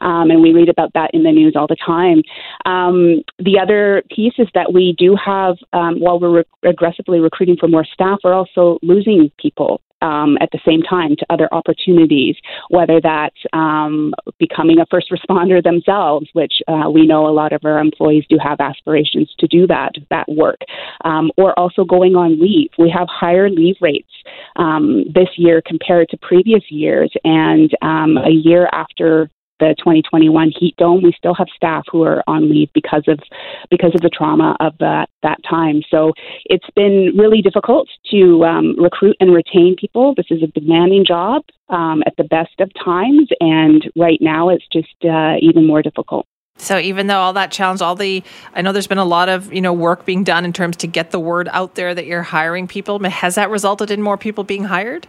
Um, 0.00 0.30
and 0.30 0.40
we 0.40 0.52
read 0.52 0.68
about 0.68 0.92
that 0.94 1.10
in 1.12 1.22
the 1.22 1.32
news 1.32 1.54
all 1.56 1.66
the 1.66 1.76
time. 1.94 2.22
Um, 2.64 3.22
the 3.38 3.58
other 3.62 4.02
piece 4.14 4.34
is 4.38 4.48
that 4.54 4.72
we 4.72 4.94
do 4.98 5.16
have, 5.22 5.56
um, 5.72 6.00
while 6.00 6.18
we're 6.18 6.38
re- 6.38 6.70
aggressively 6.70 7.20
recruiting 7.20 7.56
for 7.60 7.68
more 7.68 7.84
staff, 7.84 8.18
we're 8.24 8.34
also 8.34 8.78
losing 8.82 9.30
people 9.38 9.80
um, 10.02 10.36
at 10.40 10.50
the 10.52 10.60
same 10.66 10.82
time 10.82 11.16
to 11.16 11.26
other 11.30 11.48
opportunities, 11.52 12.36
whether 12.68 13.00
that's 13.00 13.36
um, 13.52 14.12
becoming 14.38 14.78
a 14.78 14.86
first 14.90 15.10
responder 15.10 15.62
themselves, 15.62 16.28
which 16.32 16.54
uh, 16.68 16.90
we 16.90 17.06
know 17.06 17.26
a 17.26 17.32
lot 17.32 17.52
of 17.52 17.62
our 17.64 17.78
employees 17.78 18.24
do 18.28 18.38
have 18.42 18.60
aspirations 18.60 19.32
to 19.38 19.46
do 19.46 19.66
that 19.66 19.92
that 20.10 20.28
work, 20.28 20.60
um, 21.04 21.30
or 21.36 21.58
also 21.58 21.84
going 21.84 22.14
on 22.14 22.40
leave. 22.40 22.70
We 22.78 22.90
have 22.90 23.08
higher 23.10 23.48
leave 23.48 23.76
rates 23.80 24.10
um, 24.56 25.04
this 25.14 25.28
year 25.36 25.62
compared 25.64 26.08
to 26.10 26.16
previous 26.18 26.62
years, 26.70 27.10
and 27.24 27.70
um, 27.82 28.18
a 28.18 28.30
year 28.30 28.68
after 28.72 28.85
the 29.58 29.74
2021 29.78 30.52
heat 30.58 30.76
dome, 30.76 31.02
we 31.02 31.12
still 31.16 31.34
have 31.34 31.46
staff 31.54 31.84
who 31.90 32.02
are 32.02 32.22
on 32.26 32.50
leave 32.50 32.68
because 32.74 33.04
of 33.08 33.18
because 33.70 33.94
of 33.94 34.00
the 34.00 34.10
trauma 34.10 34.56
of 34.60 34.76
that 34.78 35.08
that 35.22 35.38
time. 35.48 35.82
So 35.90 36.12
it's 36.44 36.68
been 36.74 37.12
really 37.16 37.42
difficult 37.42 37.88
to 38.10 38.44
um, 38.44 38.76
recruit 38.78 39.16
and 39.20 39.32
retain 39.32 39.76
people. 39.78 40.14
This 40.14 40.26
is 40.30 40.42
a 40.42 40.46
demanding 40.48 41.04
job 41.06 41.42
um, 41.68 42.02
at 42.06 42.14
the 42.16 42.24
best 42.24 42.60
of 42.60 42.70
times, 42.84 43.28
and 43.40 43.90
right 43.96 44.18
now 44.20 44.50
it's 44.50 44.66
just 44.72 44.94
uh, 45.04 45.36
even 45.40 45.66
more 45.66 45.82
difficult. 45.82 46.26
So 46.58 46.78
even 46.78 47.06
though 47.06 47.18
all 47.18 47.34
that 47.34 47.52
challenge, 47.52 47.82
all 47.82 47.94
the, 47.94 48.22
I 48.54 48.62
know 48.62 48.72
there's 48.72 48.86
been 48.86 48.98
a 48.98 49.04
lot 49.04 49.28
of 49.28 49.52
you 49.52 49.60
know 49.60 49.72
work 49.72 50.04
being 50.04 50.24
done 50.24 50.44
in 50.44 50.52
terms 50.52 50.76
to 50.78 50.86
get 50.86 51.10
the 51.10 51.20
word 51.20 51.48
out 51.52 51.74
there 51.74 51.94
that 51.94 52.06
you're 52.06 52.22
hiring 52.22 52.66
people. 52.66 53.02
Has 53.04 53.36
that 53.36 53.50
resulted 53.50 53.90
in 53.90 54.02
more 54.02 54.18
people 54.18 54.44
being 54.44 54.64
hired? 54.64 55.06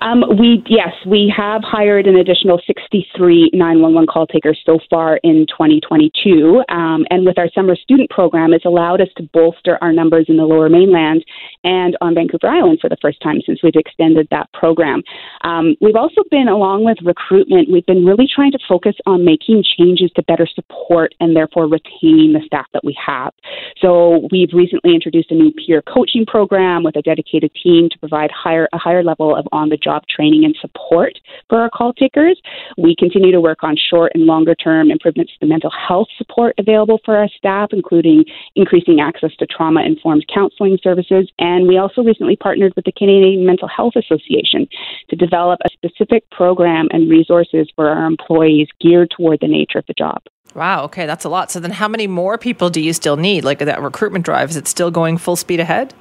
Um, 0.00 0.24
we 0.38 0.62
yes, 0.66 0.92
we 1.06 1.32
have 1.36 1.62
hired 1.64 2.06
an 2.06 2.16
additional 2.16 2.60
63 2.66 3.50
911 3.52 4.06
call 4.06 4.26
takers 4.26 4.60
so 4.66 4.78
far 4.90 5.18
in 5.22 5.46
2022, 5.48 6.62
um, 6.68 7.06
and 7.10 7.24
with 7.24 7.38
our 7.38 7.48
summer 7.54 7.76
student 7.76 8.10
program, 8.10 8.52
it's 8.52 8.64
allowed 8.64 9.00
us 9.00 9.08
to 9.16 9.22
bolster 9.32 9.78
our 9.80 9.92
numbers 9.92 10.26
in 10.28 10.36
the 10.36 10.44
Lower 10.44 10.68
Mainland 10.68 11.24
and 11.62 11.96
on 12.00 12.14
Vancouver 12.14 12.48
Island 12.48 12.78
for 12.80 12.88
the 12.88 12.96
first 13.00 13.20
time 13.22 13.40
since 13.46 13.62
we've 13.62 13.76
extended 13.76 14.28
that 14.30 14.52
program. 14.52 15.02
Um, 15.42 15.76
we've 15.80 15.96
also 15.96 16.22
been, 16.30 16.48
along 16.48 16.84
with 16.84 16.98
recruitment, 17.02 17.70
we've 17.70 17.86
been 17.86 18.04
really 18.04 18.26
trying 18.32 18.52
to 18.52 18.58
focus 18.68 18.94
on 19.06 19.24
making 19.24 19.64
changes 19.78 20.10
to 20.16 20.22
better 20.24 20.46
support 20.46 21.14
and 21.20 21.36
therefore 21.36 21.66
retain 21.66 22.32
the 22.32 22.42
staff 22.46 22.66
that 22.72 22.84
we 22.84 22.96
have. 23.04 23.32
So 23.80 24.28
we've 24.30 24.52
recently 24.52 24.94
introduced 24.94 25.30
a 25.30 25.34
new 25.34 25.52
peer 25.52 25.82
coaching 25.82 26.26
program 26.26 26.82
with 26.82 26.96
a 26.96 27.02
dedicated 27.02 27.52
team 27.62 27.88
to 27.90 27.98
provide 27.98 28.30
higher 28.30 28.68
a 28.72 28.78
higher 28.78 29.02
level 29.02 29.36
of 29.36 29.43
on 29.52 29.68
the 29.68 29.76
job 29.76 30.02
training 30.08 30.44
and 30.44 30.56
support 30.60 31.18
for 31.48 31.60
our 31.60 31.70
call 31.70 31.92
takers. 31.92 32.40
We 32.76 32.94
continue 32.98 33.32
to 33.32 33.40
work 33.40 33.62
on 33.62 33.76
short 33.76 34.12
and 34.14 34.24
longer 34.24 34.54
term 34.54 34.90
improvements 34.90 35.32
to 35.32 35.38
the 35.40 35.46
mental 35.46 35.70
health 35.70 36.08
support 36.18 36.54
available 36.58 37.00
for 37.04 37.16
our 37.16 37.28
staff, 37.28 37.70
including 37.72 38.24
increasing 38.56 39.00
access 39.00 39.34
to 39.38 39.46
trauma 39.46 39.82
informed 39.82 40.26
counseling 40.32 40.78
services. 40.82 41.30
And 41.38 41.68
we 41.68 41.78
also 41.78 42.02
recently 42.02 42.36
partnered 42.36 42.74
with 42.76 42.84
the 42.84 42.92
Canadian 42.92 43.46
Mental 43.46 43.68
Health 43.68 43.94
Association 43.96 44.66
to 45.10 45.16
develop 45.16 45.60
a 45.64 45.70
specific 45.70 46.28
program 46.30 46.88
and 46.90 47.10
resources 47.10 47.68
for 47.74 47.88
our 47.88 48.06
employees 48.06 48.68
geared 48.80 49.10
toward 49.10 49.40
the 49.40 49.48
nature 49.48 49.78
of 49.78 49.86
the 49.86 49.94
job. 49.94 50.22
Wow, 50.54 50.84
okay, 50.84 51.04
that's 51.06 51.24
a 51.24 51.28
lot. 51.28 51.50
So 51.50 51.58
then 51.58 51.72
how 51.72 51.88
many 51.88 52.06
more 52.06 52.38
people 52.38 52.70
do 52.70 52.80
you 52.80 52.92
still 52.92 53.16
need? 53.16 53.44
Like 53.44 53.58
that 53.58 53.82
recruitment 53.82 54.24
drive, 54.24 54.50
is 54.50 54.56
it 54.56 54.68
still 54.68 54.90
going 54.90 55.18
full 55.18 55.36
speed 55.36 55.58
ahead? 55.58 55.94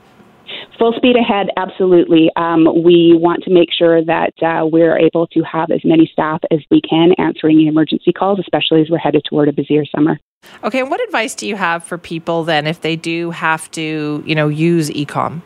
Full 0.79 0.93
speed 0.93 1.15
ahead, 1.15 1.47
absolutely. 1.55 2.29
Um, 2.35 2.83
we 2.83 3.15
want 3.15 3.43
to 3.43 3.51
make 3.51 3.69
sure 3.71 4.03
that 4.03 4.33
uh, 4.41 4.65
we're 4.65 4.97
able 4.97 5.27
to 5.27 5.41
have 5.43 5.69
as 5.71 5.81
many 5.85 6.09
staff 6.11 6.41
as 6.51 6.59
we 6.71 6.81
can 6.81 7.13
answering 7.17 7.61
emergency 7.67 8.11
calls, 8.11 8.39
especially 8.39 8.81
as 8.81 8.89
we're 8.89 8.97
headed 8.97 9.23
toward 9.29 9.47
a 9.49 9.53
busier 9.53 9.85
summer. 9.85 10.19
Okay, 10.63 10.83
what 10.83 11.01
advice 11.03 11.35
do 11.35 11.47
you 11.47 11.55
have 11.55 11.83
for 11.83 11.97
people 11.97 12.43
then 12.43 12.67
if 12.67 12.81
they 12.81 12.95
do 12.95 13.31
have 13.31 13.69
to, 13.71 14.23
you 14.25 14.35
know, 14.35 14.49
use 14.49 14.91
E-Comm? 14.91 15.41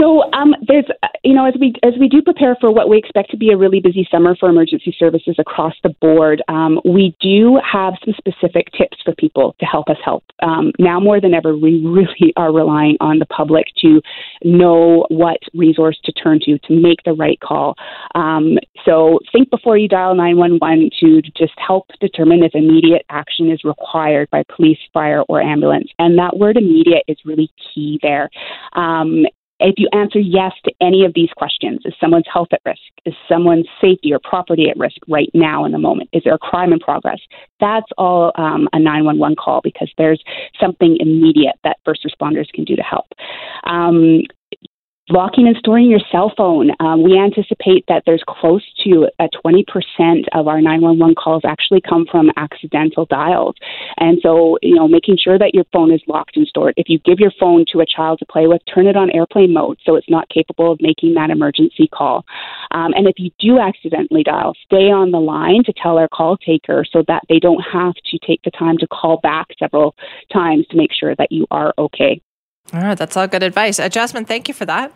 So 0.00 0.22
um, 0.32 0.54
there's, 0.66 0.86
you 1.24 1.34
know, 1.34 1.46
as 1.46 1.54
we 1.60 1.74
as 1.82 1.92
we 2.00 2.08
do 2.08 2.22
prepare 2.22 2.56
for 2.58 2.72
what 2.72 2.88
we 2.88 2.96
expect 2.96 3.30
to 3.32 3.36
be 3.36 3.50
a 3.50 3.56
really 3.56 3.80
busy 3.80 4.08
summer 4.10 4.34
for 4.34 4.48
emergency 4.48 4.96
services 4.98 5.36
across 5.38 5.74
the 5.82 5.90
board, 6.00 6.42
um, 6.48 6.80
we 6.84 7.14
do 7.20 7.60
have 7.70 7.94
some 8.04 8.14
specific 8.16 8.72
tips 8.72 8.96
for 9.04 9.14
people 9.16 9.54
to 9.60 9.66
help 9.66 9.90
us 9.90 9.98
help. 10.02 10.24
Um, 10.42 10.72
now 10.78 11.00
more 11.00 11.20
than 11.20 11.34
ever, 11.34 11.56
we 11.56 11.84
really 11.84 12.32
are 12.36 12.52
relying 12.52 12.96
on 13.00 13.18
the 13.18 13.26
public 13.26 13.66
to 13.82 14.00
know 14.42 15.04
what 15.10 15.38
resource 15.52 15.98
to 16.04 16.12
turn 16.12 16.40
to 16.44 16.58
to 16.58 16.80
make 16.80 17.02
the 17.04 17.12
right 17.12 17.38
call. 17.40 17.74
Um, 18.14 18.58
so 18.86 19.18
think 19.32 19.50
before 19.50 19.76
you 19.76 19.88
dial 19.88 20.14
911 20.14 20.90
to 21.00 21.20
just 21.36 21.52
help 21.58 21.88
determine 22.00 22.42
if 22.42 22.54
immediate 22.54 23.04
action 23.10 23.50
is 23.50 23.62
required 23.64 24.30
by 24.30 24.44
police, 24.54 24.78
fire, 24.94 25.22
or 25.28 25.42
ambulance. 25.42 25.90
And 25.98 26.18
that 26.18 26.38
word 26.38 26.56
immediate 26.56 27.04
is 27.06 27.18
really 27.24 27.50
key 27.74 27.98
there. 28.02 28.30
If 29.60 29.74
you 29.76 29.88
answer 29.92 30.18
yes 30.18 30.52
to 30.64 30.72
any 30.80 31.04
of 31.04 31.12
these 31.14 31.28
questions, 31.36 31.80
is 31.84 31.94
someone's 32.00 32.26
health 32.32 32.48
at 32.52 32.60
risk? 32.64 32.80
Is 33.04 33.14
someone's 33.28 33.66
safety 33.80 34.12
or 34.12 34.18
property 34.18 34.70
at 34.70 34.76
risk 34.78 34.96
right 35.06 35.30
now 35.34 35.64
in 35.64 35.72
the 35.72 35.78
moment? 35.78 36.10
Is 36.12 36.22
there 36.24 36.34
a 36.34 36.38
crime 36.38 36.72
in 36.72 36.78
progress? 36.78 37.20
That's 37.60 37.86
all 37.98 38.32
um, 38.36 38.68
a 38.72 38.78
911 38.78 39.36
call 39.36 39.60
because 39.62 39.90
there's 39.98 40.22
something 40.58 40.96
immediate 40.98 41.56
that 41.64 41.76
first 41.84 42.04
responders 42.04 42.50
can 42.52 42.64
do 42.64 42.74
to 42.74 42.82
help. 42.82 43.06
Um, 43.64 44.22
Locking 45.12 45.48
and 45.48 45.56
storing 45.56 45.90
your 45.90 45.98
cell 46.12 46.32
phone. 46.36 46.70
Um, 46.78 47.02
we 47.02 47.18
anticipate 47.18 47.84
that 47.88 48.04
there's 48.06 48.22
close 48.28 48.62
to 48.84 49.08
a 49.18 49.28
20% 49.44 49.64
of 50.32 50.46
our 50.46 50.60
911 50.60 51.16
calls 51.16 51.42
actually 51.44 51.80
come 51.80 52.06
from 52.08 52.30
accidental 52.36 53.06
dials. 53.06 53.56
And 53.96 54.20
so, 54.22 54.56
you 54.62 54.76
know, 54.76 54.86
making 54.86 55.18
sure 55.18 55.36
that 55.36 55.52
your 55.52 55.64
phone 55.72 55.92
is 55.92 56.00
locked 56.06 56.36
and 56.36 56.46
stored. 56.46 56.74
If 56.76 56.88
you 56.88 57.00
give 57.00 57.18
your 57.18 57.32
phone 57.40 57.64
to 57.72 57.80
a 57.80 57.86
child 57.86 58.20
to 58.20 58.26
play 58.26 58.46
with, 58.46 58.62
turn 58.72 58.86
it 58.86 58.96
on 58.96 59.10
airplane 59.10 59.52
mode 59.52 59.78
so 59.84 59.96
it's 59.96 60.08
not 60.08 60.28
capable 60.28 60.70
of 60.70 60.80
making 60.80 61.14
that 61.14 61.30
emergency 61.30 61.88
call. 61.92 62.24
Um, 62.70 62.92
and 62.94 63.08
if 63.08 63.16
you 63.18 63.32
do 63.40 63.58
accidentally 63.58 64.22
dial, 64.22 64.54
stay 64.64 64.92
on 64.92 65.10
the 65.10 65.18
line 65.18 65.64
to 65.64 65.72
tell 65.72 65.98
our 65.98 66.08
call 66.08 66.36
taker 66.36 66.84
so 66.88 67.02
that 67.08 67.24
they 67.28 67.40
don't 67.40 67.62
have 67.62 67.94
to 67.94 68.18
take 68.24 68.42
the 68.44 68.52
time 68.52 68.78
to 68.78 68.86
call 68.86 69.18
back 69.24 69.48
several 69.58 69.96
times 70.32 70.66
to 70.70 70.76
make 70.76 70.92
sure 70.92 71.16
that 71.16 71.32
you 71.32 71.48
are 71.50 71.74
okay. 71.78 72.22
All 72.72 72.80
right, 72.80 72.96
that's 72.96 73.16
all 73.16 73.26
good 73.26 73.42
advice. 73.42 73.80
Uh, 73.80 73.88
Jasmine, 73.88 74.24
thank 74.24 74.48
you 74.48 74.54
for 74.54 74.64
that. 74.66 74.92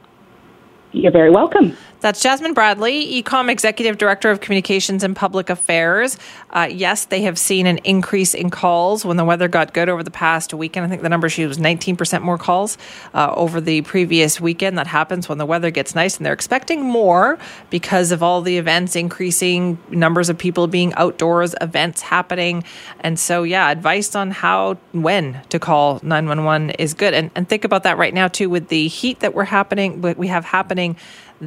You're 0.93 1.13
very 1.13 1.31
welcome. 1.31 1.77
That's 2.05 2.21
Jasmine 2.21 2.53
Bradley, 2.53 2.99
E-Comm 2.99 3.49
Executive 3.49 3.97
Director 3.97 4.31
of 4.31 4.43
Communications 4.43 5.03
and 5.03 5.17
Public 5.17 5.49
Affairs. 5.49 6.19
Uh, 6.51 6.69
yes, 6.71 7.07
they 7.07 7.23
have 7.23 7.39
seen 7.39 7.67
an 7.67 7.79
increase 7.79 8.35
in 8.35 8.51
calls 8.51 9.07
when 9.07 9.17
the 9.17 9.25
weather 9.25 9.49
got 9.49 9.73
good 9.73 9.89
over 9.89 10.03
the 10.03 10.11
past 10.11 10.53
weekend. 10.53 10.85
I 10.85 10.91
think 10.91 11.01
the 11.01 11.09
number 11.09 11.31
she 11.31 11.47
was 11.47 11.57
19% 11.57 12.21
more 12.21 12.37
calls 12.37 12.77
uh, 13.15 13.33
over 13.35 13.59
the 13.59 13.81
previous 13.81 14.39
weekend. 14.39 14.77
That 14.77 14.87
happens 14.87 15.31
when 15.31 15.39
the 15.39 15.47
weather 15.47 15.71
gets 15.71 15.95
nice, 15.95 16.19
and 16.19 16.27
they're 16.27 16.35
expecting 16.35 16.83
more 16.83 17.39
because 17.71 18.13
of 18.13 18.23
all 18.23 18.43
the 18.43 18.59
events, 18.59 18.97
increasing 18.97 19.79
numbers 19.89 20.29
of 20.29 20.37
people 20.37 20.67
being 20.67 20.93
outdoors, 20.97 21.55
events 21.63 22.03
happening. 22.03 22.65
And 23.01 23.19
so, 23.19 23.45
yeah, 23.45 23.71
advice 23.71 24.15
on 24.15 24.31
how, 24.31 24.75
when 24.93 25.41
to 25.49 25.59
call 25.59 26.01
911 26.03 26.69
is 26.73 26.93
good. 26.93 27.15
And, 27.15 27.31
and 27.35 27.49
think 27.49 27.65
about 27.65 27.85
that 27.85 27.97
right 27.97 28.13
now, 28.13 28.29
too, 28.29 28.51
with 28.51 28.69
the 28.69 28.89
heat 28.89 29.21
that 29.21 29.33
we're 29.33 29.45
happening, 29.45 30.03
but 30.03 30.19
we 30.19 30.27
have 30.27 30.45
happening 30.45 30.97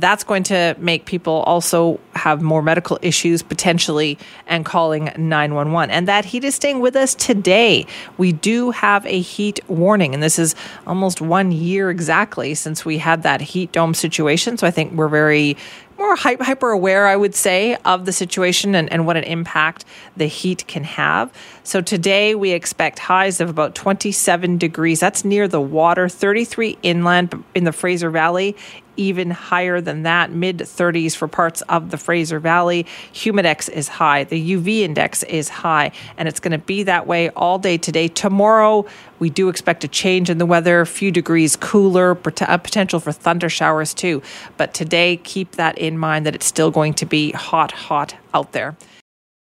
that's 0.01 0.23
going 0.23 0.43
to 0.43 0.75
make 0.79 1.05
people 1.05 1.43
also 1.45 1.99
have 2.15 2.41
more 2.41 2.61
medical 2.61 2.97
issues 3.01 3.41
potentially 3.41 4.17
and 4.47 4.65
calling 4.65 5.11
911. 5.17 5.91
And 5.91 6.07
that 6.07 6.25
heat 6.25 6.43
is 6.43 6.55
staying 6.55 6.79
with 6.79 6.95
us 6.95 7.15
today. 7.15 7.85
We 8.17 8.31
do 8.31 8.71
have 8.71 9.05
a 9.05 9.19
heat 9.21 9.59
warning, 9.69 10.13
and 10.13 10.21
this 10.21 10.39
is 10.39 10.55
almost 10.85 11.21
one 11.21 11.51
year 11.51 11.89
exactly 11.89 12.53
since 12.55 12.85
we 12.85 12.97
had 12.97 13.23
that 13.23 13.41
heat 13.41 13.71
dome 13.71 13.93
situation. 13.93 14.57
So 14.57 14.67
I 14.67 14.71
think 14.71 14.93
we're 14.93 15.07
very 15.07 15.57
more 15.97 16.15
hyper 16.15 16.69
aware, 16.69 17.07
I 17.07 17.15
would 17.15 17.33
say, 17.33 17.75
of 17.85 18.05
the 18.05 18.11
situation 18.11 18.75
and, 18.75 18.91
and 18.91 19.05
what 19.05 19.17
an 19.17 19.23
impact 19.23 19.83
the 20.15 20.27
heat 20.27 20.67
can 20.67 20.83
have. 20.83 21.33
So 21.63 21.81
today 21.81 22.35
we 22.35 22.51
expect 22.51 22.99
highs 22.99 23.41
of 23.41 23.49
about 23.49 23.73
27 23.73 24.57
degrees. 24.57 24.99
That's 24.99 25.25
near 25.25 25.47
the 25.47 25.61
water, 25.61 26.07
33 26.07 26.77
inland 26.83 27.43
in 27.55 27.63
the 27.63 27.71
Fraser 27.71 28.09
Valley, 28.09 28.55
even 28.97 29.31
higher 29.31 29.79
than 29.79 30.03
that, 30.03 30.31
mid 30.31 30.57
30s 30.57 31.15
for 31.15 31.27
parts 31.27 31.61
of 31.63 31.91
the 31.91 31.97
Fraser 31.97 32.39
Valley. 32.39 32.85
Humidex 33.13 33.69
is 33.69 33.87
high, 33.87 34.23
the 34.23 34.55
UV 34.55 34.79
index 34.79 35.23
is 35.23 35.49
high, 35.49 35.91
and 36.17 36.27
it's 36.27 36.39
going 36.39 36.51
to 36.51 36.57
be 36.57 36.83
that 36.83 37.07
way 37.07 37.29
all 37.29 37.59
day 37.59 37.77
today. 37.77 38.07
Tomorrow, 38.07 38.85
we 39.19 39.29
do 39.29 39.49
expect 39.49 39.83
a 39.83 39.87
change 39.87 40.29
in 40.29 40.37
the 40.37 40.45
weather, 40.45 40.81
a 40.81 40.85
few 40.85 41.11
degrees 41.11 41.55
cooler, 41.55 42.11
a 42.11 42.51
uh, 42.51 42.57
potential 42.57 42.99
for 42.99 43.11
thunder 43.11 43.49
showers 43.49 43.93
too. 43.93 44.21
But 44.57 44.73
today, 44.73 45.17
keep 45.17 45.51
that 45.53 45.77
in 45.77 45.97
mind 45.97 46.25
that 46.25 46.35
it's 46.35 46.45
still 46.45 46.71
going 46.71 46.93
to 46.95 47.05
be 47.05 47.31
hot, 47.31 47.71
hot 47.71 48.15
out 48.33 48.51
there. 48.51 48.75